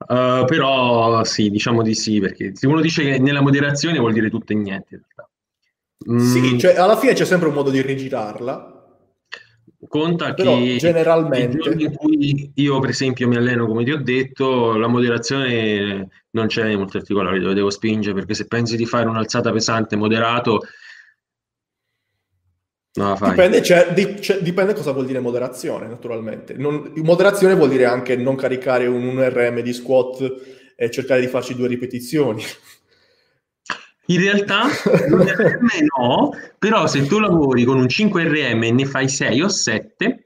Uh, 0.09 0.47
però 0.47 1.23
sì, 1.25 1.51
diciamo 1.51 1.83
di 1.83 1.95
sì, 1.95 2.19
perché 2.19 2.53
se 2.55 2.67
uno 2.67 2.81
dice 2.81 3.03
che 3.03 3.19
nella 3.19 3.43
moderazione 3.43 3.99
vuol 3.99 4.15
dire 4.15 4.31
tutto 4.31 4.53
e 4.53 4.57
niente 4.57 4.95
in 4.95 5.01
realtà. 5.01 5.29
Mm. 6.11 6.19
Sì, 6.19 6.59
cioè 6.59 6.77
alla 6.77 6.97
fine 6.97 7.13
c'è 7.13 7.27
sempre 7.27 7.49
un 7.49 7.55
modo 7.55 7.69
di 7.69 7.83
rigirarla. 7.83 8.77
Conta 9.87 10.35
però, 10.35 10.57
che 10.57 10.77
generalmente 10.79 11.59
in 11.77 11.95
cui 11.95 12.51
io 12.55 12.79
per 12.81 12.91
esempio 12.91 13.29
mi 13.29 13.37
alleno 13.37 13.67
come 13.67 13.85
ti 13.85 13.93
ho 13.93 14.03
detto, 14.03 14.77
la 14.77 14.89
moderazione 14.89 16.09
non 16.31 16.47
c'è 16.47 16.75
molto 16.75 16.97
articolare 16.97 17.39
dove 17.39 17.55
devo 17.55 17.71
spingere 17.71 18.15
perché 18.15 18.35
se 18.35 18.47
pensi 18.47 18.77
di 18.77 18.87
fare 18.87 19.09
un'alzata 19.09 19.53
pesante 19.53 19.95
moderato 19.95 20.63
No, 22.99 23.17
dipende, 23.21 23.63
cioè, 23.63 23.93
di, 23.93 24.21
cioè, 24.21 24.39
dipende, 24.39 24.75
cosa 24.75 24.93
vuol 24.93 25.07
dire 25.07 25.21
moderazione, 25.21 25.87
naturalmente. 25.87 26.55
Non, 26.55 26.93
moderazione 26.97 27.55
vuol 27.55 27.69
dire 27.69 27.85
anche 27.85 28.17
non 28.17 28.35
caricare 28.35 28.87
un, 28.87 29.07
un 29.07 29.29
RM 29.29 29.61
di 29.61 29.73
squat 29.73 30.35
e 30.75 30.91
cercare 30.91 31.21
di 31.21 31.29
farci 31.29 31.55
due 31.55 31.69
ripetizioni. 31.69 32.43
In 34.07 34.21
realtà 34.21 34.63
no, 35.97 36.31
però 36.59 36.87
se 36.87 37.07
tu 37.07 37.19
lavori 37.19 37.65
con 37.65 37.77
un 37.77 37.85
5RM 37.85 38.63
e 38.63 38.73
ne 38.73 38.85
fai 38.87 39.09
6 39.09 39.43
o 39.43 39.49
7, 39.49 40.25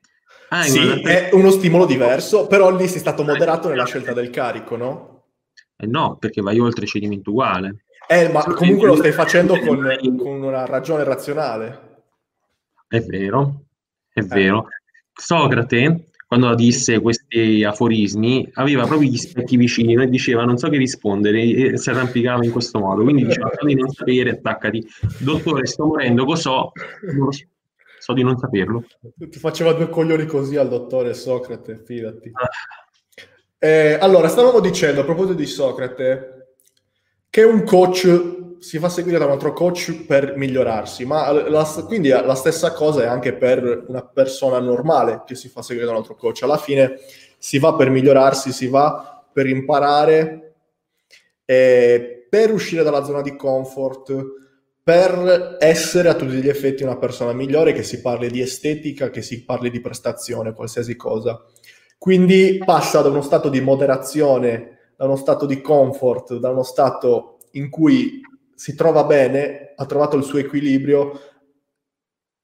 sì, 0.63 1.01
è 1.03 1.31
uno 1.33 1.51
stimolo 1.51 1.85
diverso, 1.85 2.47
però 2.47 2.75
lì 2.75 2.87
sei 2.87 3.01
stato 3.01 3.25
moderato 3.25 3.69
nella 3.69 3.85
scelta 3.85 4.13
del 4.13 4.31
carico, 4.31 4.77
no? 4.77 5.25
Eh 5.77 5.87
no, 5.87 6.17
perché 6.19 6.41
vai 6.43 6.61
oltre 6.61 6.87
cedimento 6.87 7.31
uguale. 7.31 7.85
Eh, 8.07 8.29
ma 8.29 8.45
comunque 8.45 8.87
lo 8.87 8.97
stai 8.97 9.13
facendo 9.13 9.59
con, 9.59 9.97
con 10.17 10.43
una 10.43 10.65
ragione 10.65 11.03
razionale. 11.03 11.91
È 12.93 13.01
vero, 13.01 13.63
è 14.13 14.21
vero. 14.21 14.67
Socrate, 15.15 16.11
quando 16.27 16.55
disse 16.55 17.01
questi 17.01 17.65
aforismi, 17.65 18.51
aveva 18.53 18.85
proprio 18.85 19.09
gli 19.09 19.17
specchi 19.17 19.57
vicini 19.57 19.95
e 19.95 20.11
diceva 20.11 20.45
non 20.45 20.59
so 20.59 20.69
che 20.69 20.77
rispondere 20.77 21.41
e 21.41 21.79
si 21.79 21.89
arrampicava 21.89 22.45
in 22.45 22.51
questo 22.51 22.81
modo. 22.81 23.03
Quindi 23.03 23.25
diceva 23.25 23.51
so 23.59 23.65
di 23.65 23.77
non 23.77 23.89
sapere, 23.89 24.33
attaccati. 24.33 24.87
Dottore, 25.21 25.65
sto 25.65 25.87
morendo, 25.87 26.27
cos'ho? 26.27 26.73
Non 27.15 27.33
so. 27.33 27.47
so 27.99 28.13
di 28.13 28.23
non 28.23 28.37
saperlo. 28.37 28.85
Ti 29.17 29.39
faceva 29.39 29.73
due 29.73 29.89
coglioni 29.89 30.27
così 30.27 30.59
al 30.59 30.69
dottore 30.69 31.15
Socrate, 31.15 31.81
fidati. 31.87 32.31
Eh, 33.59 33.95
allora, 33.95 34.29
stavamo 34.29 34.61
dicendo 34.61 35.01
a 35.01 35.05
proposito 35.05 35.33
di 35.33 35.47
Socrate 35.47 36.57
che 37.31 37.43
un 37.43 37.65
coach 37.65 38.41
si 38.63 38.79
fa 38.79 38.89
seguire 38.89 39.19
da 39.19 39.25
un 39.25 39.33
altro 39.33 39.53
coach 39.53 40.05
per 40.07 40.37
migliorarsi, 40.37 41.05
ma 41.05 41.33
la, 41.33 41.65
quindi 41.85 42.11
la 42.11 42.35
stessa 42.37 42.73
cosa 42.73 43.03
è 43.03 43.07
anche 43.07 43.35
per 43.35 43.87
una 43.89 44.07
persona 44.07 44.61
normale 44.61 45.25
che 45.27 45.35
si 45.35 45.49
fa 45.49 45.63
seguire 45.63 45.85
da 45.85 45.93
un 45.93 45.99
altro 45.99 46.15
coach. 46.15 46.45
Alla 46.45 46.59
fine 46.59 46.95
si 47.39 47.59
va 47.59 47.75
per 47.75 47.91
migliorarsi, 47.91 48.53
si 48.53 48.69
va 48.69 49.27
per 49.33 49.49
imparare, 49.49 50.55
eh, 51.45 52.27
per 52.31 52.53
uscire 52.53 52.85
dalla 52.85 53.03
zona 53.03 53.21
di 53.21 53.35
comfort, 53.35 54.15
per 54.81 55.57
essere 55.59 56.09
a 56.09 56.15
tutti 56.15 56.35
gli 56.35 56.49
effetti 56.49 56.85
una 56.85 56.97
persona 56.97 57.33
migliore, 57.33 57.73
che 57.73 57.83
si 57.83 58.01
parli 58.01 58.31
di 58.31 58.41
estetica, 58.41 59.11
che 59.11 59.23
si 59.23 59.45
parli 59.45 59.71
di 59.71 59.81
prestazione, 59.81 60.55
qualsiasi 60.55 60.95
cosa. 60.95 61.45
Quindi 61.99 62.61
passa 62.65 63.01
da 63.01 63.09
uno 63.09 63.23
stato 63.23 63.49
di 63.49 63.61
moderazione, 63.61 64.93
da 64.97 65.05
uno 65.07 65.17
stato 65.17 65.47
di 65.47 65.61
comfort, 65.61 66.37
da 66.37 66.51
uno 66.51 66.63
stato 66.63 67.39
in 67.53 67.69
cui 67.69 68.21
si 68.63 68.77
trova 68.77 69.03
bene, 69.03 69.73
ha 69.75 69.85
trovato 69.87 70.17
il 70.17 70.23
suo 70.23 70.39
equilibrio 70.39 71.21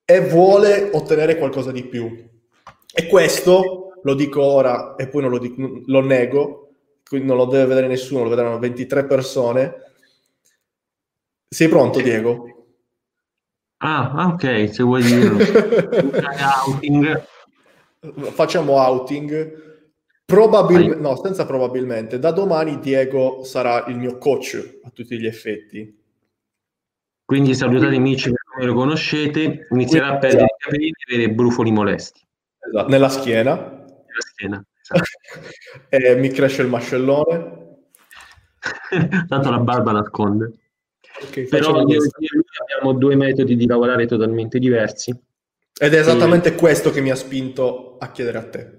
e 0.05 0.21
vuole 0.29 0.91
ottenere 0.93 1.39
qualcosa 1.39 1.71
di 1.71 1.85
più. 1.85 2.13
E 2.93 3.07
questo, 3.07 4.01
lo 4.03 4.15
dico 4.15 4.43
ora 4.43 4.97
e 4.97 5.07
poi 5.07 5.23
non 5.23 5.31
lo, 5.31 5.39
dico, 5.39 5.81
lo 5.87 6.01
nego, 6.01 6.71
quindi 7.09 7.29
non 7.29 7.37
lo 7.37 7.45
deve 7.45 7.67
vedere 7.67 7.87
nessuno, 7.87 8.25
lo 8.25 8.31
vedranno 8.31 8.59
23 8.59 9.05
persone. 9.05 9.75
Sei 11.49 11.69
pronto, 11.69 12.01
Diego? 12.01 12.67
Ah, 13.77 14.33
ok, 14.33 14.75
se 14.75 14.83
vuoi 14.83 15.05
dire 15.05 15.31
outing. 16.67 17.27
Facciamo 18.33 18.73
outing. 18.73 19.67
Probabilmente, 20.25 20.99
no, 21.01 21.15
senza 21.23 21.47
probabilmente, 21.47 22.19
da 22.19 22.33
domani 22.33 22.81
Diego 22.81 23.45
sarà 23.45 23.87
il 23.87 23.97
mio 23.97 24.19
coach 24.19 24.81
a 24.83 24.91
tutti 24.91 25.17
gli 25.17 25.27
effetti. 25.27 25.98
Quindi 27.29 27.55
salutate 27.55 27.95
amici 27.95 28.33
come 28.33 28.65
lo 28.65 28.73
conoscete, 28.73 29.67
inizierà 29.69 30.15
a 30.15 30.17
perdere 30.17 30.45
i 30.45 30.55
capelli 30.57 30.87
e 30.87 31.13
avere 31.13 31.31
brufoli 31.31 31.71
molesti. 31.71 32.23
Esatto. 32.59 32.89
Nella 32.89 33.11
schiena. 33.11 33.55
Nella 33.55 34.21
schiena. 34.31 34.65
Esatto. 34.89 35.05
e 35.91 36.17
mi 36.17 36.31
cresce 36.31 36.63
il 36.63 36.69
mascellone. 36.69 37.81
Tanto 39.29 39.51
la 39.51 39.59
barba 39.59 39.93
nasconde. 39.93 40.55
Okay, 41.27 41.49
Però 41.49 41.81
io 41.81 41.99
lui 41.99 42.09
abbiamo 42.63 42.99
due 42.99 43.15
metodi 43.15 43.57
di 43.57 43.67
lavorare 43.67 44.07
totalmente 44.07 44.59
diversi. 44.59 45.11
Ed 45.79 45.93
è 45.93 45.99
esattamente 45.99 46.55
e... 46.55 46.55
questo 46.55 46.91
che 46.91 47.03
mi 47.03 47.11
ha 47.11 47.15
spinto 47.15 47.99
a 47.99 48.11
chiedere 48.11 48.39
a 48.39 48.49
te. 48.49 48.79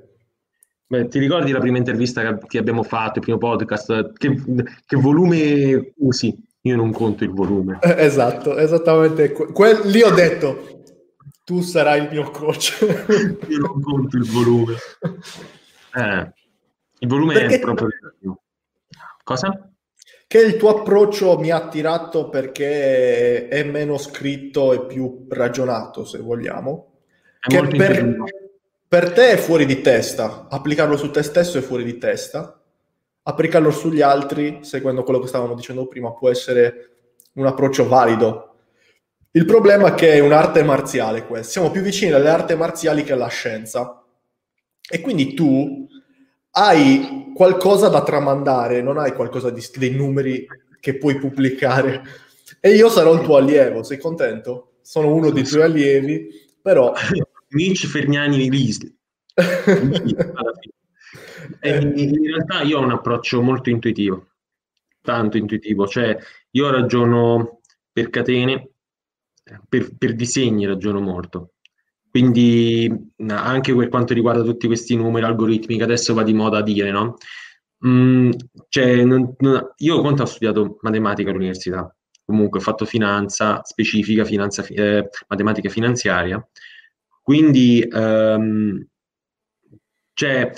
Beh, 0.88 1.08
ti 1.08 1.20
ricordi 1.20 1.52
la 1.52 1.60
prima 1.60 1.78
intervista 1.78 2.36
che 2.40 2.58
abbiamo 2.58 2.82
fatto, 2.82 3.20
il 3.20 3.26
primo 3.26 3.38
podcast? 3.38 4.14
Che, 4.14 4.42
che 4.88 4.96
volume 4.96 5.94
usi? 5.98 6.48
Io 6.62 6.76
non 6.76 6.92
conto 6.92 7.24
il 7.24 7.32
volume. 7.32 7.80
Eh, 7.82 7.96
esatto, 8.04 8.58
esattamente. 8.58 9.32
Que- 9.32 9.82
lì 9.86 10.02
ho 10.02 10.12
detto, 10.12 10.82
tu 11.46 11.62
sarai 11.62 12.04
il 12.04 12.10
mio 12.12 12.30
coach. 12.32 12.78
Io 13.48 13.60
non 13.60 13.82
conto 13.82 14.18
il 14.18 14.30
volume. 14.30 14.76
Eh, 15.96 16.34
il 17.00 17.08
volume 17.08 17.34
perché... 17.34 17.56
è 17.56 17.60
proprio... 17.60 17.88
Cosa? 19.24 19.72
Che 20.28 20.38
il 20.40 20.58
tuo 20.58 20.80
approccio 20.80 21.40
mi 21.40 21.50
ha 21.50 21.56
attirato 21.56 22.30
perché 22.30 23.48
è 23.48 23.64
meno 23.64 23.98
scritto 23.98 24.74
e 24.74 24.86
più 24.86 25.26
ragionato, 25.30 26.04
se 26.04 26.20
vogliamo. 26.20 27.00
È 27.40 27.48
che 27.48 27.68
per, 27.68 28.16
per 28.88 29.12
te 29.14 29.32
è 29.32 29.38
fuori 29.38 29.66
di 29.66 29.82
testa. 29.82 30.48
Applicarlo 30.50 30.98
su 30.98 31.10
te 31.10 31.24
stesso 31.24 31.58
è 31.58 31.62
fuori 31.62 31.84
di 31.84 31.98
testa 31.98 32.59
applicarlo 33.24 33.72
sugli 33.72 34.02
altri, 34.02 34.60
seguendo 34.62 35.04
quello 35.04 35.20
che 35.20 35.28
stavamo 35.28 35.54
dicendo 35.54 35.88
prima, 35.88 36.14
può 36.14 36.30
essere 36.30 36.90
un 37.34 37.46
approccio 37.46 37.88
valido. 37.88 38.46
Il 39.32 39.46
problema 39.46 39.90
è 39.90 39.94
che 39.94 40.14
è 40.14 40.20
un'arte 40.20 40.64
marziale 40.64 41.26
questa, 41.26 41.52
siamo 41.52 41.72
più 41.72 41.82
vicini 41.82 42.12
alle 42.12 42.30
arti 42.30 42.56
marziali 42.56 43.04
che 43.04 43.14
alla 43.14 43.28
scienza. 43.28 44.04
E 44.92 45.02
quindi 45.02 45.34
tu 45.36 45.88
hai 46.52 47.32
qualcosa 47.36 47.90
da 47.90 48.04
tramandare, 48.04 48.82
non 48.82 48.98
hai 48.98 49.14
qualcosa 49.14 49.52
di 49.52 49.64
dei 49.76 49.92
numeri 49.92 50.48
che 50.80 50.98
puoi 50.98 51.18
pubblicare. 51.20 52.02
E 52.60 52.72
io 52.72 52.90
sarò 52.90 53.14
il 53.14 53.22
tuo 53.22 53.38
allievo, 53.38 53.84
sei 53.84 54.00
contento? 54.00 54.78
Sono 54.82 55.14
uno 55.14 55.30
dei 55.30 55.44
tuoi 55.44 55.64
allievi, 55.64 56.28
però... 56.62 56.92
Mitch 57.52 57.88
Fergnani 57.88 58.48
Risli. 58.48 58.96
Eh, 61.60 61.78
in 61.78 62.26
realtà 62.26 62.62
io 62.62 62.80
ho 62.80 62.84
un 62.84 62.92
approccio 62.92 63.42
molto 63.42 63.70
intuitivo, 63.70 64.28
tanto 65.02 65.38
intuitivo, 65.38 65.88
cioè 65.88 66.18
io 66.52 66.70
ragiono 66.70 67.62
per 67.92 68.10
catene, 68.10 68.70
per, 69.68 69.96
per 69.98 70.16
disegni 70.16 70.66
ragiono 70.66 71.00
molto. 71.00 71.54
Quindi 72.10 72.90
anche 73.28 73.76
per 73.76 73.88
quanto 73.90 74.14
riguarda 74.14 74.42
tutti 74.44 74.68
questi 74.68 74.96
numeri 74.96 75.26
algoritmi 75.26 75.78
che 75.78 75.84
adesso 75.84 76.14
va 76.14 76.24
di 76.24 76.34
moda 76.34 76.58
a 76.58 76.64
dire, 76.64 76.92
no? 76.92 77.18
Mm, 77.86 78.32
cioè, 78.68 79.04
non, 79.04 79.36
non, 79.40 79.74
io 79.78 80.02
conto 80.02 80.24
ho 80.24 80.26
studiato 80.26 80.80
matematica 80.82 81.30
all'università, 81.30 81.96
comunque 82.26 82.60
ho 82.60 82.62
fatto 82.62 82.86
finanza 82.86 83.62
specifica, 83.64 84.26
finanza, 84.26 84.66
eh, 84.66 85.08
matematica 85.28 85.70
finanziaria, 85.70 86.46
quindi 87.22 87.80
ehm, 87.82 88.86
cioè, 90.14 90.52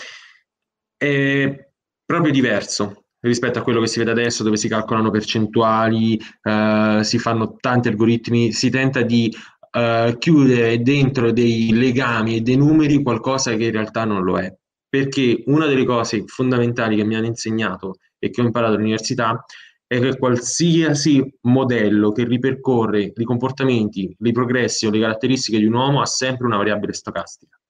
eh, 1.02 1.72
proprio 2.06 2.32
diverso 2.32 3.06
rispetto 3.22 3.60
a 3.60 3.64
quello 3.64 3.82
che 3.82 3.88
si 3.88 4.00
vede 4.00 4.12
adesso, 4.12 4.44
dove 4.44 4.58
si 4.58 4.68
calcolano 4.68 5.10
percentuali, 5.10 6.20
eh, 6.44 7.00
si 7.04 7.18
fanno 7.20 7.56
tanti 7.60 7.88
algoritmi, 7.88 8.52
si 8.52 8.70
tenta 8.70 9.02
di 9.02 9.34
eh, 9.72 10.16
chiudere 10.20 10.82
dentro 10.82 11.32
dei 11.32 11.72
legami 11.74 12.38
e 12.38 12.42
dei 12.42 12.56
numeri 12.56 13.02
qualcosa 13.02 13.56
che 13.56 13.66
in 13.66 13.72
realtà 13.72 14.06
non 14.06 14.24
lo 14.24 14.40
è. 14.40 14.54
Perché 14.88 15.44
una 15.46 15.68
delle 15.68 15.86
cose 15.86 16.24
fondamentali 16.28 16.98
che 16.98 17.04
mi 17.04 17.16
hanno 17.16 17.28
insegnato 17.28 17.96
e 18.20 18.30
che 18.30 18.42
ho 18.42 18.46
imparato 18.46 18.74
all'università 18.74 19.44
è 19.88 20.00
che 20.00 20.18
qualsiasi 20.18 21.38
modello 21.42 22.12
che 22.12 22.26
ripercorre 22.26 23.12
i 23.16 23.24
comportamenti, 23.24 24.16
i 24.18 24.32
progressi 24.32 24.86
o 24.86 24.92
le 24.92 25.00
caratteristiche 25.00 25.60
di 25.60 25.66
un 25.66 25.74
uomo 25.74 26.02
ha 26.02 26.06
sempre 26.06 26.46
una 26.46 26.58
variabile 26.58 26.94
stocastica 26.94 27.61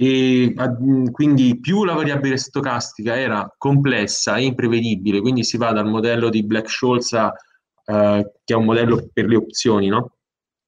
e 0.00 0.54
quindi 1.10 1.58
più 1.58 1.82
la 1.82 1.94
variabile 1.94 2.36
stocastica 2.36 3.18
era 3.18 3.52
complessa 3.58 4.36
e 4.36 4.44
imprevedibile, 4.44 5.20
quindi 5.20 5.42
si 5.42 5.56
va 5.56 5.72
dal 5.72 5.88
modello 5.88 6.28
di 6.28 6.46
Black-Scholes, 6.46 7.12
eh, 7.14 8.32
che 8.44 8.54
è 8.54 8.56
un 8.56 8.64
modello 8.64 9.08
per 9.12 9.26
le 9.26 9.34
opzioni, 9.34 9.88
no? 9.88 10.12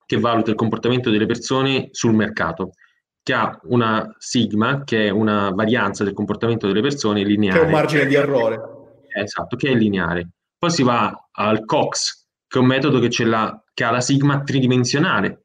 che 0.05 0.19
valuta 0.19 0.51
il 0.51 0.57
comportamento 0.57 1.11
delle 1.11 1.27
persone 1.27 1.91
sul 1.93 2.13
mercato, 2.13 2.73
che 3.23 3.33
ha 3.33 3.57
una 3.67 4.13
sigma, 4.19 4.83
che 4.83 5.07
è 5.07 5.11
una 5.11 5.51
varianza 5.51 6.03
del 6.03 6.13
comportamento 6.13 6.67
delle 6.67 6.83
persone 6.83 7.23
lineare. 7.23 7.57
Che 7.57 7.65
è 7.65 7.67
un 7.69 7.73
margine 7.73 8.07
di 8.07 8.17
errore. 8.17 8.61
Esatto, 9.15 9.55
che 9.55 9.71
è 9.71 9.75
lineare. 9.77 10.31
Poi 10.59 10.71
si 10.73 10.83
va 10.83 11.29
al 11.31 11.65
COX, 11.65 12.27
che 12.49 12.59
è 12.59 12.61
un 12.61 12.67
metodo 12.67 12.99
che, 12.99 13.25
la, 13.25 13.63
che 13.73 13.85
ha 13.85 13.93
la 13.93 14.01
sigma 14.01 14.43
tridimensionale, 14.43 15.45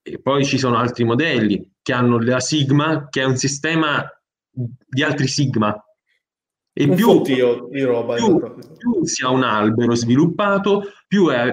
e 0.00 0.18
poi 0.18 0.46
ci 0.46 0.56
sono 0.56 0.78
altri 0.78 1.04
modelli 1.04 1.70
che 1.88 1.94
hanno 1.94 2.20
la 2.20 2.38
sigma, 2.38 3.08
che 3.08 3.22
è 3.22 3.24
un 3.24 3.38
sistema 3.38 4.06
di 4.50 5.02
altri 5.02 5.26
sigma. 5.26 5.74
E 6.70 6.84
un 6.84 6.94
più, 6.94 7.22
di 7.22 7.40
roba. 7.80 8.16
Più, 8.16 8.38
più 8.76 9.06
si 9.06 9.24
ha 9.24 9.30
un 9.30 9.42
albero 9.42 9.94
sviluppato, 9.94 10.82
più 11.06 11.30
è 11.30 11.50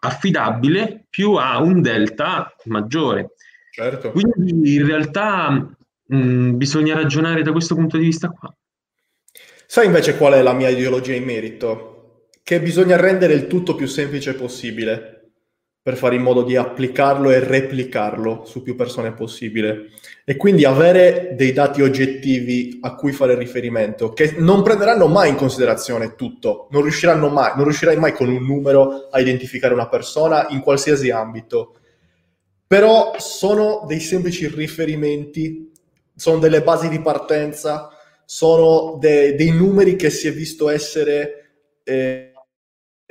affidabile, 0.00 1.06
più 1.08 1.34
ha 1.34 1.62
un 1.62 1.80
delta 1.80 2.52
maggiore. 2.64 3.34
Certo. 3.70 4.10
Quindi 4.10 4.74
in 4.74 4.84
realtà 4.84 5.76
mh, 6.06 6.56
bisogna 6.56 6.96
ragionare 6.96 7.42
da 7.42 7.52
questo 7.52 7.76
punto 7.76 7.98
di 7.98 8.04
vista 8.06 8.30
qua. 8.30 8.52
Sai 9.64 9.86
invece 9.86 10.16
qual 10.16 10.32
è 10.32 10.42
la 10.42 10.54
mia 10.54 10.70
ideologia 10.70 11.14
in 11.14 11.22
merito? 11.22 12.30
Che 12.42 12.60
bisogna 12.60 12.96
rendere 12.96 13.34
il 13.34 13.46
tutto 13.46 13.76
più 13.76 13.86
semplice 13.86 14.34
possibile 14.34 15.21
per 15.82 15.96
fare 15.96 16.14
in 16.14 16.22
modo 16.22 16.44
di 16.44 16.54
applicarlo 16.54 17.32
e 17.32 17.40
replicarlo 17.40 18.44
su 18.46 18.62
più 18.62 18.76
persone 18.76 19.14
possibile 19.14 19.88
e 20.24 20.36
quindi 20.36 20.64
avere 20.64 21.34
dei 21.34 21.52
dati 21.52 21.82
oggettivi 21.82 22.78
a 22.82 22.94
cui 22.94 23.10
fare 23.10 23.36
riferimento 23.36 24.12
che 24.12 24.36
non 24.38 24.62
prenderanno 24.62 25.08
mai 25.08 25.30
in 25.30 25.34
considerazione 25.34 26.14
tutto, 26.14 26.68
non 26.70 26.82
riusciranno 26.82 27.28
mai, 27.28 27.54
non 27.56 27.64
riuscirai 27.64 27.96
mai 27.96 28.12
con 28.12 28.28
un 28.28 28.44
numero 28.44 29.08
a 29.10 29.18
identificare 29.18 29.74
una 29.74 29.88
persona 29.88 30.46
in 30.50 30.60
qualsiasi 30.60 31.10
ambito. 31.10 31.74
Però 32.64 33.14
sono 33.18 33.84
dei 33.84 34.00
semplici 34.00 34.46
riferimenti, 34.46 35.72
sono 36.14 36.38
delle 36.38 36.62
basi 36.62 36.88
di 36.88 37.00
partenza, 37.00 37.88
sono 38.24 38.98
de- 39.00 39.34
dei 39.34 39.50
numeri 39.50 39.96
che 39.96 40.10
si 40.10 40.28
è 40.28 40.32
visto 40.32 40.68
essere 40.68 41.50
eh, 41.82 42.31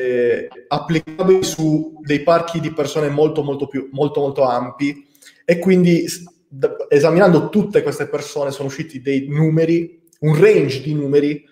eh, 0.02 0.48
applicabili 0.68 1.44
su 1.44 2.00
dei 2.02 2.22
parchi 2.24 2.60
di 2.60 2.74
persone 2.74 3.10
molto 3.10 3.44
molto 3.44 3.68
più 3.68 3.90
molto 3.92 4.20
molto 4.22 4.42
ampi 4.44 5.08
e 5.46 5.60
quindi 5.60 6.06
d- 6.48 6.88
esaminando 6.90 7.50
tutte 7.50 7.84
queste 7.84 8.08
persone 8.08 8.52
sono 8.52 8.68
usciti 8.68 9.02
dei 9.02 9.28
numeri, 9.28 10.02
un 10.22 10.40
range 10.40 10.82
di 10.82 10.96
numeri 10.96 11.46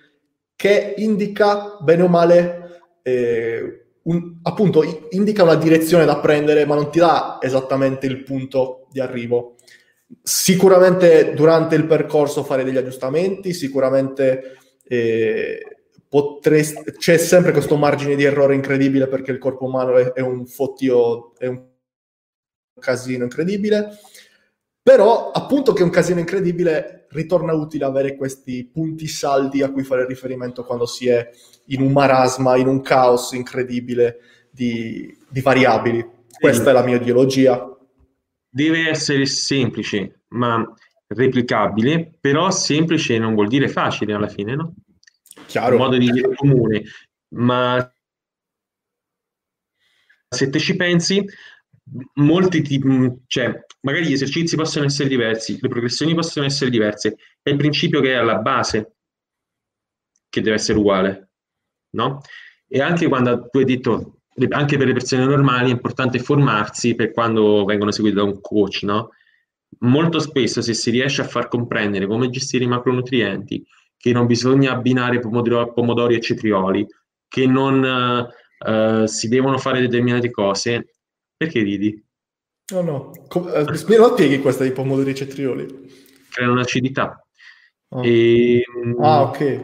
che 0.55 0.95
indica 0.97 1.77
bene 1.79 2.01
o 2.01 2.07
male 2.07 2.81
eh, 3.03 3.85
un, 4.03 4.39
appunto 4.41 5.07
indica 5.11 5.43
una 5.43 5.55
direzione 5.55 6.05
da 6.05 6.19
prendere 6.19 6.65
ma 6.65 6.73
non 6.73 6.89
ti 6.89 6.97
dà 6.97 7.37
esattamente 7.39 8.07
il 8.07 8.23
punto 8.23 8.87
di 8.91 8.99
arrivo. 8.99 9.55
Sicuramente 10.23 11.35
durante 11.35 11.75
il 11.75 11.85
percorso 11.85 12.43
fare 12.43 12.63
degli 12.63 12.77
aggiustamenti, 12.77 13.53
sicuramente 13.53 14.57
eh, 14.83 15.78
potresti, 16.09 16.91
c'è 16.97 17.17
sempre 17.17 17.51
questo 17.51 17.77
margine 17.77 18.15
di 18.15 18.23
errore 18.23 18.55
incredibile 18.55 19.07
perché 19.07 19.31
il 19.31 19.37
corpo 19.37 19.65
umano 19.65 19.95
è, 19.95 20.11
è 20.13 20.21
un 20.21 20.45
fottio, 20.47 21.37
è 21.37 21.45
un 21.45 21.67
casino 22.79 23.23
incredibile, 23.23 23.91
però 24.81 25.29
appunto 25.31 25.71
che 25.71 25.81
è 25.81 25.85
un 25.85 25.91
casino 25.91 26.19
incredibile 26.19 27.05
ritorna 27.11 27.53
utile 27.53 27.85
avere 27.85 28.15
questi 28.15 28.65
punti 28.65 29.07
saldi 29.07 29.61
a 29.61 29.71
cui 29.71 29.83
fare 29.83 30.05
riferimento 30.05 30.63
quando 30.63 30.85
si 30.85 31.07
è 31.07 31.29
in 31.67 31.81
un 31.81 31.91
marasma, 31.91 32.57
in 32.57 32.67
un 32.67 32.81
caos 32.81 33.31
incredibile 33.33 34.17
di, 34.49 35.15
di 35.27 35.41
variabili. 35.41 36.05
Questa 36.39 36.63
sì. 36.63 36.69
è 36.69 36.73
la 36.73 36.83
mia 36.83 36.95
ideologia. 36.95 37.77
Deve 38.49 38.89
essere 38.89 39.25
semplice, 39.25 40.21
ma 40.29 40.63
replicabile, 41.07 42.17
però 42.19 42.49
semplice 42.49 43.17
non 43.17 43.33
vuol 43.33 43.47
dire 43.47 43.67
facile 43.67 44.13
alla 44.13 44.27
fine, 44.27 44.55
no? 44.55 44.73
Chiaro. 45.49 45.75
un 45.75 45.81
modo 45.81 45.97
di 45.97 46.11
dire 46.11 46.35
comune, 46.35 46.83
ma 47.29 47.91
se 50.29 50.49
te 50.49 50.59
ci 50.59 50.75
pensi, 50.75 51.25
molti 52.15 52.61
tipi, 52.61 53.23
cioè, 53.25 53.59
magari 53.81 54.05
gli 54.05 54.13
esercizi 54.13 54.55
possono 54.55 54.85
essere 54.85 55.09
diversi, 55.09 55.57
le 55.59 55.67
progressioni 55.67 56.13
possono 56.13 56.45
essere 56.45 56.69
diverse, 56.69 57.17
è 57.41 57.49
il 57.49 57.57
principio 57.57 57.99
che 57.99 58.11
è 58.11 58.17
alla 58.17 58.37
base 58.37 58.97
che 60.29 60.41
deve 60.41 60.57
essere 60.57 60.77
uguale, 60.77 61.31
no? 61.95 62.21
E 62.67 62.79
anche 62.79 63.07
quando 63.07 63.49
tu 63.49 63.57
hai 63.57 63.65
detto, 63.65 64.21
anche 64.49 64.77
per 64.77 64.85
le 64.85 64.93
persone 64.93 65.25
normali 65.25 65.69
è 65.69 65.73
importante 65.73 66.19
formarsi 66.19 66.93
per 66.93 67.11
quando 67.11 67.65
vengono 67.65 67.89
seguite 67.89 68.17
da 68.17 68.23
un 68.23 68.39
coach, 68.39 68.83
no? 68.83 69.09
Molto 69.79 70.19
spesso 70.19 70.61
se 70.61 70.75
si 70.75 70.91
riesce 70.91 71.21
a 71.21 71.27
far 71.27 71.47
comprendere 71.47 72.05
come 72.05 72.29
gestire 72.29 72.65
i 72.65 72.67
macronutrienti, 72.67 73.65
che 73.99 74.13
non 74.13 74.27
bisogna 74.27 74.71
abbinare 74.71 75.19
pomodoro, 75.19 75.73
pomodori 75.73 76.15
e 76.15 76.21
cetrioli, 76.21 76.87
che 77.27 77.45
non 77.45 78.27
uh, 78.65 79.05
si 79.05 79.27
devono 79.27 79.57
fare 79.57 79.81
determinate 79.81 80.31
cose. 80.31 80.93
Perché 81.35 81.61
ridi? 81.61 82.01
No, 82.71 82.81
no. 82.81 83.11
Com- 83.27 83.51
eh, 83.53 83.65
lo 83.65 83.75
spieghi 83.75 84.39
questa 84.39 84.63
di 84.63 84.71
pomodori 84.71 85.11
e 85.11 85.15
cetrioli? 85.15 85.67
Creano 86.29 86.53
un'acidità. 86.53 87.21
Oh. 87.89 88.03
E, 88.03 88.63
ah, 89.01 89.23
ok. 89.23 89.63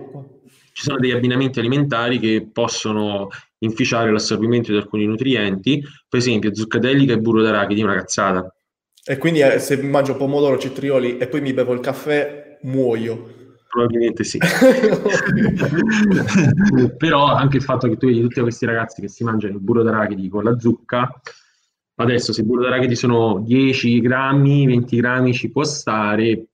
Ci 0.73 0.83
sono 0.83 0.99
degli 0.99 1.11
abbinamenti 1.11 1.59
alimentari 1.59 2.19
che 2.19 2.49
possono 2.51 3.29
inficiare 3.59 4.11
l'assorbimento 4.11 4.71
di 4.71 4.77
alcuni 4.77 5.05
nutrienti, 5.05 5.81
per 6.09 6.19
esempio 6.19 6.53
zuccadellica 6.53 7.13
e 7.13 7.19
burro 7.19 7.41
d'arachidi, 7.41 7.83
una 7.83 7.95
cazzata. 7.95 8.53
E 9.05 9.17
quindi 9.17 9.39
eh, 9.39 9.59
se 9.59 9.81
mangio 9.81 10.17
pomodoro, 10.17 10.57
cetrioli 10.57 11.17
e 11.17 11.27
poi 11.27 11.39
mi 11.39 11.53
bevo 11.53 11.71
il 11.71 11.79
caffè, 11.79 12.57
muoio. 12.63 13.43
Probabilmente 13.75 14.23
sì. 14.23 14.39
Però 16.97 17.25
anche 17.25 17.57
il 17.57 17.63
fatto 17.63 17.89
che 17.89 17.97
tu 17.97 18.07
vedi 18.07 18.21
tutti 18.21 18.39
questi 18.39 18.65
ragazzi 18.65 19.01
che 19.01 19.09
si 19.09 19.25
mangiano 19.25 19.55
il 19.55 19.59
burro 19.59 19.83
d'arachidi 19.83 20.29
con 20.29 20.45
la 20.45 20.57
zucca, 20.57 21.11
adesso 21.95 22.31
se 22.31 22.39
il 22.39 22.47
burro 22.47 22.61
d'arachidi 22.61 22.95
sono 22.95 23.41
10 23.41 23.99
grammi, 23.99 24.65
20 24.65 24.95
grammi 24.95 25.33
ci 25.33 25.51
può 25.51 25.65
stare, 25.65 26.45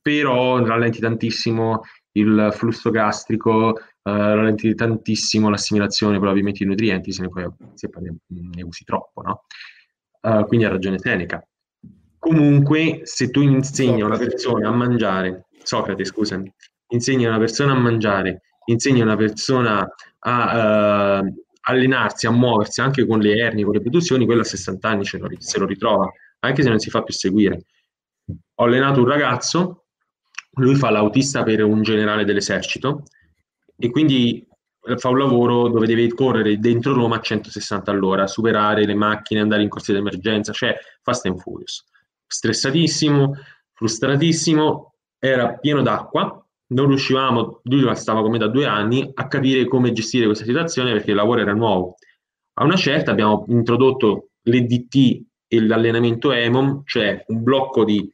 però 0.00 0.64
rallenti 0.64 1.00
tantissimo 1.00 1.80
il 2.12 2.50
flusso 2.52 2.90
gastrico, 2.90 3.76
eh, 3.76 3.82
rallenti 4.02 4.72
tantissimo 4.76 5.50
l'assimilazione 5.50 6.18
probabilmente 6.18 6.62
di 6.62 6.66
nutrienti 6.66 7.10
se 7.10 7.22
ne, 7.22 7.30
se 7.74 7.88
poi 7.88 8.16
ne 8.28 8.62
usi 8.62 8.84
troppo, 8.84 9.22
no? 9.22 9.46
Uh, 10.20 10.46
quindi 10.46 10.66
ha 10.66 10.68
ragione 10.68 11.00
Seneca. 11.00 11.44
Comunque, 12.16 13.00
se 13.02 13.28
tu 13.30 13.40
insegni 13.40 14.02
a 14.02 14.06
una 14.06 14.18
persona 14.18 14.68
a 14.68 14.72
mangiare 14.72 15.46
Socrate, 15.62 16.04
scusami, 16.04 16.52
insegna 16.88 17.28
una 17.28 17.38
persona 17.38 17.72
a 17.72 17.78
mangiare, 17.78 18.42
insegna 18.66 19.04
una 19.04 19.16
persona 19.16 19.86
a 20.20 21.20
uh, 21.20 21.42
allenarsi, 21.62 22.26
a 22.26 22.30
muoversi 22.30 22.80
anche 22.80 23.06
con 23.06 23.20
le 23.20 23.36
ernie, 23.36 23.64
con 23.64 23.74
le 23.74 23.80
produzioni, 23.80 24.24
quello 24.24 24.42
a 24.42 24.44
60 24.44 24.88
anni 24.88 25.04
lo, 25.12 25.28
se 25.38 25.58
lo 25.58 25.66
ritrova, 25.66 26.10
anche 26.40 26.62
se 26.62 26.68
non 26.68 26.78
si 26.78 26.90
fa 26.90 27.02
più 27.02 27.14
seguire. 27.14 27.64
Ho 28.54 28.64
allenato 28.64 29.00
un 29.00 29.08
ragazzo, 29.08 29.86
lui 30.54 30.74
fa 30.74 30.90
l'autista 30.90 31.42
per 31.42 31.62
un 31.62 31.82
generale 31.82 32.24
dell'esercito 32.24 33.04
e 33.76 33.90
quindi 33.90 34.46
fa 34.96 35.08
un 35.08 35.18
lavoro 35.18 35.68
dove 35.68 35.86
deve 35.86 36.12
correre 36.14 36.58
dentro 36.58 36.94
Roma 36.94 37.16
a 37.16 37.20
160 37.20 37.90
all'ora, 37.90 38.26
superare 38.26 38.84
le 38.86 38.94
macchine, 38.94 39.40
andare 39.40 39.62
in 39.62 39.68
corsia 39.68 39.94
d'emergenza, 39.94 40.52
cioè 40.52 40.76
fast 41.02 41.26
and 41.26 41.38
furious. 41.38 41.84
Stressatissimo, 42.26 43.34
frustratissimo, 43.74 44.94
era 45.20 45.52
pieno 45.58 45.82
d'acqua, 45.82 46.44
non 46.68 46.88
riuscivamo, 46.88 47.60
lui 47.64 47.94
stava 47.96 48.22
come 48.22 48.38
da 48.38 48.48
due 48.48 48.64
anni, 48.64 49.08
a 49.14 49.28
capire 49.28 49.66
come 49.66 49.92
gestire 49.92 50.26
questa 50.26 50.44
situazione 50.44 50.92
perché 50.92 51.10
il 51.10 51.16
lavoro 51.16 51.40
era 51.40 51.52
nuovo. 51.52 51.96
A 52.54 52.64
una 52.64 52.76
certa 52.76 53.10
abbiamo 53.10 53.44
introdotto 53.48 54.30
l'EDT 54.42 55.24
e 55.46 55.60
l'allenamento 55.60 56.32
EMOM, 56.32 56.82
cioè 56.84 57.24
un 57.28 57.42
blocco 57.42 57.84
di 57.84 58.10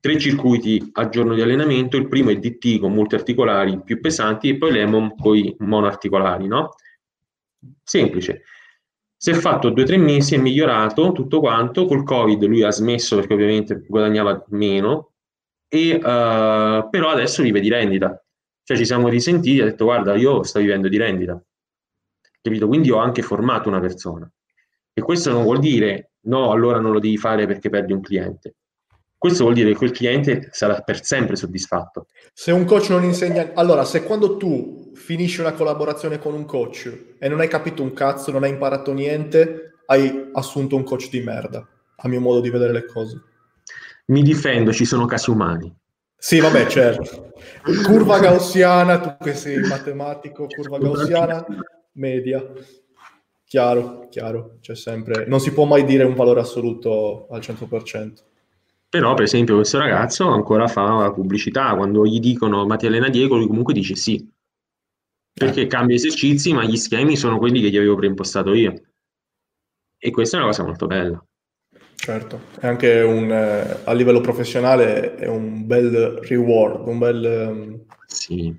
tre 0.00 0.18
circuiti 0.18 0.90
al 0.92 1.08
giorno 1.08 1.34
di 1.34 1.42
allenamento, 1.42 1.96
il 1.96 2.08
primo 2.08 2.30
è 2.30 2.32
il 2.32 2.40
DT 2.40 2.78
con 2.80 2.94
molti 2.94 3.14
articolari 3.14 3.82
più 3.82 4.00
pesanti 4.00 4.48
e 4.48 4.56
poi 4.56 4.72
l'EMOM 4.72 5.14
con 5.16 5.36
i 5.36 5.54
monoarticolari, 5.58 6.46
no? 6.46 6.74
Semplice. 7.82 8.42
Si 9.16 9.30
è 9.30 9.34
fatto 9.34 9.70
due 9.70 9.82
o 9.82 9.86
tre 9.86 9.96
mesi, 9.96 10.36
è 10.36 10.38
migliorato 10.38 11.12
tutto 11.12 11.40
quanto, 11.40 11.86
col 11.86 12.04
Covid 12.04 12.44
lui 12.44 12.62
ha 12.62 12.70
smesso 12.70 13.16
perché 13.16 13.34
ovviamente 13.34 13.84
guadagnava 13.86 14.44
meno, 14.48 15.14
e, 15.68 15.94
uh, 15.94 16.88
però 16.88 17.10
adesso 17.10 17.42
vive 17.42 17.60
di 17.60 17.68
rendita. 17.68 18.22
Cioè 18.62 18.76
ci 18.76 18.84
siamo 18.84 19.08
risentiti 19.08 19.58
e 19.58 19.62
ha 19.62 19.64
detto 19.66 19.84
guarda 19.84 20.14
io 20.14 20.42
sto 20.42 20.58
vivendo 20.58 20.88
di 20.88 20.96
rendita. 20.96 21.40
Capito? 22.40 22.66
Quindi 22.66 22.90
ho 22.90 22.98
anche 22.98 23.22
formato 23.22 23.68
una 23.68 23.80
persona. 23.80 24.30
E 24.92 25.00
questo 25.00 25.30
non 25.30 25.42
vuol 25.42 25.58
dire 25.58 26.12
no, 26.22 26.50
allora 26.50 26.80
non 26.80 26.92
lo 26.92 26.98
devi 26.98 27.16
fare 27.16 27.46
perché 27.46 27.70
perdi 27.70 27.92
un 27.92 28.00
cliente. 28.00 28.56
Questo 29.16 29.42
vuol 29.42 29.54
dire 29.54 29.70
che 29.72 29.76
quel 29.76 29.90
cliente 29.90 30.48
sarà 30.52 30.80
per 30.80 31.04
sempre 31.04 31.34
soddisfatto. 31.34 32.06
Se 32.32 32.52
un 32.52 32.64
coach 32.64 32.90
non 32.90 33.02
insegna... 33.02 33.50
Allora, 33.54 33.84
se 33.84 34.04
quando 34.04 34.36
tu 34.36 34.92
finisci 34.94 35.40
una 35.40 35.54
collaborazione 35.54 36.20
con 36.20 36.34
un 36.34 36.44
coach 36.44 37.16
e 37.18 37.28
non 37.28 37.40
hai 37.40 37.48
capito 37.48 37.82
un 37.82 37.92
cazzo, 37.92 38.30
non 38.30 38.44
hai 38.44 38.50
imparato 38.50 38.92
niente, 38.92 39.80
hai 39.86 40.30
assunto 40.34 40.76
un 40.76 40.84
coach 40.84 41.08
di 41.10 41.20
merda, 41.20 41.66
a 41.96 42.08
mio 42.08 42.20
modo 42.20 42.40
di 42.40 42.50
vedere 42.50 42.72
le 42.72 42.84
cose. 42.84 43.20
Mi 44.08 44.22
difendo, 44.22 44.72
ci 44.72 44.84
sono 44.84 45.06
casi 45.06 45.30
umani. 45.30 45.74
Sì, 46.16 46.40
vabbè, 46.40 46.66
certo. 46.66 47.30
Curva 47.84 48.18
gaussiana, 48.18 48.98
tu 48.98 49.16
che 49.22 49.34
sei 49.34 49.60
matematico, 49.60 50.46
curva 50.46 50.78
gaussiana, 50.78 51.44
media. 51.92 52.44
Chiaro, 53.44 54.08
chiaro, 54.10 54.58
c'è 54.60 54.74
sempre... 54.74 55.26
Non 55.26 55.40
si 55.40 55.52
può 55.52 55.64
mai 55.64 55.84
dire 55.84 56.04
un 56.04 56.14
valore 56.14 56.40
assoluto 56.40 57.28
al 57.30 57.40
100%. 57.40 58.12
Però, 58.90 59.14
per 59.14 59.24
esempio, 59.24 59.56
questo 59.56 59.78
ragazzo 59.78 60.28
ancora 60.28 60.66
fa 60.66 61.12
pubblicità. 61.12 61.74
Quando 61.74 62.04
gli 62.06 62.20
dicono 62.20 62.66
ma 62.66 62.76
ti 62.76 62.86
allena 62.86 63.08
Diego, 63.08 63.36
lui 63.36 63.46
comunque 63.46 63.74
dice 63.74 63.94
sì. 63.94 64.26
Perché 65.32 65.62
eh. 65.62 65.66
cambia 65.66 65.96
esercizi, 65.96 66.52
ma 66.52 66.64
gli 66.64 66.76
schemi 66.76 67.16
sono 67.16 67.38
quelli 67.38 67.60
che 67.60 67.70
gli 67.70 67.76
avevo 67.76 67.96
preimpostato 67.96 68.54
io. 68.54 68.74
E 69.98 70.10
questa 70.10 70.36
è 70.36 70.40
una 70.40 70.48
cosa 70.48 70.64
molto 70.64 70.86
bella. 70.86 71.22
Certo, 72.00 72.42
è 72.60 72.66
anche 72.66 73.00
un, 73.00 73.30
eh, 73.30 73.80
a 73.82 73.92
livello 73.92 74.20
professionale 74.20 75.16
è 75.16 75.26
un 75.26 75.66
bel 75.66 76.20
reward, 76.22 76.86
un 76.86 76.98
bel... 76.98 77.46
Um... 77.50 77.84
Sì. 78.06 78.54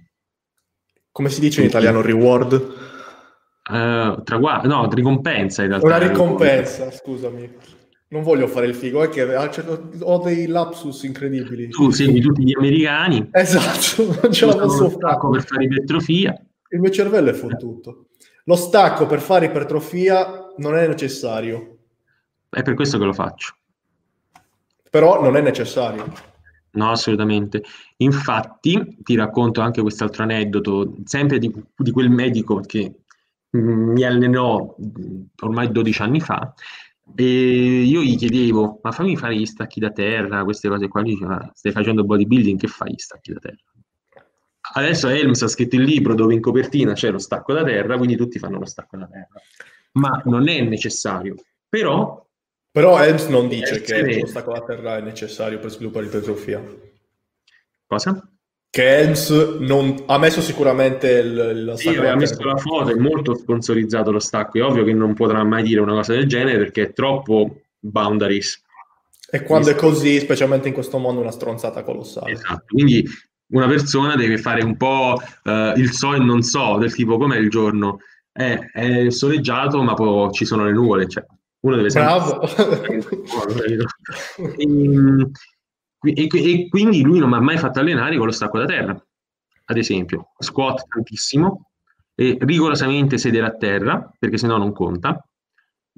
Come 1.09 1.29
si 1.29 1.39
dice 1.39 1.61
in 1.61 1.67
italiano 1.67 2.01
reward? 2.01 2.53
Uh, 3.69 4.21
traguardo, 4.23 4.67
no, 4.67 4.89
ricompensa 4.91 5.63
in 5.63 5.69
realtà. 5.69 5.85
Una 5.85 5.97
ricompensa, 5.97 6.91
scusami. 6.91 7.49
Non 8.09 8.23
voglio 8.23 8.47
fare 8.47 8.65
il 8.65 8.75
figo, 8.75 9.03
è 9.03 9.09
che 9.09 9.23
ho 10.01 10.17
dei 10.19 10.47
lapsus 10.47 11.03
incredibili. 11.03 11.69
Tu 11.69 11.91
segui 11.91 12.19
tutti 12.19 12.43
gli 12.43 12.55
americani. 12.57 13.29
Esatto, 13.31 14.17
non 14.21 14.31
ce 14.33 14.45
la 14.47 14.55
posso 14.57 14.89
fare. 14.89 15.17
per 15.31 15.43
fare 15.43 15.63
ipertrofia. 15.63 16.33
Il 16.71 16.79
mio 16.79 16.89
cervello 16.91 17.29
è 17.29 17.33
fottuto. 17.33 18.07
Lo 18.43 18.55
stacco 18.55 19.05
per 19.05 19.21
fare 19.21 19.45
ipertrofia 19.45 20.53
non 20.57 20.75
è 20.75 20.87
necessario. 20.87 21.78
È 22.49 22.61
per 22.61 22.73
questo 22.73 22.97
che 22.97 23.05
lo 23.05 23.13
faccio. 23.13 23.55
Però 24.89 25.21
non 25.21 25.35
è 25.35 25.41
necessario. 25.41 26.11
No, 26.71 26.91
assolutamente. 26.91 27.63
Infatti, 27.97 28.97
ti 29.01 29.15
racconto 29.15 29.61
anche 29.61 29.81
quest'altro 29.81 30.23
aneddoto, 30.23 30.95
sempre 31.03 31.39
di, 31.39 31.51
di 31.75 31.91
quel 31.91 32.09
medico 32.09 32.59
che 32.61 32.93
mi 33.51 34.03
allenò 34.03 34.75
ormai 35.41 35.71
12 35.71 36.01
anni 36.03 36.21
fa 36.21 36.53
e 37.15 37.81
io 37.81 38.01
gli 38.01 38.15
chiedevo 38.15 38.79
ma 38.83 38.91
fammi 38.91 39.17
fare 39.17 39.35
gli 39.35 39.45
stacchi 39.45 39.79
da 39.79 39.89
terra 39.89 40.43
queste 40.43 40.69
cose 40.69 40.87
qua 40.87 41.01
lui 41.01 41.13
diceva 41.13 41.51
stai 41.55 41.71
facendo 41.71 42.03
bodybuilding 42.03 42.59
che 42.59 42.67
fai 42.67 42.91
gli 42.91 42.99
stacchi 42.99 43.33
da 43.33 43.39
terra 43.39 43.57
adesso 44.73 45.07
Helms 45.07 45.41
ha 45.41 45.47
scritto 45.47 45.77
il 45.77 45.81
libro 45.81 46.13
dove 46.13 46.35
in 46.35 46.41
copertina 46.41 46.93
c'è 46.93 47.09
lo 47.09 47.17
stacco 47.17 47.53
da 47.53 47.63
terra 47.63 47.97
quindi 47.97 48.15
tutti 48.15 48.37
fanno 48.37 48.59
lo 48.59 48.65
stacco 48.65 48.97
da 48.97 49.07
terra 49.07 49.41
ma 49.93 50.21
non 50.25 50.47
è 50.47 50.61
necessario 50.61 51.33
però 51.67 52.23
però 52.71 53.01
Helms 53.01 53.27
non 53.27 53.47
dice 53.47 53.81
che 53.81 54.19
lo 54.19 54.27
stacco 54.27 54.53
da 54.53 54.61
terra 54.61 54.97
è 54.97 55.01
necessario 55.01 55.59
per 55.59 55.71
sviluppare 55.71 56.05
ipertrofia 56.05 56.63
cosa? 57.85 58.29
che 58.71 58.83
Helms 58.83 59.57
non... 59.59 60.03
ha 60.05 60.17
messo 60.19 60.41
sicuramente 60.41 61.09
il, 61.09 61.65
la 61.65 61.75
sì, 61.75 61.89
ha 61.89 62.15
messo 62.15 62.43
la 62.43 62.57
foto, 62.57 62.91
è 62.91 62.95
molto 62.95 63.33
sponsorizzato 63.33 64.11
lo 64.11 64.19
stacco, 64.19 64.59
è 64.59 64.63
ovvio 64.63 64.83
che 64.83 64.93
non 64.93 65.15
potrà 65.15 65.43
mai 65.43 65.63
dire 65.63 65.81
una 65.81 65.93
cosa 65.93 66.13
del 66.13 66.27
genere 66.27 66.59
perché 66.59 66.83
è 66.83 66.93
troppo 66.93 67.61
boundaries. 67.79 68.61
E 69.31 69.43
quando 69.43 69.71
è 69.71 69.75
così, 69.75 70.19
specialmente 70.19 70.67
in 70.67 70.73
questo 70.75 70.99
mondo, 70.99 71.21
una 71.21 71.31
stronzata 71.31 71.83
colossale. 71.83 72.31
Esatto, 72.31 72.65
quindi 72.67 73.03
una 73.47 73.67
persona 73.67 74.15
deve 74.15 74.37
fare 74.37 74.63
un 74.63 74.77
po' 74.77 75.19
uh, 75.43 75.77
il 75.77 75.91
so 75.91 76.13
e 76.13 76.19
non 76.19 76.43
so, 76.43 76.77
del 76.77 76.93
tipo 76.93 77.17
com'è 77.17 77.37
il 77.37 77.49
giorno. 77.49 77.99
È, 78.31 78.69
è 78.71 79.09
soleggiato, 79.09 79.81
ma 79.81 79.95
poi 79.95 80.31
ci 80.31 80.45
sono 80.45 80.65
le 80.65 80.71
nuvole, 80.71 81.07
cioè 81.07 81.25
uno 81.61 81.75
deve 81.75 81.89
sempre... 81.89 82.13
Bravo! 82.13 82.41
e, 86.01 86.13
e, 86.13 86.29
e 86.31 86.69
quindi 86.69 87.01
lui 87.01 87.19
non 87.19 87.29
mi 87.29 87.35
ha 87.35 87.41
mai 87.41 87.57
fatto 87.57 87.79
allenare 87.79 88.15
con 88.17 88.25
lo 88.25 88.31
stacco 88.31 88.59
da 88.59 88.65
terra, 88.65 89.05
ad 89.65 89.77
esempio. 89.77 90.29
Squat 90.37 90.87
tantissimo, 90.87 91.69
e 92.19 92.37
rigorosamente 92.41 93.17
sedere 93.17 93.45
a 93.45 93.55
terra, 93.55 94.11
perché 94.19 94.37
sennò 94.37 94.57
non 94.57 94.73
conta. 94.73 95.23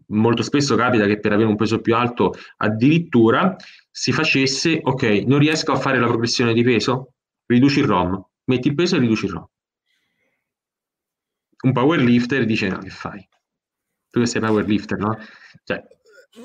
Molto 0.08 0.44
spesso 0.44 0.76
capita 0.76 1.06
che 1.06 1.20
per 1.20 1.34
avere 1.34 1.48
un 1.48 1.56
peso 1.56 1.80
più 1.80 1.96
alto 1.96 2.34
addirittura 2.58 3.56
si 3.90 4.12
facesse, 4.12 4.80
ok, 4.84 5.24
non 5.26 5.40
riesco 5.40 5.72
a 5.72 5.78
fare 5.78 6.00
la 6.00 6.08
progressione 6.08 6.54
di 6.54 6.64
peso, 6.64 7.14
riduci 7.48 7.80
il 7.80 7.86
ROM, 7.86 8.24
metti 8.46 8.68
il 8.68 8.76
peso 8.76 8.96
e 8.96 9.00
riduci 9.00 9.26
il 9.26 9.32
ROM. 9.32 9.46
Un 11.64 11.72
powerlifter 11.72 12.46
dice, 12.46 12.70
no, 12.70 12.78
che 12.78 12.90
fai? 12.90 13.28
Tu 14.12 14.20
che 14.20 14.26
sei 14.28 14.42
powerlifter, 14.42 14.98
no? 15.00 15.18
Cioè, 15.64 15.84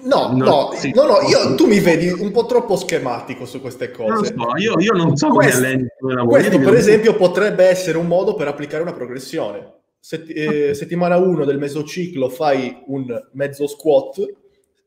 No, 0.02 0.32
no, 0.32 0.44
no, 0.44 0.70
sì. 0.74 0.90
no, 0.92 1.04
no 1.04 1.20
io, 1.28 1.54
tu 1.54 1.66
mi 1.66 1.78
vedi 1.78 2.08
un 2.08 2.32
po' 2.32 2.44
troppo 2.46 2.74
schematico 2.74 3.46
su 3.46 3.60
queste 3.60 3.92
cose. 3.92 4.34
Non 4.34 4.50
so, 4.50 4.56
io, 4.56 4.80
io, 4.80 4.92
non 4.94 5.16
so 5.16 5.28
questo, 5.28 5.60
come 5.60 5.68
alleni 5.68 6.26
Questo, 6.26 6.58
per 6.58 6.74
esempio, 6.74 7.14
potrebbe 7.14 7.64
essere 7.66 7.96
un 7.96 8.08
modo 8.08 8.34
per 8.34 8.48
applicare 8.48 8.82
una 8.82 8.92
progressione. 8.92 9.74
Sett- 10.00 10.28
eh, 10.28 10.74
settimana 10.74 11.18
1 11.18 11.44
del 11.44 11.58
mesociclo 11.58 12.28
fai 12.28 12.82
un 12.86 13.06
mezzo 13.34 13.68
squat, 13.68 14.24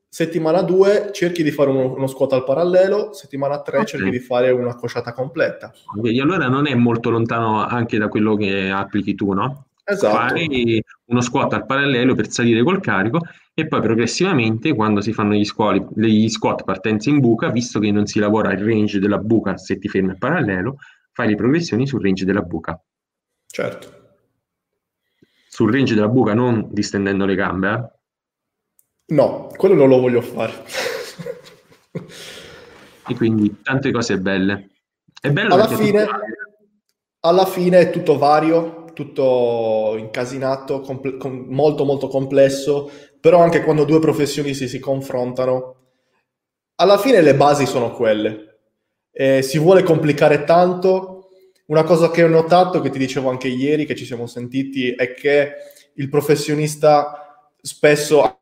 settimana 0.09 0.61
2 0.63 1.11
cerchi 1.13 1.43
di 1.43 1.51
fare 1.51 1.69
uno, 1.69 1.93
uno 1.93 2.07
squat 2.07 2.33
al 2.33 2.43
parallelo, 2.43 3.13
settimana 3.13 3.61
3 3.61 3.77
okay. 3.77 3.87
cerchi 3.87 4.09
di 4.09 4.19
fare 4.19 4.51
una 4.51 4.75
cosciata 4.75 5.13
completa. 5.13 5.71
Okay, 5.97 6.19
allora 6.19 6.47
non 6.47 6.67
è 6.67 6.75
molto 6.75 7.09
lontano 7.09 7.65
anche 7.65 7.97
da 7.97 8.09
quello 8.09 8.35
che 8.35 8.69
applichi 8.69 9.15
tu, 9.15 9.31
no? 9.31 9.67
Esatto. 9.89 10.35
Fai 10.35 10.83
uno 11.05 11.21
squat 11.21 11.53
al 11.53 11.65
parallelo 11.65 12.13
per 12.13 12.29
salire 12.29 12.61
col 12.63 12.79
carico 12.79 13.21
e 13.55 13.67
poi 13.67 13.81
progressivamente 13.81 14.75
quando 14.75 15.01
si 15.01 15.13
fanno 15.13 15.33
gli, 15.33 15.43
squali, 15.43 15.83
gli 15.95 16.29
squat 16.29 16.63
partenza 16.63 17.09
in 17.09 17.19
buca, 17.19 17.49
visto 17.49 17.79
che 17.79 17.91
non 17.91 18.05
si 18.05 18.19
lavora 18.19 18.53
il 18.53 18.63
range 18.63 18.99
della 18.99 19.17
buca 19.17 19.57
se 19.57 19.79
ti 19.79 19.87
fermi 19.89 20.11
al 20.11 20.17
parallelo, 20.19 20.77
fai 21.11 21.29
le 21.29 21.35
progressioni 21.35 21.87
sul 21.87 22.03
range 22.03 22.23
della 22.23 22.41
buca. 22.41 22.79
Certo. 23.47 23.97
Sul 25.47 25.73
range 25.73 25.95
della 25.95 26.07
buca 26.07 26.35
non 26.35 26.67
distendendo 26.69 27.25
le 27.25 27.35
gambe, 27.35 27.73
eh? 27.73 27.97
No, 29.15 29.47
quello 29.57 29.73
non 29.73 29.89
lo 29.89 29.99
voglio 29.99 30.21
fare. 30.21 30.53
e 33.07 33.15
quindi 33.15 33.59
tante 33.63 33.91
cose 33.91 34.19
belle. 34.19 34.69
È 35.19 35.31
bello 35.31 35.55
alla 35.55 35.67
fine, 35.67 36.07
alla 37.21 37.45
fine 37.45 37.79
è 37.79 37.89
tutto 37.89 38.17
vario, 38.19 38.78
tutto 38.99 39.95
incasinato, 39.97 40.81
comple- 40.81 41.15
com- 41.15 41.45
molto 41.47 41.85
molto 41.85 42.09
complesso, 42.09 42.91
però 43.21 43.39
anche 43.39 43.63
quando 43.63 43.85
due 43.85 43.99
professionisti 43.99 44.67
si 44.67 44.79
confrontano, 44.79 45.75
alla 46.75 46.97
fine 46.97 47.21
le 47.21 47.33
basi 47.35 47.65
sono 47.65 47.93
quelle. 47.93 48.57
E 49.11 49.41
si 49.41 49.57
vuole 49.57 49.83
complicare 49.83 50.43
tanto. 50.43 51.29
Una 51.67 51.83
cosa 51.83 52.11
che 52.11 52.23
ho 52.23 52.27
notato, 52.27 52.81
che 52.81 52.89
ti 52.89 52.97
dicevo 52.97 53.29
anche 53.29 53.47
ieri, 53.47 53.85
che 53.85 53.95
ci 53.95 54.05
siamo 54.05 54.27
sentiti, 54.27 54.91
è 54.91 55.13
che 55.13 55.53
il 55.93 56.09
professionista 56.09 57.47
spesso, 57.61 58.41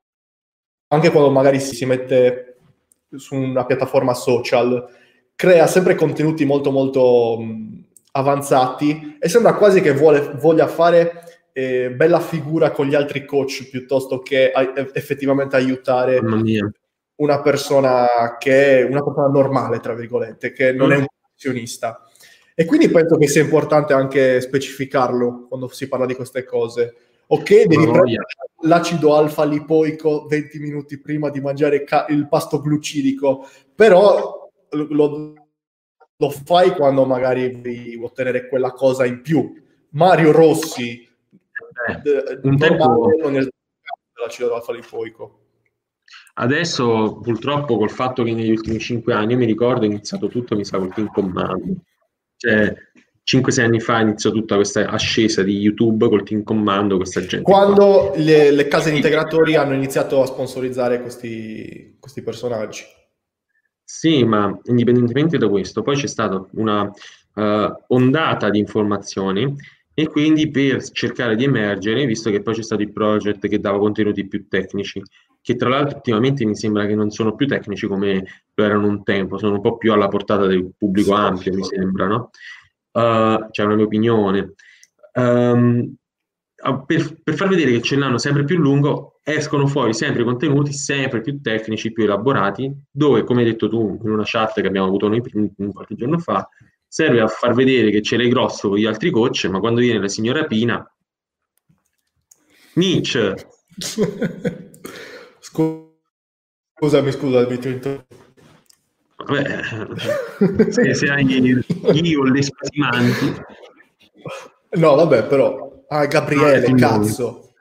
anche 0.87 1.11
quando 1.11 1.29
magari 1.29 1.59
si 1.59 1.85
mette 1.85 2.57
su 3.15 3.35
una 3.35 3.65
piattaforma 3.65 4.13
social, 4.13 4.87
crea 5.35 5.67
sempre 5.67 5.93
contenuti 5.95 6.45
molto 6.45 6.71
molto 6.71 7.37
avanzati 8.17 9.17
e 9.19 9.29
sembra 9.29 9.53
quasi 9.53 9.79
che 9.81 9.93
vuole, 9.93 10.33
voglia 10.39 10.67
fare 10.67 11.23
eh, 11.53 11.91
bella 11.91 12.19
figura 12.19 12.71
con 12.71 12.87
gli 12.87 12.95
altri 12.95 13.25
coach 13.25 13.69
piuttosto 13.69 14.19
che 14.19 14.51
a, 14.51 14.73
effettivamente 14.93 15.55
aiutare 15.55 16.19
una 17.15 17.41
persona 17.41 18.37
che 18.37 18.79
è 18.79 18.83
una 18.83 19.03
persona 19.03 19.27
normale, 19.27 19.79
tra 19.79 19.93
virgolette, 19.93 20.51
che 20.51 20.71
non 20.71 20.89
mm. 20.89 20.91
è 20.91 20.95
un 20.97 21.05
professionista. 21.19 22.01
E 22.53 22.65
quindi 22.65 22.89
penso 22.89 23.17
che 23.17 23.27
sia 23.27 23.41
importante 23.41 23.93
anche 23.93 24.41
specificarlo 24.41 25.45
quando 25.47 25.67
si 25.67 25.87
parla 25.87 26.05
di 26.05 26.15
queste 26.15 26.43
cose. 26.43 26.95
Ok, 27.27 27.65
devi 27.65 27.75
oh, 27.75 27.91
prendere 27.91 28.09
yeah. 28.09 28.23
l'acido 28.61 29.15
alfa 29.15 29.43
lipoico 29.43 30.25
20 30.27 30.59
minuti 30.59 30.99
prima 30.99 31.29
di 31.29 31.41
mangiare 31.41 31.83
ca- 31.83 32.07
il 32.09 32.27
pasto 32.27 32.61
glucidico, 32.61 33.47
però 33.75 34.49
lo, 34.69 34.87
lo 34.89 35.46
fai 36.43 36.71
quando 36.71 37.05
magari 37.05 37.61
devi 37.61 37.99
ottenere 38.01 38.47
quella 38.47 38.71
cosa 38.71 39.05
in 39.05 39.21
più. 39.21 39.53
Mario 39.91 40.31
Rossi, 40.31 41.07
eh, 41.87 42.39
un 42.43 42.57
tempo 42.57 43.09
non 43.21 43.37
è 43.37 43.47
l'acido 44.21 44.55
alfa-lipoico. 44.55 45.41
Adesso 46.35 47.19
purtroppo 47.21 47.77
col 47.77 47.89
fatto 47.89 48.23
che 48.23 48.33
negli 48.33 48.51
ultimi 48.51 48.79
cinque 48.79 49.13
anni, 49.13 49.33
io 49.33 49.39
mi 49.39 49.45
ricordo, 49.45 49.83
è 49.83 49.87
iniziato 49.87 50.27
tutto, 50.27 50.55
mi 50.55 50.65
sa, 50.65 50.77
col 50.77 50.93
team 50.93 51.07
commando. 51.11 51.75
Cioè, 52.35 52.75
5-6 53.27 53.61
anni 53.61 53.79
fa 53.81 53.99
iniziò 53.99 54.31
tutta 54.31 54.55
questa 54.55 54.87
ascesa 54.87 55.43
di 55.43 55.57
YouTube 55.57 56.07
col 56.07 56.23
team 56.23 56.43
commando, 56.43 56.95
questa 56.95 57.19
gente. 57.21 57.41
Quando 57.41 58.13
le, 58.15 58.51
le, 58.51 58.67
case 58.69 58.89
di 58.89 58.95
integratori 58.95 59.55
hanno 59.55 59.73
iniziato 59.73 60.21
a 60.21 60.25
sponsorizzare 60.25 61.01
questi, 61.01 61.97
questi, 61.99 62.21
personaggi. 62.21 62.85
Sì, 63.89 64.25
ma 64.25 64.53
indipendentemente 64.65 65.37
da 65.37 65.47
questo, 65.47 65.81
poi 65.81 65.95
c'è 65.95 66.07
stata 66.07 66.45
una 66.55 66.83
uh, 66.83 67.83
ondata 67.87 68.49
di 68.49 68.59
informazioni 68.59 69.55
e 69.93 70.09
quindi 70.09 70.51
per 70.51 70.83
cercare 70.91 71.37
di 71.37 71.45
emergere, 71.45 72.05
visto 72.05 72.29
che 72.29 72.41
poi 72.41 72.53
c'è 72.53 72.63
stato 72.63 72.81
il 72.81 72.91
project 72.91 73.47
che 73.47 73.61
dava 73.61 73.79
contenuti 73.79 74.27
più 74.27 74.49
tecnici, 74.49 75.01
che 75.41 75.55
tra 75.55 75.69
l'altro 75.69 75.95
ultimamente 75.95 76.43
mi 76.43 76.57
sembra 76.57 76.85
che 76.85 76.95
non 76.95 77.11
sono 77.11 77.33
più 77.33 77.47
tecnici 77.47 77.87
come 77.87 78.25
lo 78.53 78.63
erano 78.65 78.87
un 78.87 79.03
tempo, 79.03 79.37
sono 79.37 79.53
un 79.53 79.61
po' 79.61 79.77
più 79.77 79.93
alla 79.93 80.09
portata 80.09 80.45
del 80.47 80.69
pubblico 80.77 81.13
ampio, 81.13 81.53
mi 81.53 81.63
sembra, 81.63 82.07
no? 82.07 82.29
uh, 82.91 83.49
c'è 83.49 83.63
una 83.63 83.75
mia 83.75 83.85
opinione. 83.85 84.53
Um, 85.13 85.95
per, 86.85 87.21
per, 87.23 87.35
far 87.35 87.47
vedere 87.47 87.71
che 87.71 87.81
ce 87.81 87.95
l'hanno 87.95 88.17
sempre 88.17 88.43
più 88.43 88.57
lungo, 88.57 89.19
escono 89.23 89.67
fuori 89.67 89.93
sempre 89.93 90.23
contenuti 90.23 90.73
sempre 90.73 91.21
più 91.21 91.39
tecnici, 91.39 91.91
più 91.91 92.03
elaborati, 92.03 92.73
dove, 92.89 93.23
come 93.23 93.41
hai 93.41 93.51
detto 93.51 93.69
tu 93.69 93.99
in 94.03 94.09
una 94.09 94.23
chat 94.25 94.59
che 94.59 94.67
abbiamo 94.67 94.87
avuto 94.87 95.07
noi 95.07 95.21
qualche 95.71 95.95
giorno 95.95 96.17
fa, 96.17 96.49
serve 96.87 97.21
a 97.21 97.27
far 97.27 97.53
vedere 97.53 97.91
che 97.91 98.01
ce 98.01 98.17
l'hai 98.17 98.29
grosso 98.29 98.69
con 98.69 98.77
gli 98.77 98.85
altri 98.85 99.11
coach, 99.11 99.45
ma 99.45 99.59
quando 99.59 99.81
viene 99.81 99.99
la 99.99 100.07
signora 100.07 100.45
Pina, 100.45 100.83
Nietzsche. 102.73 103.35
scusami, 105.39 107.11
scusami, 107.11 107.57
ti 107.59 107.67
ho 107.67 108.05
Vabbè, 109.17 109.61
se, 110.69 110.93
se 110.93 111.09
hai 111.09 111.25
io 111.25 112.23
le 112.23 112.41
spasimanti. 112.41 113.35
No, 114.71 114.95
vabbè, 114.95 115.25
però. 115.25 115.66
Ah, 115.89 116.05
Gabriele, 116.05 116.67
no, 116.69 116.75
cazzo. 116.75 117.53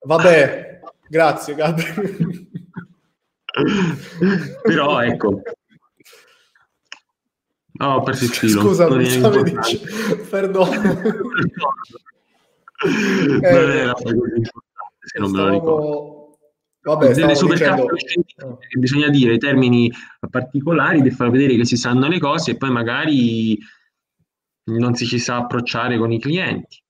Vabbè, 0.00 0.80
grazie, 1.08 1.54
Gabriele. 1.54 2.50
però, 4.62 5.02
ecco. 5.02 5.42
No, 7.72 8.04
il 8.06 8.16
filo. 8.16 8.60
Scusa, 8.60 8.86
non 8.88 9.04
stavi 9.04 9.42
dicendo... 9.42 9.86
Perdono. 10.28 10.70
non 12.82 13.70
era 13.70 13.92
così 13.92 14.14
importante, 14.14 14.98
se 15.00 15.18
non 15.18 15.30
me 15.30 15.38
lo 15.38 15.48
ricordo. 15.48 16.22
Vabbè, 16.84 17.14
delle 17.14 17.32
dicendo... 17.34 17.86
bisogna 18.76 19.08
dire 19.08 19.34
i 19.34 19.38
termini 19.38 19.90
particolari 20.28 21.00
per 21.00 21.12
far 21.12 21.30
vedere 21.30 21.54
che 21.54 21.64
si 21.64 21.76
sanno 21.76 22.08
le 22.08 22.18
cose 22.18 22.50
e 22.52 22.56
poi 22.56 22.70
magari 22.70 23.56
non 24.64 24.94
si 24.94 25.06
ci 25.06 25.20
sa 25.20 25.36
approcciare 25.36 25.96
con 25.96 26.10
i 26.10 26.18
clienti, 26.18 26.81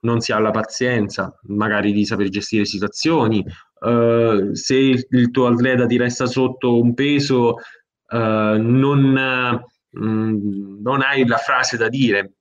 non 0.00 0.20
si 0.20 0.32
ha 0.32 0.38
la 0.38 0.50
pazienza 0.50 1.36
magari 1.44 1.92
di 1.92 2.04
saper 2.04 2.28
gestire 2.28 2.64
situazioni, 2.64 3.44
uh, 3.80 4.52
se 4.54 4.74
il 4.74 5.30
tuo 5.30 5.46
atleta 5.46 5.86
ti 5.86 5.96
resta 5.96 6.26
sotto 6.26 6.80
un 6.80 6.94
peso 6.94 7.54
uh, 7.54 8.56
non, 8.56 9.62
mm, 9.98 10.80
non 10.82 11.02
hai 11.02 11.26
la 11.26 11.38
frase 11.38 11.76
da 11.76 11.88
dire, 11.88 12.32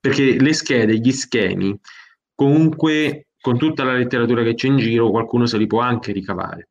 perché 0.00 0.38
le 0.38 0.52
schede, 0.52 0.98
gli 0.98 1.12
schemi 1.12 1.78
comunque 2.34 3.28
con 3.40 3.58
tutta 3.58 3.84
la 3.84 3.94
letteratura 3.94 4.42
che 4.42 4.54
c'è 4.54 4.68
in 4.68 4.78
giro, 4.78 5.10
qualcuno 5.10 5.46
se 5.46 5.58
li 5.58 5.66
può 5.66 5.80
anche 5.80 6.12
ricavare. 6.12 6.70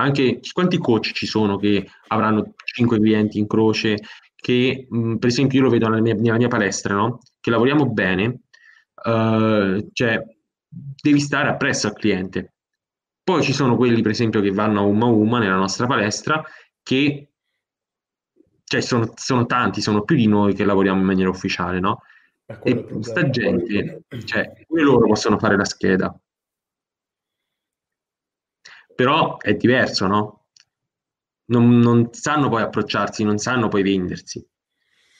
Anche 0.00 0.40
quanti 0.52 0.78
coach 0.78 1.12
ci 1.12 1.26
sono 1.26 1.56
che 1.56 1.86
avranno 2.08 2.54
5 2.64 2.98
clienti 2.98 3.38
in 3.38 3.46
croce, 3.46 3.96
che 4.34 4.86
mh, 4.88 5.16
per 5.16 5.28
esempio 5.28 5.58
io 5.58 5.64
lo 5.64 5.70
vedo 5.70 5.88
nella 5.88 6.00
mia, 6.00 6.14
nella 6.14 6.36
mia 6.36 6.48
palestra, 6.48 6.94
no? 6.94 7.20
che 7.38 7.50
lavoriamo 7.50 7.86
bene, 7.90 8.40
uh, 9.04 9.88
cioè 9.92 10.22
devi 10.68 11.20
stare 11.20 11.48
appresso 11.48 11.88
al 11.88 11.94
cliente. 11.94 12.54
Poi 13.22 13.42
ci 13.42 13.52
sono 13.52 13.76
quelli, 13.76 14.02
per 14.02 14.10
esempio, 14.12 14.40
che 14.40 14.50
vanno 14.50 14.80
a 14.80 14.84
Uma 14.84 15.06
Uma 15.06 15.38
nella 15.38 15.56
nostra 15.56 15.86
palestra, 15.86 16.42
che 16.82 17.30
cioè, 18.64 18.80
sono, 18.80 19.12
sono 19.16 19.46
tanti, 19.46 19.80
sono 19.80 20.02
più 20.02 20.16
di 20.16 20.26
noi 20.26 20.54
che 20.54 20.64
lavoriamo 20.64 21.00
in 21.00 21.06
maniera 21.06 21.28
ufficiale, 21.28 21.80
no? 21.80 22.02
E 22.62 22.86
sta 23.00 23.28
gente, 23.30 24.04
cioè, 24.24 24.64
pure 24.66 24.82
loro 24.82 25.06
possono 25.06 25.38
fare 25.38 25.56
la 25.56 25.64
scheda. 25.64 26.16
Però 28.94 29.38
è 29.38 29.54
diverso, 29.54 30.06
no? 30.06 30.46
Non, 31.46 31.78
non, 31.78 32.12
sanno 32.12 32.48
poi 32.48 32.62
approcciarsi, 32.62 33.24
non 33.24 33.38
sanno 33.38 33.68
poi 33.68 33.82
vendersi. 33.82 34.44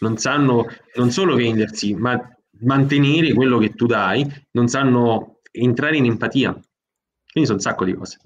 Non 0.00 0.16
sanno 0.16 0.66
non 0.94 1.10
solo 1.10 1.34
vendersi, 1.34 1.94
ma 1.94 2.20
mantenere 2.62 3.32
quello 3.32 3.58
che 3.58 3.74
tu 3.74 3.86
dai, 3.86 4.26
non 4.52 4.68
sanno 4.68 5.40
entrare 5.50 5.96
in 5.96 6.06
empatia. 6.06 6.52
Quindi 6.52 7.48
sono 7.48 7.54
un 7.54 7.60
sacco 7.60 7.84
di 7.84 7.94
cose. 7.94 8.18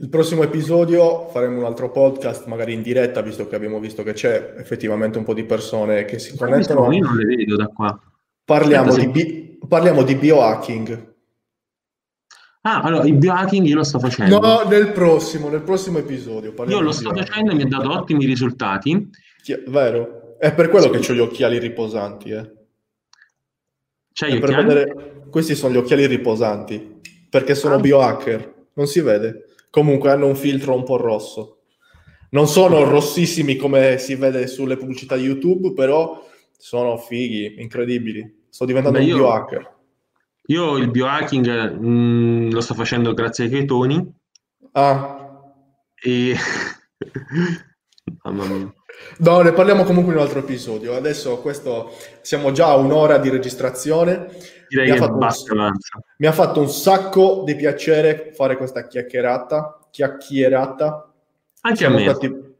Il 0.00 0.08
prossimo 0.08 0.44
episodio 0.44 1.28
faremo 1.28 1.58
un 1.58 1.64
altro 1.64 1.90
podcast, 1.90 2.46
magari 2.46 2.72
in 2.72 2.82
diretta, 2.82 3.20
visto 3.20 3.48
che 3.48 3.56
abbiamo 3.56 3.80
visto 3.80 4.02
che 4.02 4.12
c'è 4.12 4.54
effettivamente 4.56 5.18
un 5.18 5.24
po' 5.24 5.34
di 5.34 5.44
persone 5.44 6.04
che 6.04 6.18
si 6.18 6.36
connettono. 6.36 6.92
Io 6.92 7.04
non 7.04 7.16
le 7.16 7.24
vedo 7.24 7.56
da 7.56 7.66
qua. 7.66 8.00
Parliamo, 8.44 8.94
di, 8.94 9.08
bi- 9.08 9.58
parliamo 9.66 10.04
di 10.04 10.14
biohacking. 10.14 11.16
Ah, 12.60 12.80
allora 12.80 13.04
il 13.04 13.16
biohacking 13.16 13.66
io 13.66 13.76
lo 13.76 13.82
sto 13.82 13.98
facendo. 13.98 14.38
No, 14.38 14.62
nel 14.68 14.92
prossimo, 14.92 15.48
nel 15.48 15.62
prossimo 15.62 15.98
episodio. 15.98 16.54
Io 16.66 16.80
lo 16.80 16.92
sto 16.92 17.12
facendo 17.12 17.50
e 17.50 17.54
mi 17.54 17.62
ha 17.62 17.66
dato 17.66 17.90
ottimi 17.90 18.24
risultati. 18.24 19.10
Chi- 19.42 19.64
vero? 19.66 20.36
È 20.38 20.54
per 20.54 20.68
quello 20.68 20.92
sì. 20.92 21.00
che 21.00 21.12
ho 21.12 21.14
gli 21.16 21.18
occhiali 21.18 21.58
riposanti. 21.58 22.30
Eh. 22.30 22.57
C'hai 24.18 24.32
gli 24.32 24.42
occhiali? 24.42 24.66
Vedere... 24.66 25.22
Questi 25.30 25.54
sono 25.54 25.74
gli 25.74 25.76
occhiali 25.76 26.06
riposanti, 26.06 27.00
perché 27.30 27.54
sono 27.54 27.76
ah. 27.76 27.78
biohacker. 27.78 28.54
Non 28.74 28.88
si 28.88 29.00
vede. 29.00 29.44
Comunque 29.70 30.10
hanno 30.10 30.26
un 30.26 30.34
filtro 30.34 30.74
un 30.74 30.82
po' 30.82 30.96
rosso. 30.96 31.60
Non 32.30 32.48
sono 32.48 32.82
rossissimi 32.82 33.54
come 33.54 33.98
si 33.98 34.16
vede 34.16 34.48
sulle 34.48 34.76
pubblicità 34.76 35.14
di 35.14 35.22
YouTube, 35.22 35.72
però 35.72 36.26
sono 36.56 36.96
fighi, 36.96 37.60
incredibili. 37.60 38.46
Sto 38.48 38.64
diventando 38.64 38.98
Beh, 38.98 39.04
un 39.04 39.10
io, 39.10 39.16
biohacker. 39.18 39.76
Io 40.46 40.76
il 40.78 40.90
biohacking 40.90 41.78
mh, 41.78 41.86
mm, 41.86 42.50
lo 42.50 42.60
sto 42.60 42.74
facendo 42.74 43.14
grazie 43.14 43.44
ai 43.44 43.50
ketoni. 43.50 44.14
Ah. 44.72 45.54
E... 45.94 46.34
Mamma 48.24 48.46
mia. 48.46 48.74
No, 49.18 49.40
ne 49.42 49.52
parliamo 49.52 49.84
comunque 49.84 50.12
in 50.12 50.18
un 50.18 50.24
altro 50.24 50.40
episodio. 50.40 50.94
Adesso 50.94 51.38
questo 51.40 51.92
siamo 52.20 52.52
già 52.52 52.68
a 52.68 52.76
un'ora 52.76 53.18
di 53.18 53.28
registrazione. 53.28 54.28
Direi 54.68 54.92
mi 54.92 54.98
che 54.98 55.08
basta, 55.08 55.52
un, 55.54 55.72
mi 56.18 56.26
ha 56.26 56.32
fatto 56.32 56.60
un 56.60 56.68
sacco 56.68 57.42
di 57.44 57.54
piacere 57.56 58.32
fare 58.34 58.56
questa 58.56 58.86
chiacchierata. 58.86 59.78
Chiacchierata. 59.90 61.12
Anche 61.60 61.78
siamo 61.78 61.96
a 61.96 62.00
me. 62.00 62.04
Stati, 62.08 62.56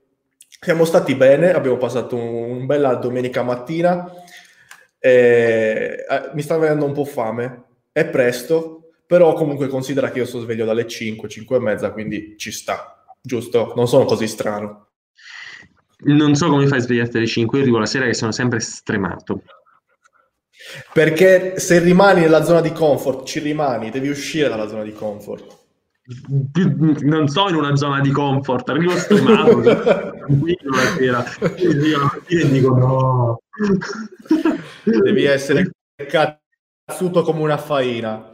siamo 0.60 0.84
stati 0.84 1.14
bene, 1.14 1.52
abbiamo 1.52 1.76
passato 1.76 2.16
un, 2.16 2.50
un 2.50 2.66
bella 2.66 2.94
domenica 2.94 3.42
mattina 3.42 4.10
eh, 4.98 6.04
mi 6.32 6.42
sta 6.42 6.58
venendo 6.58 6.84
un 6.84 6.92
po' 6.92 7.04
fame, 7.04 7.64
è 7.92 8.06
presto, 8.06 8.90
però 9.06 9.32
comunque 9.34 9.68
considera 9.68 10.10
che 10.10 10.18
io 10.18 10.26
sto 10.26 10.40
sveglio 10.40 10.64
dalle 10.64 10.86
5, 10.86 11.28
5 11.28 11.56
e 11.56 11.60
mezza, 11.60 11.92
quindi 11.92 12.34
ci 12.36 12.50
sta, 12.50 13.04
giusto? 13.20 13.72
Non 13.76 13.88
sono 13.88 14.04
così 14.04 14.26
strano. 14.26 14.87
Non 16.00 16.36
so 16.36 16.48
come 16.48 16.66
fai 16.66 16.78
a 16.78 16.82
svegliarti 16.82 17.16
alle 17.16 17.26
5, 17.26 17.58
io 17.58 17.64
arrivo 17.64 17.78
la 17.78 17.86
sera 17.86 18.06
che 18.06 18.14
sono 18.14 18.30
sempre 18.30 18.60
stremato. 18.60 19.42
Perché 20.92 21.58
se 21.58 21.78
rimani 21.80 22.20
nella 22.20 22.44
zona 22.44 22.60
di 22.60 22.72
comfort, 22.72 23.26
ci 23.26 23.40
rimani, 23.40 23.90
devi 23.90 24.08
uscire 24.08 24.48
dalla 24.48 24.68
zona 24.68 24.82
di 24.82 24.92
comfort. 24.92 25.56
Non 27.00 27.28
so 27.28 27.48
in 27.48 27.54
una 27.54 27.76
zona 27.76 28.00
di 28.00 28.10
comfort, 28.10 28.68
arrivo 28.68 28.96
stremato, 28.96 29.60
tranquillo 29.60 30.70
la 30.70 31.24
sera, 31.24 31.24
e 32.26 32.48
dico 32.48 32.74
no. 32.74 33.40
Devi 34.84 35.24
essere 35.24 35.70
cazzuto 36.06 37.22
come 37.22 37.40
una 37.40 37.58
faina. 37.58 38.32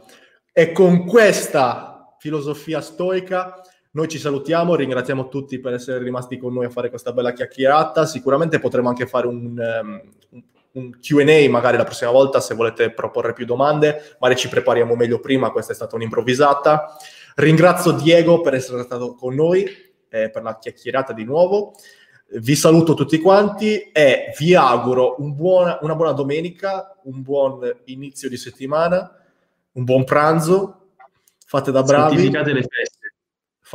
E 0.53 0.71
con 0.71 1.05
questa 1.05 2.15
filosofia 2.19 2.79
stoica 2.79 3.61
noi 3.95 4.09
ci 4.09 4.19
salutiamo, 4.19 4.75
ringraziamo 4.75 5.29
tutti 5.29 5.57
per 5.59 5.73
essere 5.73 6.03
rimasti 6.03 6.37
con 6.37 6.53
noi 6.53 6.65
a 6.65 6.69
fare 6.69 6.89
questa 6.89 7.13
bella 7.13 7.31
chiacchierata. 7.31 8.05
Sicuramente 8.05 8.59
potremo 8.59 8.89
anche 8.89 9.07
fare 9.07 9.25
un, 9.25 9.57
um, 9.57 10.01
un 10.73 10.91
QA 10.99 11.49
magari 11.49 11.77
la 11.77 11.85
prossima 11.85 12.11
volta 12.11 12.41
se 12.41 12.55
volete 12.55 12.91
proporre 12.91 13.31
più 13.31 13.45
domande, 13.45 14.17
magari 14.19 14.39
ci 14.39 14.49
prepariamo 14.49 14.95
meglio 14.95 15.21
prima, 15.21 15.49
questa 15.49 15.71
è 15.71 15.75
stata 15.75 15.95
un'improvvisata. 15.95 16.97
Ringrazio 17.35 17.91
Diego 17.91 18.41
per 18.41 18.55
essere 18.55 18.83
stato 18.83 19.15
con 19.15 19.33
noi, 19.33 19.65
eh, 20.09 20.29
per 20.29 20.43
la 20.43 20.57
chiacchierata 20.57 21.13
di 21.13 21.23
nuovo. 21.23 21.73
Vi 22.37 22.55
saluto 22.55 22.95
tutti 22.95 23.19
quanti 23.19 23.79
e 23.93 24.33
vi 24.37 24.55
auguro 24.55 25.15
un 25.19 25.35
buona, 25.35 25.77
una 25.81 25.95
buona 25.95 26.11
domenica, 26.11 26.97
un 27.03 27.21
buon 27.21 27.61
inizio 27.85 28.27
di 28.27 28.35
settimana, 28.35 29.09
un 29.71 29.83
buon 29.85 30.03
pranzo. 30.03 30.79
Fate 31.45 31.71
da 31.71 31.81
bravi. 31.81 32.15
Santificate 32.15 32.51
le 32.51 32.61
feste. 32.63 32.94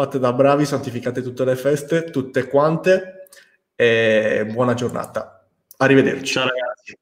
Fate 0.00 0.18
da 0.18 0.32
bravi, 0.32 0.64
santificate 0.64 1.20
tutte 1.20 1.44
le 1.44 1.56
feste, 1.56 2.04
tutte 2.04 2.48
quante. 2.48 3.28
E 3.76 4.46
buona 4.50 4.72
giornata. 4.72 5.46
Arrivederci. 5.76 6.32
Ciao 6.32 6.48
ragazzi. 6.48 6.98